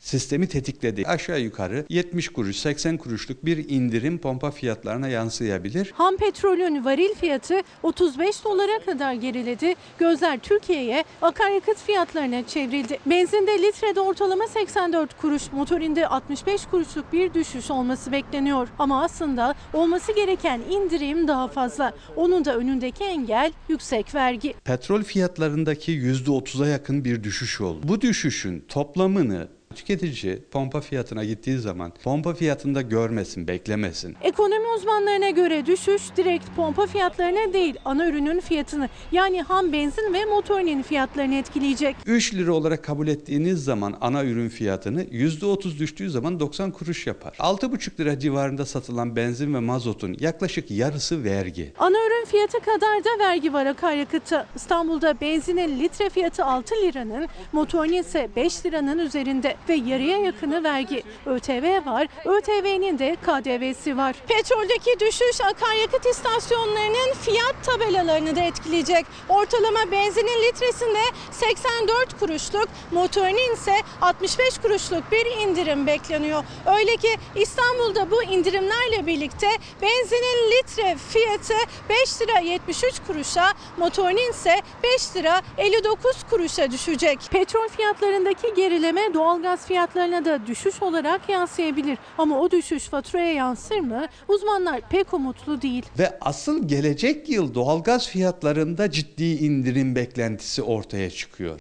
sistemi 0.01 0.47
tetikledi. 0.47 1.03
Aşağı 1.07 1.39
yukarı 1.39 1.85
70 1.89 2.29
kuruş, 2.29 2.55
80 2.55 2.97
kuruşluk 2.97 3.45
bir 3.45 3.69
indirim 3.69 4.17
pompa 4.17 4.51
fiyatlarına 4.51 5.07
yansıyabilir. 5.07 5.91
Ham 5.93 6.17
petrolün 6.17 6.85
varil 6.85 7.15
fiyatı 7.15 7.61
35 7.83 8.45
dolara 8.45 8.85
kadar 8.85 9.13
geriledi. 9.13 9.75
Gözler 9.99 10.39
Türkiye'ye 10.39 11.03
akaryakıt 11.21 11.77
fiyatlarına 11.77 12.47
çevrildi. 12.47 12.99
Benzinde 13.05 13.51
litrede 13.51 13.99
ortalama 13.99 14.47
84 14.47 15.17
kuruş, 15.17 15.51
motorinde 15.51 16.07
65 16.07 16.65
kuruşluk 16.65 17.13
bir 17.13 17.33
düşüş 17.33 17.71
olması 17.71 18.11
bekleniyor. 18.11 18.67
Ama 18.79 19.03
aslında 19.03 19.55
olması 19.73 20.15
gereken 20.15 20.61
indirim 20.71 21.27
daha 21.27 21.47
fazla. 21.47 21.93
Onun 22.15 22.45
da 22.45 22.57
önündeki 22.57 23.03
engel 23.03 23.51
yüksek 23.69 24.15
vergi. 24.15 24.53
Petrol 24.63 25.03
fiyatlarındaki 25.03 25.91
%30'a 25.91 26.67
yakın 26.67 27.05
bir 27.05 27.23
düşüş 27.23 27.61
oldu. 27.61 27.79
Bu 27.83 28.01
düşüşün 28.01 28.65
toplamını 28.67 29.60
tüketici 29.71 30.39
pompa 30.51 30.81
fiyatına 30.81 31.23
gittiği 31.23 31.57
zaman 31.57 31.93
pompa 32.03 32.33
fiyatında 32.33 32.81
görmesin, 32.81 33.47
beklemesin. 33.47 34.15
Ekonomi 34.21 34.67
uzmanlarına 34.77 35.29
göre 35.29 35.65
düşüş 35.65 36.01
direkt 36.17 36.45
pompa 36.55 36.87
fiyatlarına 36.87 37.53
değil 37.53 37.75
ana 37.85 38.07
ürünün 38.07 38.39
fiyatını 38.39 38.89
yani 39.11 39.41
ham 39.41 39.73
benzin 39.73 40.13
ve 40.13 40.25
motorinin 40.25 40.81
fiyatlarını 40.81 41.35
etkileyecek. 41.35 41.95
3 42.05 42.33
lira 42.33 42.53
olarak 42.53 42.83
kabul 42.83 43.07
ettiğiniz 43.07 43.63
zaman 43.63 43.97
ana 44.01 44.25
ürün 44.25 44.49
fiyatını 44.49 45.03
%30 45.03 45.79
düştüğü 45.79 46.09
zaman 46.09 46.39
90 46.39 46.71
kuruş 46.71 47.07
yapar. 47.07 47.33
6,5 47.39 47.99
lira 47.99 48.19
civarında 48.19 48.65
satılan 48.65 49.15
benzin 49.15 49.53
ve 49.53 49.59
mazotun 49.59 50.17
yaklaşık 50.19 50.71
yarısı 50.71 51.23
vergi. 51.23 51.73
Ana 51.79 51.97
ürün 51.97 52.25
fiyatı 52.25 52.59
kadar 52.59 53.03
da 53.03 53.19
vergi 53.19 53.53
var 53.53 53.65
akaryakıtta. 53.65 54.47
İstanbul'da 54.55 55.21
benzinin 55.21 55.79
litre 55.79 56.09
fiyatı 56.09 56.45
6 56.45 56.75
liranın, 56.75 57.27
motorun 57.51 57.93
ise 57.93 58.29
5 58.35 58.65
liranın 58.65 58.97
üzerinde 58.97 59.55
ve 59.69 59.73
yarıya 59.73 60.17
yakını 60.17 60.63
vergi. 60.63 61.03
ÖTV 61.25 61.85
var, 61.85 62.07
ÖTV'nin 62.25 62.99
de 62.99 63.15
KDV'si 63.15 63.97
var. 63.97 64.15
Petroldeki 64.27 64.99
düşüş 64.99 65.41
akaryakıt 65.41 66.05
istasyonlarının 66.05 67.13
fiyat 67.21 67.55
tabelalarını 67.65 68.35
da 68.35 68.39
etkileyecek. 68.39 69.05
Ortalama 69.29 69.91
benzinin 69.91 70.47
litresinde 70.47 71.01
84 71.31 72.19
kuruşluk, 72.19 72.67
motorinin 72.91 73.53
ise 73.53 73.75
65 74.01 74.57
kuruşluk 74.57 75.03
bir 75.11 75.25
indirim 75.25 75.87
bekleniyor. 75.87 76.43
Öyle 76.77 76.95
ki 76.95 77.17
İstanbul'da 77.35 78.11
bu 78.11 78.23
indirimlerle 78.23 79.05
birlikte 79.05 79.47
benzinin 79.81 80.51
litre 80.51 80.95
fiyatı 80.95 81.53
5 81.89 82.21
lira 82.21 82.39
73 82.39 82.93
kuruşa, 83.07 83.53
motorinin 83.77 84.31
ise 84.31 84.61
5 84.83 85.15
lira 85.15 85.41
59 85.57 86.11
kuruşa 86.29 86.71
düşecek. 86.71 87.19
Petrol 87.31 87.67
fiyatlarındaki 87.67 88.53
gerileme 88.53 89.13
doğalgaz 89.13 89.50
fiyatlarına 89.59 90.25
da 90.25 90.47
düşüş 90.47 90.81
olarak 90.81 91.29
yansıyabilir. 91.29 91.97
Ama 92.17 92.39
o 92.39 92.51
düşüş 92.51 92.83
faturaya 92.83 93.33
yansır 93.33 93.79
mı? 93.79 94.07
Uzmanlar 94.27 94.81
pek 94.89 95.13
umutlu 95.13 95.61
değil. 95.61 95.85
Ve 95.99 96.17
asıl 96.21 96.67
gelecek 96.67 97.29
yıl 97.29 97.53
doğalgaz 97.53 98.07
fiyatlarında 98.07 98.91
ciddi 98.91 99.23
indirim 99.23 99.95
beklentisi 99.95 100.63
ortaya 100.63 101.09
çıkıyor. 101.09 101.59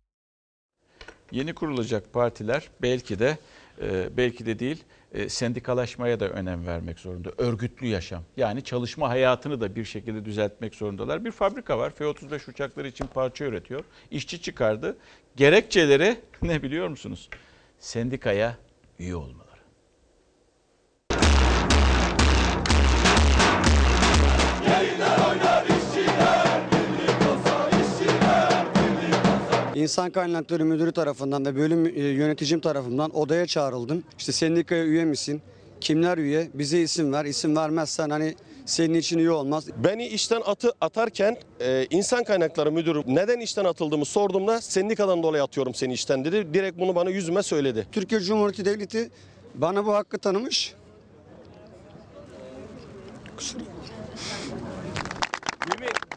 Yeni 1.33 1.55
kurulacak 1.55 2.13
partiler 2.13 2.69
belki 2.83 3.19
de 3.19 3.39
e, 3.83 4.17
belki 4.17 4.47
de 4.47 4.59
değil 4.59 4.85
e, 5.15 5.29
sendikalaşmaya 5.29 6.21
da 6.21 6.29
önem 6.29 6.67
vermek 6.67 6.99
zorunda. 6.99 7.31
Örgütlü 7.39 7.87
yaşam 7.87 8.23
yani 8.37 8.65
çalışma 8.65 9.09
hayatını 9.09 9.61
da 9.61 9.77
bir 9.77 9.85
şekilde 9.85 10.25
düzeltmek 10.25 10.75
zorundalar. 10.75 11.25
Bir 11.25 11.31
fabrika 11.31 11.79
var 11.79 11.91
F-35 11.91 12.51
uçakları 12.51 12.89
için 12.89 13.07
parça 13.07 13.45
üretiyor. 13.45 13.85
İşçi 14.11 14.43
çıkardı. 14.43 14.97
Gerekçeleri 15.37 16.17
ne 16.43 16.63
biliyor 16.63 16.89
musunuz? 16.89 17.29
Sendikaya 17.81 18.57
üye 18.99 19.17
olmaları. 19.17 19.51
İnsan 29.75 30.11
Kaynakları 30.11 30.65
Müdürü 30.65 30.93
tarafından 30.93 31.47
ve 31.47 31.57
bölüm 31.57 31.87
e, 31.87 32.01
yöneticim 32.01 32.61
tarafından 32.61 33.17
odaya 33.17 33.47
çağrıldım. 33.47 34.05
İşte 34.19 34.33
sendikaya 34.33 34.85
üye 34.85 35.05
misin? 35.05 35.43
Kimler 35.81 36.19
üye? 36.19 36.49
Bize 36.55 36.81
isim 36.81 37.13
ver. 37.13 37.25
İsim 37.25 37.57
vermezsen 37.57 38.11
hani 38.11 38.35
senin 38.67 38.95
için 38.95 39.19
üye 39.19 39.31
olmaz. 39.31 39.69
Beni 39.77 40.07
işten 40.07 40.43
atı 40.47 40.73
atarken 40.81 41.37
e, 41.61 41.87
insan 41.91 42.25
kaynakları 42.25 42.73
müdürü 42.73 43.03
neden 43.07 43.41
işten 43.41 43.65
atıldığımı 43.65 44.05
sorduğumda 44.05 44.61
sendikadan 44.61 45.23
dolayı 45.23 45.43
atıyorum 45.43 45.75
seni 45.75 45.93
işten 45.93 46.25
dedi. 46.25 46.55
Direkt 46.55 46.79
bunu 46.79 46.95
bana 46.95 47.11
yüzüme 47.11 47.43
söyledi. 47.43 47.87
Türkiye 47.93 48.21
Cumhuriyeti 48.21 48.65
Devleti 48.65 49.11
bana 49.55 49.87
bu 49.87 49.95
hakkı 49.95 50.19
tanımış. 50.19 50.75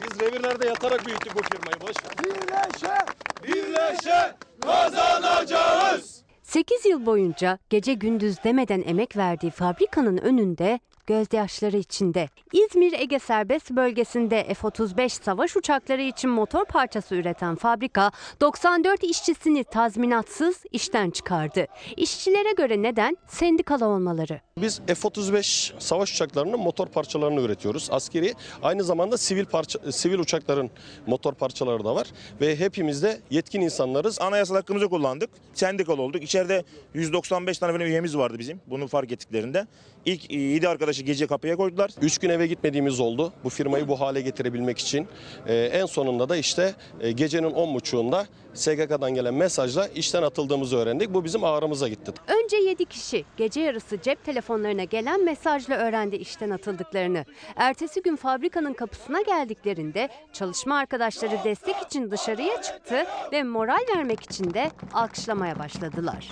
Biz 0.03 0.19
revirlerde 0.19 0.67
yatarak 0.67 1.05
büyüttük 1.05 1.35
bu 1.35 1.41
firmayı. 1.41 1.81
Boş 1.81 1.95
Birleşe, 2.23 2.95
birleşe 3.43 4.35
kazanacağız. 4.61 6.23
8 6.43 6.85
yıl 6.85 7.05
boyunca 7.05 7.59
gece 7.69 7.93
gündüz 7.93 8.43
demeden 8.43 8.83
emek 8.87 9.17
verdiği 9.17 9.51
fabrikanın 9.51 10.17
önünde 10.17 10.79
gözyaşları 11.07 11.77
içinde. 11.77 12.29
İzmir 12.53 12.93
Ege 12.99 13.19
Serbest 13.19 13.71
Bölgesi'nde 13.71 14.53
F-35 14.53 15.09
savaş 15.09 15.55
uçakları 15.57 16.01
için 16.01 16.29
motor 16.29 16.65
parçası 16.65 17.15
üreten 17.15 17.55
fabrika 17.55 18.11
94 18.41 19.03
işçisini 19.03 19.63
tazminatsız 19.63 20.63
işten 20.71 21.09
çıkardı. 21.09 21.67
İşçilere 21.97 22.51
göre 22.51 22.81
neden? 22.81 23.17
Sendikalı 23.27 23.85
olmaları. 23.85 24.41
Biz 24.57 24.81
F-35 24.87 25.73
savaş 25.79 26.13
uçaklarının 26.13 26.59
motor 26.59 26.87
parçalarını 26.87 27.41
üretiyoruz. 27.41 27.87
Askeri 27.91 28.33
aynı 28.63 28.83
zamanda 28.83 29.17
sivil 29.17 29.45
parça, 29.45 29.91
sivil 29.91 30.19
uçakların 30.19 30.69
motor 31.07 31.33
parçaları 31.33 31.85
da 31.85 31.95
var 31.95 32.07
ve 32.41 32.55
hepimiz 32.55 33.03
de 33.03 33.19
yetkin 33.29 33.61
insanlarız. 33.61 34.21
Anayasal 34.21 34.55
hakkımızı 34.55 34.89
kullandık. 34.89 35.29
Sendikalı 35.53 36.01
olduk. 36.01 36.23
İçeride 36.23 36.63
195 36.93 37.57
tane 37.57 37.73
falan 37.73 37.85
üyemiz 37.85 38.17
vardı 38.17 38.39
bizim. 38.39 38.61
Bunu 38.67 38.87
fark 38.87 39.11
ettiklerinde. 39.11 39.67
İlk 40.05 40.31
7 40.31 40.69
arkadaşı 40.69 41.03
gece 41.03 41.27
kapıya 41.27 41.55
koydular. 41.55 41.91
3 42.01 42.17
gün 42.17 42.29
eve 42.29 42.47
gitmediğimiz 42.47 42.99
oldu. 42.99 43.33
Bu 43.43 43.49
firmayı 43.49 43.87
bu 43.87 43.99
hale 43.99 44.21
getirebilmek 44.21 44.79
için. 44.79 45.07
Ee, 45.47 45.55
en 45.55 45.85
sonunda 45.85 46.29
da 46.29 46.35
işte 46.37 46.73
e, 46.99 47.11
gecenin 47.11 47.49
10.30'unda 47.49 48.25
SGK'dan 48.53 49.13
gelen 49.13 49.33
mesajla 49.33 49.87
işten 49.87 50.23
atıldığımızı 50.23 50.77
öğrendik. 50.77 51.13
Bu 51.13 51.23
bizim 51.23 51.43
ağrımıza 51.43 51.87
gitti. 51.87 52.11
Önce 52.27 52.57
7 52.57 52.85
kişi 52.85 53.25
gece 53.37 53.61
yarısı 53.61 54.01
cep 54.01 54.25
telefonlarına 54.25 54.83
gelen 54.83 55.25
mesajla 55.25 55.75
öğrendi 55.75 56.15
işten 56.15 56.49
atıldıklarını. 56.49 57.25
Ertesi 57.55 58.01
gün 58.01 58.15
fabrikanın 58.15 58.73
kapısına 58.73 59.21
geldiklerinde 59.21 60.09
çalışma 60.33 60.77
arkadaşları 60.77 61.37
destek 61.43 61.75
için 61.85 62.11
dışarıya 62.11 62.61
çıktı 62.61 63.05
ve 63.31 63.43
moral 63.43 63.85
vermek 63.95 64.23
için 64.23 64.53
de 64.53 64.71
alkışlamaya 64.93 65.59
başladılar. 65.59 66.29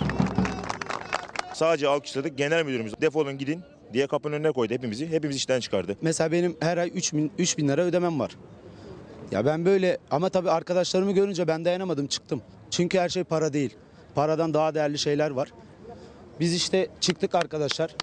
Sadece 1.54 1.88
alkışladık. 1.88 2.38
Genel 2.38 2.64
müdürümüz 2.64 2.92
defolun 3.00 3.38
gidin 3.38 3.62
diye 3.92 4.06
kapının 4.06 4.34
önüne 4.34 4.52
koydu 4.52 4.74
hepimizi. 4.74 5.06
Hepimiz 5.10 5.36
işten 5.36 5.60
çıkardı. 5.60 5.96
Mesela 6.02 6.32
benim 6.32 6.56
her 6.60 6.78
ay 6.78 6.90
3 6.94 7.12
bin, 7.12 7.32
3 7.38 7.58
bin 7.58 7.68
lira 7.68 7.82
ödemem 7.82 8.20
var. 8.20 8.30
Ya 9.30 9.46
ben 9.46 9.64
böyle 9.64 9.98
ama 10.10 10.28
tabii 10.28 10.50
arkadaşlarımı 10.50 11.12
görünce 11.12 11.48
ben 11.48 11.64
dayanamadım 11.64 12.06
çıktım. 12.06 12.42
Çünkü 12.70 12.98
her 12.98 13.08
şey 13.08 13.24
para 13.24 13.52
değil. 13.52 13.76
Paradan 14.14 14.54
daha 14.54 14.74
değerli 14.74 14.98
şeyler 14.98 15.30
var. 15.30 15.48
Biz 16.40 16.54
işte 16.54 16.88
çıktık 17.00 17.34
arkadaşlar. 17.34 17.96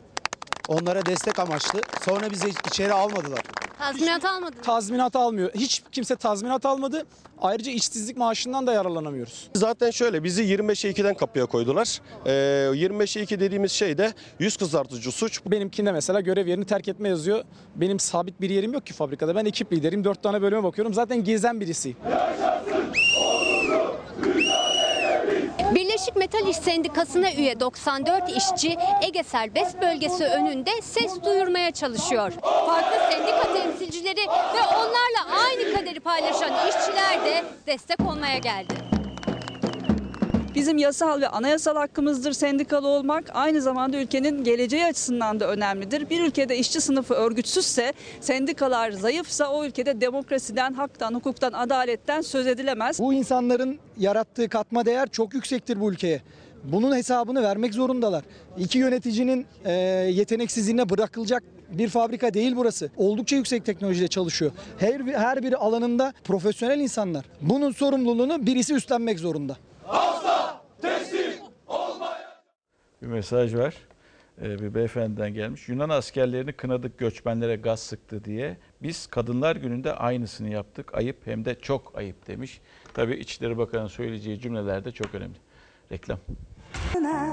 Onlara 0.68 1.06
destek 1.06 1.40
amaçlı. 1.40 1.82
Sonra 2.02 2.32
bizi 2.32 2.50
içeri 2.68 2.94
almadılar. 2.94 3.42
Tazminat 3.80 4.26
almadınız. 4.26 4.66
Tazminat 4.66 5.16
almıyor. 5.16 5.52
Hiç 5.56 5.84
kimse 5.92 6.16
tazminat 6.16 6.66
almadı. 6.66 7.06
Ayrıca 7.42 7.72
işsizlik 7.72 8.18
maaşından 8.18 8.68
da 8.68 8.74
yararlanamıyoruz. 8.74 9.50
Zaten 9.56 9.92
şöyle 9.92 10.24
bizi 10.24 10.44
25'e 10.44 10.92
2'den 10.92 11.14
kapıya 11.16 11.46
koydular. 11.46 12.02
Ee, 12.26 12.32
25'e 12.74 13.22
2 13.22 13.40
dediğimiz 13.40 13.72
şey 13.72 13.98
de 13.98 14.14
yüz 14.40 14.58
kızartıcı 14.58 15.12
suç. 15.12 15.42
Benimkinde 15.46 15.92
mesela 15.92 16.22
görev 16.22 16.48
yerini 16.48 16.66
terk 16.66 16.88
etme 16.88 17.10
yazıyor. 17.10 17.44
Benim 17.76 18.00
sabit 18.00 18.42
bir 18.42 18.50
yerim 18.50 18.74
yok 18.74 18.86
ki 18.86 18.94
fabrikada. 18.94 19.36
Ben 19.36 19.46
ekip 19.46 19.74
lideriyim. 19.74 20.04
Dört 20.04 20.24
tane 20.24 20.42
bölüme 20.42 20.64
bakıyorum. 20.64 20.94
Zaten 20.94 21.24
gezen 21.24 21.62
birisiyim. 21.62 21.98
Birleşik 26.00 26.16
Metal 26.16 26.48
İş 26.48 26.58
Sendikası'na 26.58 27.32
üye 27.32 27.60
94 27.60 28.30
işçi 28.30 28.78
Ege 29.02 29.24
Serbest 29.24 29.82
Bölgesi 29.82 30.24
önünde 30.24 30.82
ses 30.82 31.24
duyurmaya 31.24 31.72
çalışıyor. 31.72 32.32
Farklı 32.42 33.12
sendika 33.12 33.54
temsilcileri 33.54 34.28
ve 34.28 34.62
onlarla 34.78 35.44
aynı 35.46 35.74
kaderi 35.74 36.00
paylaşan 36.00 36.52
işçiler 36.70 37.26
de 37.26 37.44
destek 37.68 38.02
olmaya 38.02 38.38
geldi. 38.38 38.89
Bizim 40.56 40.78
yasal 40.78 41.22
ve 41.22 41.28
anayasal 41.28 41.76
hakkımızdır 41.76 42.32
sendikalı 42.32 42.88
olmak. 42.88 43.32
Aynı 43.34 43.62
zamanda 43.62 43.98
ülkenin 43.98 44.44
geleceği 44.44 44.86
açısından 44.86 45.40
da 45.40 45.48
önemlidir. 45.48 46.10
Bir 46.10 46.24
ülkede 46.24 46.58
işçi 46.58 46.82
sınıfı 46.82 47.14
örgütsüzse, 47.14 47.94
sendikalar 48.22 48.92
zayıfsa 48.92 49.52
o 49.52 49.66
ülkede 49.66 50.02
demokrasiden, 50.02 50.74
haktan, 50.74 51.14
hukuktan, 51.14 51.54
adaletten 51.54 52.22
söz 52.22 52.48
edilemez. 52.48 53.00
Bu 53.00 53.14
insanların 53.14 53.80
yarattığı 53.98 54.50
katma 54.50 54.86
değer 54.86 55.08
çok 55.08 55.34
yüksektir 55.34 55.80
bu 55.80 55.92
ülkeye. 55.92 56.22
Bunun 56.64 56.96
hesabını 56.96 57.44
vermek 57.44 57.74
zorundalar. 57.74 58.24
İki 58.58 58.78
yöneticinin 58.78 59.46
e, 59.66 59.72
yeteneksizliğine 60.12 60.90
bırakılacak 60.90 61.44
bir 61.72 61.90
fabrika 61.90 62.34
değil 62.34 62.54
burası. 62.56 62.90
Oldukça 62.98 63.36
yüksek 63.36 63.66
teknolojide 63.66 64.08
çalışıyor. 64.08 64.52
Her, 64.78 65.00
her 65.00 65.44
bir 65.44 65.66
alanında 65.66 66.14
profesyonel 66.24 66.80
insanlar. 66.80 67.26
Bunun 67.42 67.72
sorumluluğunu 67.72 68.46
birisi 68.46 68.74
üstlenmek 68.74 69.20
zorunda. 69.20 69.58
Bir 73.02 73.08
mesaj 73.08 73.56
var. 73.56 73.76
Ee, 74.42 74.60
bir 74.60 74.76
beyefendiden 74.76 75.34
gelmiş. 75.34 75.70
Yunan 75.70 75.90
askerlerini 75.90 76.54
kınadık 76.54 76.98
göçmenlere 76.98 77.56
gaz 77.56 77.80
sıktı 77.80 78.24
diye. 78.26 78.58
Biz 78.82 79.08
Kadınlar 79.08 79.56
Günü'nde 79.56 79.94
aynısını 79.94 80.50
yaptık. 80.50 80.94
Ayıp 80.94 81.28
hem 81.28 81.46
de 81.46 81.56
çok 81.60 81.98
ayıp 81.98 82.28
demiş. 82.28 82.62
Tabii 82.94 83.16
İçişleri 83.16 83.58
Bakanı'nın 83.58 83.88
söyleyeceği 83.88 84.40
cümleler 84.40 84.86
de 84.86 84.92
çok 84.92 85.16
önemli. 85.16 85.38
Reklam. 85.92 86.20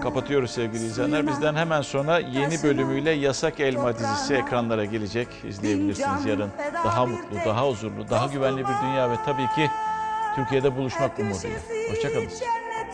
Kapatıyoruz 0.02 0.50
sevgili 0.50 0.84
izleyenler. 0.84 1.26
Bizden 1.26 1.54
hemen 1.54 1.82
sonra 1.82 2.18
yeni 2.18 2.62
bölümüyle 2.62 3.10
Yasak 3.10 3.60
Elma 3.60 3.98
dizisi 3.98 4.34
ekranlara 4.34 4.84
gelecek. 4.84 5.28
İzleyebilirsiniz 5.48 6.26
yarın. 6.26 6.50
Daha 6.84 7.06
mutlu, 7.06 7.36
daha 7.46 7.68
huzurlu, 7.68 8.10
daha 8.10 8.26
güvenli 8.26 8.60
bir 8.60 8.74
dünya 8.82 9.10
ve 9.10 9.16
tabii 9.26 9.46
ki 9.46 9.70
Türkiye'de 10.36 10.76
buluşmak 10.76 11.18
umuduyla. 11.18 11.58
Hoşçakalın. 11.90 12.28